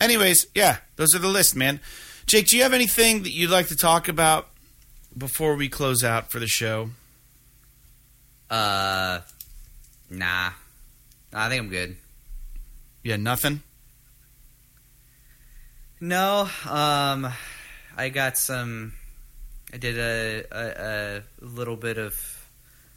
[0.00, 1.80] Anyways, yeah, those are the list, man.
[2.26, 4.48] Jake, do you have anything that you'd like to talk about
[5.16, 6.90] before we close out for the show?
[8.50, 9.20] Uh,
[10.10, 10.50] nah.
[11.32, 11.96] I think I'm good.
[13.02, 13.62] Yeah, nothing.
[16.00, 17.28] No, um,
[17.96, 18.92] I got some.
[19.72, 22.14] I did a, a, a little bit of.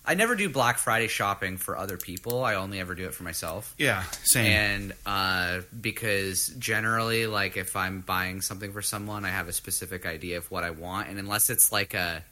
[0.08, 2.46] I never do Black Friday shopping for other people.
[2.46, 3.76] I only ever do it for myself.
[3.78, 4.46] Yeah, same.
[4.46, 10.06] And uh, because generally, like if I'm buying something for someone, I have a specific
[10.06, 12.24] idea of what I want, and unless it's like a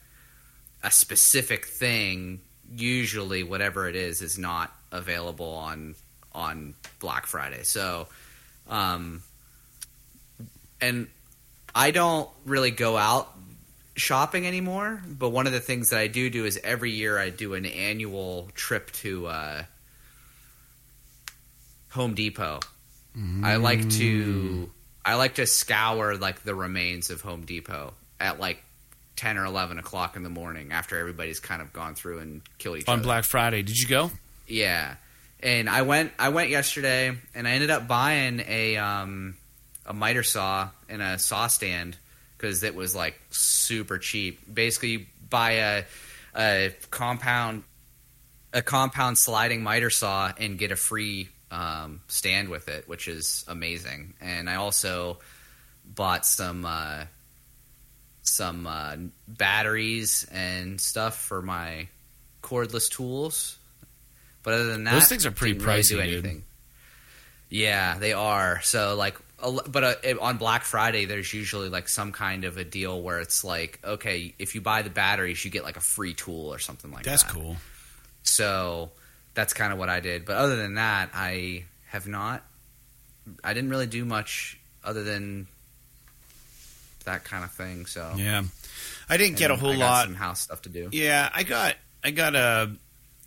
[0.83, 2.39] a specific thing,
[2.73, 5.95] usually whatever it is is not available on
[6.31, 7.63] on Black Friday.
[7.63, 8.07] So,
[8.69, 9.21] um,
[10.79, 11.07] and
[11.73, 13.34] I don't really go out
[13.95, 15.01] shopping anymore.
[15.07, 17.65] But one of the things that I do do is every year I do an
[17.65, 19.63] annual trip to uh,
[21.91, 22.59] Home Depot.
[23.43, 24.69] I like to
[25.05, 28.61] I like to scour like the remains of Home Depot at like
[29.15, 32.79] ten or eleven o'clock in the morning after everybody's kind of gone through and killed
[32.79, 32.99] each on other.
[32.99, 33.61] On Black Friday.
[33.61, 34.11] Did you go?
[34.47, 34.95] Yeah,
[35.39, 36.11] and I went.
[36.19, 39.37] I went yesterday, and I ended up buying a um,
[39.85, 41.95] a miter saw and a saw stand
[42.37, 44.41] because it was like super cheap.
[44.53, 45.83] Basically, you buy a
[46.35, 47.63] a compound
[48.53, 53.43] a compound sliding miter saw and get a free um, stand with it, which is
[53.47, 54.13] amazing.
[54.21, 55.19] And I also
[55.85, 57.05] bought some uh,
[58.21, 58.95] some uh,
[59.27, 61.87] batteries and stuff for my
[62.41, 63.57] cordless tools.
[64.43, 66.41] But other than that, Those things are pretty didn't really pricey, do dude.
[67.49, 68.61] Yeah, they are.
[68.61, 73.01] So like, but uh, on Black Friday, there's usually like some kind of a deal
[73.01, 76.53] where it's like, okay, if you buy the batteries, you get like a free tool
[76.53, 77.33] or something like That's that.
[77.33, 77.57] That's cool.
[78.23, 78.91] So
[79.33, 80.25] that's kind of what I did.
[80.25, 82.43] But other than that, I have not.
[83.43, 85.47] I didn't really do much other than
[87.05, 87.85] that kind of thing.
[87.85, 88.43] So Yeah,
[89.09, 90.05] I didn't get a whole lot.
[90.05, 90.89] Some house stuff to do.
[90.91, 92.71] Yeah, I got I got a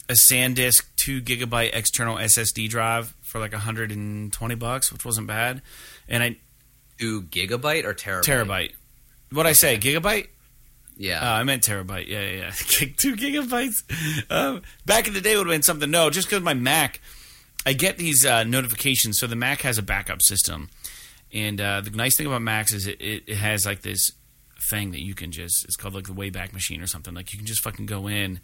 [0.09, 5.27] a SanDisk two gigabyte external SSD drive for like hundred and twenty bucks, which wasn't
[5.27, 5.63] bad.
[6.09, 6.37] And I
[6.99, 8.23] Do gigabyte or terabyte?
[8.25, 8.73] terabyte.
[9.31, 10.29] What I say, gigabyte?
[10.97, 11.21] Yeah.
[11.21, 12.09] Uh, I meant terabyte.
[12.09, 12.51] Yeah, yeah, yeah.
[12.97, 13.77] Two gigabytes.
[14.31, 15.91] Um, back in the day would have been something.
[15.91, 17.01] No, just because my Mac,
[17.65, 19.19] I get these uh, notifications.
[19.21, 20.71] So the Mac has a backup system,
[21.33, 24.11] and uh, the nice thing about Macs is it, it, it has like this
[24.71, 25.65] thing that you can just.
[25.67, 27.15] It's called like the Wayback Machine or something.
[27.15, 28.41] Like you can just fucking go in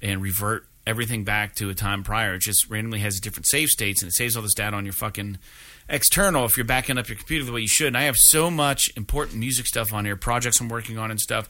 [0.00, 2.34] and revert everything back to a time prior.
[2.34, 4.94] It just randomly has different save states, and it saves all this data on your
[4.94, 5.38] fucking
[5.88, 7.88] external if you're backing up your computer the way you should.
[7.88, 11.20] And I have so much important music stuff on here, projects I'm working on and
[11.20, 11.48] stuff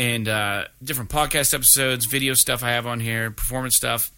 [0.00, 4.10] and uh, different podcast episodes, video stuff I have on here, performance stuff,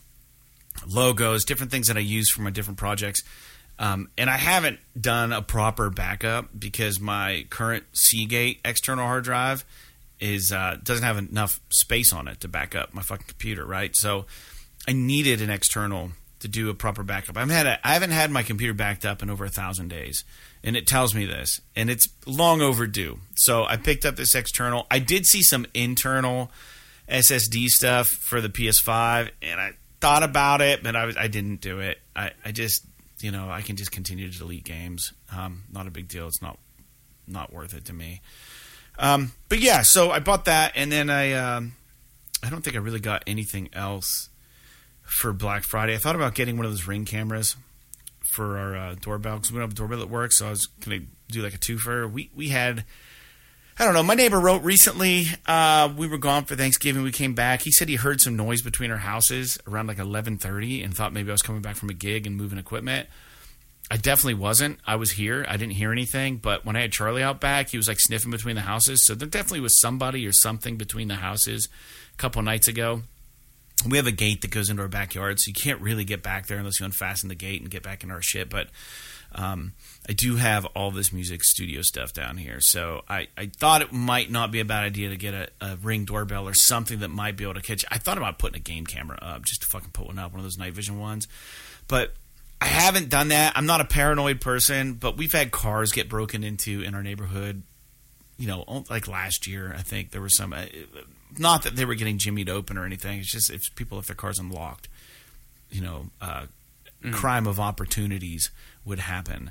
[0.86, 3.24] logos, different things that I use for my different projects.
[3.80, 9.64] Um, and I haven't done a proper backup because my current Seagate external hard drive
[10.22, 13.90] is uh, doesn't have enough space on it to back up my fucking computer, right?
[13.94, 14.26] So
[14.86, 17.36] I needed an external to do a proper backup.
[17.36, 20.24] I've had a, I haven't had my computer backed up in over a thousand days,
[20.62, 23.18] and it tells me this, and it's long overdue.
[23.34, 24.86] So I picked up this external.
[24.90, 26.52] I did see some internal
[27.08, 31.60] SSD stuff for the PS5, and I thought about it, but I was I didn't
[31.60, 31.98] do it.
[32.14, 32.84] I, I just
[33.20, 35.12] you know I can just continue to delete games.
[35.36, 36.28] Um, not a big deal.
[36.28, 36.58] It's not
[37.26, 38.20] not worth it to me.
[38.98, 41.72] Um, but yeah, so I bought that, and then I um,
[42.42, 44.28] I don't think I really got anything else
[45.02, 45.94] for Black Friday.
[45.94, 47.56] I thought about getting one of those ring cameras
[48.20, 50.38] for our uh, doorbell because we don't have a doorbell that works.
[50.38, 52.10] So I was gonna do like a twofer.
[52.10, 52.84] We we had.
[53.78, 54.02] I don't know.
[54.02, 55.26] My neighbor wrote recently.
[55.46, 57.02] Uh, we were gone for Thanksgiving.
[57.02, 57.62] We came back.
[57.62, 61.12] He said he heard some noise between our houses around like eleven thirty, and thought
[61.12, 63.08] maybe I was coming back from a gig and moving equipment.
[63.92, 64.78] I definitely wasn't.
[64.86, 65.44] I was here.
[65.46, 66.38] I didn't hear anything.
[66.38, 69.04] But when I had Charlie out back, he was like sniffing between the houses.
[69.04, 71.68] So there definitely was somebody or something between the houses
[72.14, 73.02] a couple nights ago.
[73.86, 76.46] We have a gate that goes into our backyard, so you can't really get back
[76.46, 78.48] there unless you unfasten the gate and get back into our shit.
[78.48, 78.68] But
[79.34, 79.74] um,
[80.08, 83.92] I do have all this music studio stuff down here, so I, I thought it
[83.92, 87.08] might not be a bad idea to get a, a ring doorbell or something that
[87.08, 87.84] might be able to catch.
[87.90, 90.40] I thought about putting a game camera up just to fucking put one up, one
[90.40, 91.28] of those night vision ones,
[91.88, 92.14] but
[92.62, 93.54] I haven't done that.
[93.56, 97.64] I'm not a paranoid person, but we've had cars get broken into in our neighborhood.
[98.38, 100.52] You know, like last year, I think there was some.
[100.52, 100.66] Uh,
[101.36, 103.18] not that they were getting jimmied open or anything.
[103.18, 104.86] It's just if people if their cars unlocked,
[105.72, 106.46] you know, uh,
[107.02, 107.12] mm.
[107.12, 108.52] crime of opportunities
[108.84, 109.50] would happen.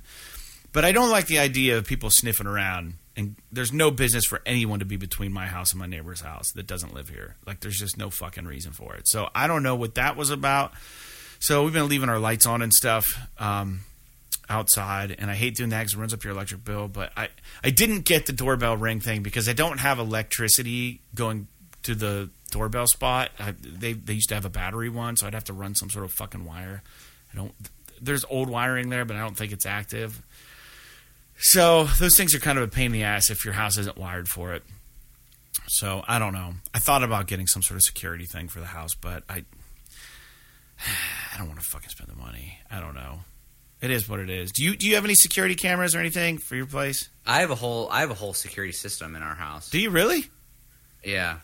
[0.72, 2.94] But I don't like the idea of people sniffing around.
[3.18, 6.54] And there's no business for anyone to be between my house and my neighbor's house
[6.54, 7.36] that doesn't live here.
[7.46, 9.06] Like, there's just no fucking reason for it.
[9.10, 10.72] So I don't know what that was about.
[11.42, 13.08] So we've been leaving our lights on and stuff
[13.40, 13.82] um,
[14.48, 16.88] outside, and I hate doing that because it runs up your electric bill.
[16.88, 17.30] But I
[17.64, 21.48] I didn't get the doorbell ring thing because I don't have electricity going
[21.82, 23.32] to the doorbell spot.
[23.40, 25.90] I, they they used to have a battery one, so I'd have to run some
[25.90, 26.84] sort of fucking wire.
[27.34, 27.54] I don't.
[28.00, 30.22] There's old wiring there, but I don't think it's active.
[31.38, 33.98] So those things are kind of a pain in the ass if your house isn't
[33.98, 34.62] wired for it.
[35.70, 36.54] So I don't know.
[36.72, 39.46] I thought about getting some sort of security thing for the house, but I
[41.34, 42.58] I don't want to fucking spend the money.
[42.70, 43.22] I don't know.
[43.82, 44.52] It is what it is.
[44.52, 47.10] Do you do you have any security cameras or anything for your place?
[47.26, 49.70] I have a whole I have a whole security system in our house.
[49.72, 50.26] Do you really?
[51.04, 51.38] Yeah.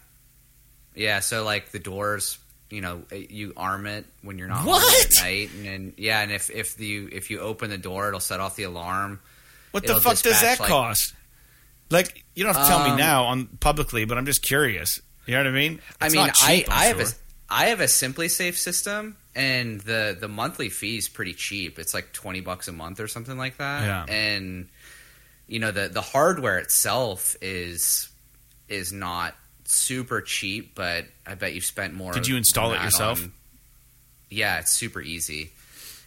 [0.93, 2.37] Yeah, so like the doors,
[2.69, 5.05] you know, you arm it when you're not what?
[5.05, 8.19] at night, and then, yeah, and if if you if you open the door, it'll
[8.19, 9.19] set off the alarm.
[9.71, 11.13] What the fuck does that like, cost?
[11.89, 14.99] Like, you don't have to tell um, me now on publicly, but I'm just curious.
[15.25, 15.73] You know what I mean?
[16.01, 16.97] It's I mean, cheap, I I sure.
[16.97, 17.13] have a
[17.49, 21.77] I have a SimpliSafe system, and the the monthly fee is pretty cheap.
[21.77, 23.83] It's like twenty bucks a month or something like that.
[23.83, 24.13] Yeah.
[24.13, 24.67] And
[25.47, 28.09] you know the the hardware itself is
[28.67, 29.35] is not
[29.65, 32.11] super cheap, but I bet you've spent more.
[32.13, 33.21] Did you install it yourself?
[33.21, 33.31] On,
[34.29, 35.51] yeah, it's super easy,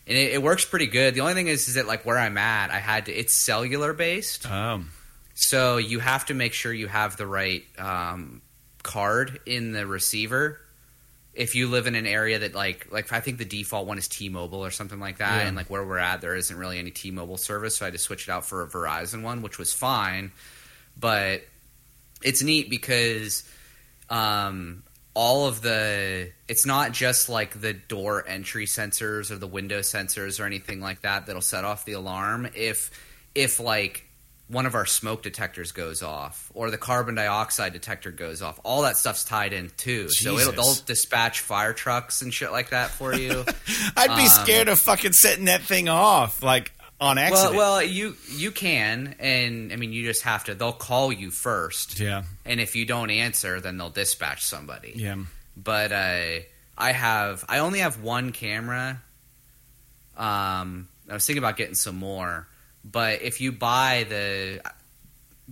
[0.08, 1.14] and it, it, works pretty good.
[1.14, 3.12] The only thing is, is that like where I'm at, I had to.
[3.12, 4.50] It's cellular based.
[4.50, 4.90] Um.
[5.34, 8.42] So you have to make sure you have the right um,
[8.82, 10.60] card in the receiver
[11.34, 14.08] if you live in an area that like like I think the default one is
[14.08, 15.48] T-Mobile or something like that, yeah.
[15.48, 17.98] and like where we're at, there isn't really any T-Mobile service, so I had to
[17.98, 20.32] switch it out for a Verizon one, which was fine.
[20.98, 21.42] But
[22.22, 23.48] it's neat because
[24.08, 24.82] um,
[25.14, 30.40] all of the it's not just like the door entry sensors or the window sensors
[30.40, 32.48] or anything like that that'll set off the alarm.
[32.54, 32.90] If
[33.34, 34.09] if like
[34.50, 38.58] one of our smoke detectors goes off or the carbon dioxide detector goes off.
[38.64, 40.08] All that stuff's tied in too.
[40.08, 40.22] Jesus.
[40.24, 43.44] So it'll they'll dispatch fire trucks and shit like that for you.
[43.96, 47.54] I'd be um, scared of fucking setting that thing off like on accident.
[47.54, 51.30] Well, well, you you can and I mean you just have to they'll call you
[51.30, 52.00] first.
[52.00, 52.24] Yeah.
[52.44, 54.94] And if you don't answer then they'll dispatch somebody.
[54.96, 55.16] Yeah.
[55.56, 56.40] But uh,
[56.76, 59.00] I have I only have one camera.
[60.16, 62.48] Um I was thinking about getting some more
[62.90, 64.60] but if you buy the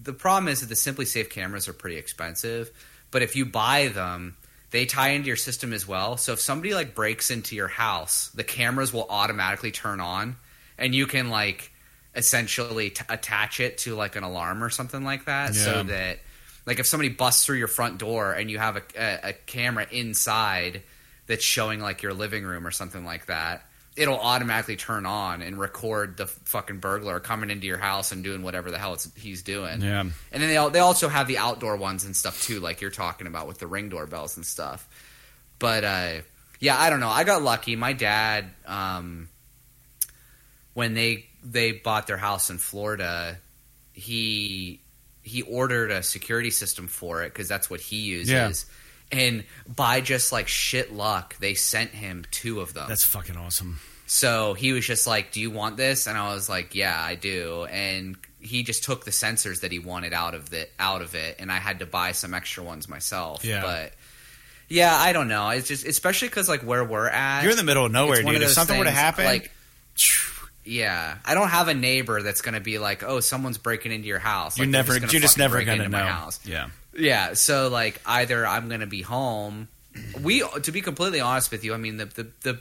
[0.00, 2.70] the problem is that the SimpliSafe cameras are pretty expensive.
[3.10, 4.36] But if you buy them,
[4.70, 6.16] they tie into your system as well.
[6.16, 10.36] So if somebody like breaks into your house, the cameras will automatically turn on,
[10.76, 11.72] and you can like
[12.14, 15.64] essentially t- attach it to like an alarm or something like that, yeah.
[15.64, 16.18] so that
[16.66, 19.86] like if somebody busts through your front door and you have a, a, a camera
[19.90, 20.82] inside
[21.26, 23.66] that's showing like your living room or something like that,
[23.98, 28.42] it'll automatically turn on and record the fucking burglar coming into your house and doing
[28.42, 29.82] whatever the hell he's doing.
[29.82, 30.00] Yeah.
[30.00, 33.26] And then they they also have the outdoor ones and stuff too, like you're talking
[33.26, 34.88] about with the ring doorbells and stuff.
[35.58, 36.12] But uh,
[36.60, 37.08] yeah, I don't know.
[37.08, 37.74] I got lucky.
[37.74, 39.28] My dad, um,
[40.74, 43.36] when they they bought their house in Florida,
[43.92, 44.80] he
[45.22, 48.30] he ordered a security system for it because that's what he uses.
[48.30, 48.52] Yeah
[49.10, 52.86] and by just like shit luck, they sent him two of them.
[52.88, 53.80] That's fucking awesome.
[54.06, 57.14] So he was just like, "Do you want this?" And I was like, "Yeah, I
[57.14, 61.14] do." And he just took the sensors that he wanted out of the out of
[61.14, 63.44] it, and I had to buy some extra ones myself.
[63.44, 63.62] Yeah.
[63.62, 63.92] But
[64.68, 65.50] yeah, I don't know.
[65.50, 68.42] It's just especially because like where we're at, you're in the middle of nowhere, dude.
[68.42, 69.50] If something things, were to happen, like.
[70.68, 74.06] Yeah, I don't have a neighbor that's going to be like, "Oh, someone's breaking into
[74.06, 75.98] your house." Like, you're never, just you're just never going to know.
[75.98, 76.40] House.
[76.44, 79.68] Yeah, yeah, so like either I'm going to be home.
[80.22, 82.60] We to be completely honest with you, I mean the, the the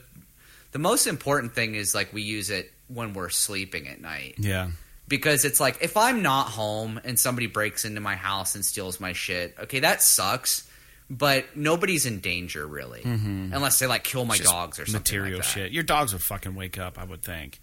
[0.72, 4.36] the most important thing is like we use it when we're sleeping at night.
[4.38, 4.70] Yeah.
[5.08, 9.00] Because it's like if I'm not home and somebody breaks into my house and steals
[9.00, 10.70] my shit, okay, that sucks.
[11.10, 13.54] But nobody's in danger really, mm-hmm.
[13.54, 15.00] unless they like kill my dogs or something.
[15.00, 15.72] Material like shit.
[15.72, 17.00] Your dogs would fucking wake up.
[17.00, 17.62] I would think.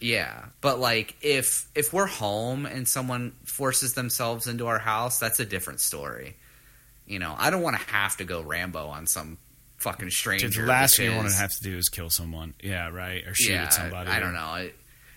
[0.00, 5.40] Yeah, but like if if we're home and someone forces themselves into our house, that's
[5.40, 6.36] a different story.
[7.06, 9.38] You know, I don't want to have to go Rambo on some
[9.78, 10.48] fucking stranger.
[10.48, 12.54] Dude, the last thing you want to have to do is kill someone.
[12.62, 13.26] Yeah, right.
[13.26, 14.10] Or shoot yeah, at somebody.
[14.10, 14.54] I don't know.
[14.54, 14.74] It,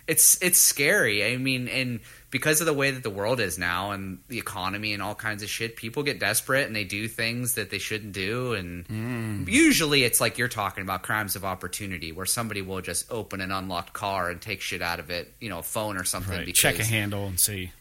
[0.09, 1.23] it's it's scary.
[1.25, 1.99] I mean, and
[2.31, 5.41] because of the way that the world is now and the economy and all kinds
[5.41, 8.53] of shit, people get desperate and they do things that they shouldn't do.
[8.53, 9.47] And Mm.
[9.47, 13.51] usually, it's like you're talking about crimes of opportunity, where somebody will just open an
[13.51, 16.35] unlocked car and take shit out of it, you know, a phone or something.
[16.37, 16.45] Right.
[16.45, 17.71] Because, Check a handle and see.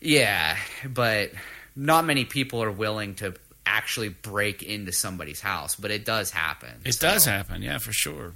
[0.00, 0.56] Yeah,
[0.86, 1.30] but
[1.76, 3.34] not many people are willing to
[3.66, 6.68] actually break into somebody's house, but it does happen.
[6.84, 8.34] It So, does happen, yeah, for sure.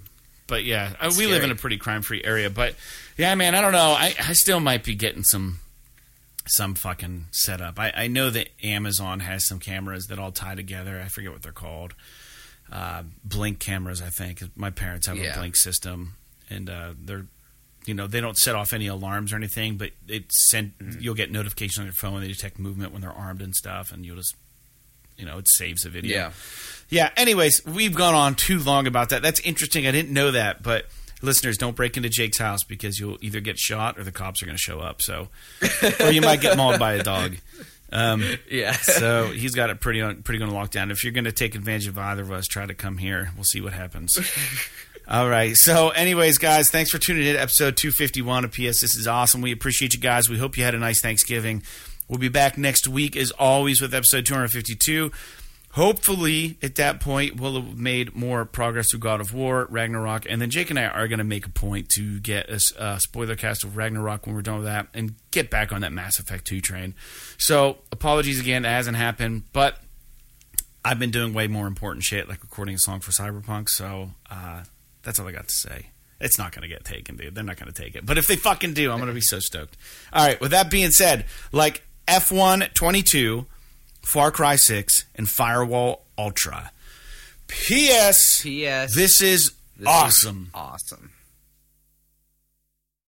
[0.49, 2.51] But yeah, uh, we live in a pretty crime-free area.
[2.51, 2.75] But
[3.17, 3.93] yeah, man, I don't know.
[3.97, 5.61] I, I still might be getting some
[6.47, 7.79] some fucking setup.
[7.79, 11.01] I, I know that Amazon has some cameras that all tie together.
[11.05, 11.93] I forget what they're called.
[12.73, 14.43] Uh, blink cameras, I think.
[14.57, 15.35] My parents have Yeah.
[15.35, 16.15] a blink system,
[16.51, 17.27] and uh, they're
[17.87, 21.01] you know they don't set off any alarms or anything, but it send Mm-hmm.
[21.01, 22.21] you'll get notifications on your phone.
[22.23, 24.35] They detect movement when they're armed and stuff, and you'll just
[25.19, 26.17] you know it saves the video.
[26.17, 26.31] Yeah.
[26.89, 27.11] Yeah.
[27.17, 29.21] Anyways, we've gone on too long about that.
[29.23, 29.87] That's interesting.
[29.87, 30.87] I didn't know that, but
[31.21, 34.47] listeners, don't break into Jake's house because you'll either get shot or the cops are
[34.47, 35.03] going to show up.
[35.03, 35.29] So,
[36.01, 37.37] or you might get mauled by a dog.
[37.93, 38.73] Um, Yeah.
[38.73, 40.91] so he's got it pretty on, pretty going to lock down.
[40.91, 43.33] If you're going to take advantage of either of us, try to come here.
[43.35, 44.17] We'll see what happens.
[45.09, 45.57] All right.
[45.57, 48.81] So, anyways, guys, thanks for tuning in to episode 251 of PS.
[48.81, 49.41] This is awesome.
[49.41, 50.29] We appreciate you guys.
[50.29, 51.63] We hope you had a nice Thanksgiving.
[52.09, 55.13] We'll be back next week, as always, with episode 252.
[55.73, 60.41] Hopefully, at that point, we'll have made more progress through God of War, Ragnarok, and
[60.41, 63.65] then Jake and I are going to make a point to get a spoiler cast
[63.65, 66.63] of Ragnarok when we're done with that and get back on that Mass Effect 2
[66.63, 66.95] train.
[67.37, 69.77] So, apologies again, it hasn't happened, but
[70.85, 74.65] I've been doing way more important shit, like recording a song for Cyberpunk, so uh,
[75.03, 75.91] that's all I got to say.
[76.19, 77.35] It's not going to get taken, dude.
[77.35, 78.05] They're not going to take it.
[78.05, 79.77] But if they fucking do, I'm going to be so stoked.
[80.13, 83.45] All right, with that being said, like F1 22,
[84.03, 86.73] Far Cry 6, and Firewall Ultra.
[87.47, 88.41] P.S.
[88.43, 88.95] P.S.
[88.95, 90.51] This is This is awesome.
[90.55, 91.11] awesome.